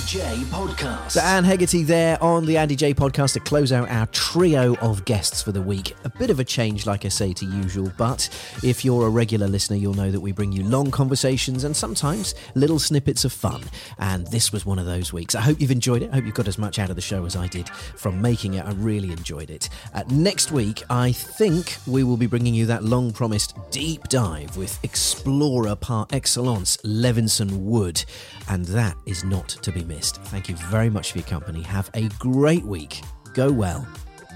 Jaye 0.03 0.43
Podcast. 0.45 1.11
So 1.11 1.21
Anne 1.21 1.45
Hegerty 1.45 1.85
there 1.85 2.21
on 2.21 2.45
the 2.45 2.57
Andy 2.57 2.75
Jaye 2.75 2.93
podcast 2.93 3.33
to 3.33 3.39
close 3.39 3.71
out 3.71 3.89
our 3.89 4.05
trio 4.07 4.75
of 4.77 5.05
guests 5.05 5.41
for 5.41 5.51
the 5.51 5.61
week. 5.61 5.95
A 6.03 6.09
bit 6.09 6.29
of 6.29 6.39
a 6.39 6.43
change, 6.43 6.85
like 6.85 7.05
I 7.05 7.07
say, 7.07 7.31
to 7.33 7.45
usual, 7.45 7.91
but 7.97 8.29
if 8.63 8.83
you're 8.83 9.07
a 9.07 9.09
regular 9.09 9.47
listener, 9.47 9.77
you'll 9.77 9.93
know 9.93 10.11
that 10.11 10.19
we 10.19 10.31
bring 10.31 10.51
you 10.51 10.63
long 10.63 10.91
conversations 10.91 11.63
and 11.63 11.75
sometimes 11.75 12.35
little 12.53 12.79
snippets 12.79 13.23
of 13.23 13.31
fun. 13.31 13.63
And 13.97 14.27
this 14.27 14.51
was 14.51 14.65
one 14.65 14.77
of 14.77 14.85
those 14.85 15.13
weeks. 15.13 15.35
I 15.35 15.41
hope 15.41 15.61
you've 15.61 15.71
enjoyed 15.71 16.03
it. 16.03 16.11
I 16.11 16.15
hope 16.15 16.25
you 16.25 16.31
got 16.31 16.47
as 16.47 16.57
much 16.57 16.79
out 16.79 16.89
of 16.89 16.95
the 16.95 17.01
show 17.01 17.25
as 17.25 17.35
I 17.35 17.47
did 17.47 17.69
from 17.69 18.21
making 18.21 18.55
it. 18.55 18.65
I 18.65 18.71
really 18.73 19.11
enjoyed 19.11 19.49
it. 19.49 19.69
Uh, 19.93 20.03
next 20.09 20.51
week, 20.51 20.83
I 20.89 21.11
think 21.13 21.77
we 21.87 22.03
will 22.03 22.17
be 22.17 22.27
bringing 22.27 22.53
you 22.53 22.65
that 22.65 22.83
long 22.83 23.13
promised 23.13 23.55
deep 23.71 24.03
dive 24.09 24.57
with 24.57 24.77
explorer 24.83 25.75
par 25.75 26.07
excellence, 26.11 26.77
Levison 26.83 27.65
Wood. 27.65 28.03
And 28.49 28.65
that 28.65 28.95
is 29.05 29.23
not 29.23 29.49
to 29.49 29.71
be 29.71 29.83
missed. 29.83 30.21
Thank 30.23 30.49
you 30.49 30.55
very 30.55 30.89
much 30.89 31.11
for 31.11 31.19
your 31.19 31.27
company. 31.27 31.61
Have 31.61 31.89
a 31.93 32.09
great 32.19 32.63
week. 32.63 33.01
Go 33.33 33.51
well. 33.51 33.87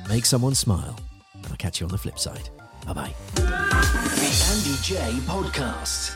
Make 0.09 0.25
someone 0.25 0.55
smile. 0.55 0.97
And 1.33 1.45
I'll 1.47 1.57
catch 1.57 1.79
you 1.79 1.85
on 1.85 1.91
the 1.91 1.97
flip 1.97 2.17
side. 2.17 2.49
Bye 2.85 2.93
bye. 2.93 3.13
The 3.35 3.41
Andy 3.43 4.75
Jaye 4.81 5.19
Podcast. 5.21 6.15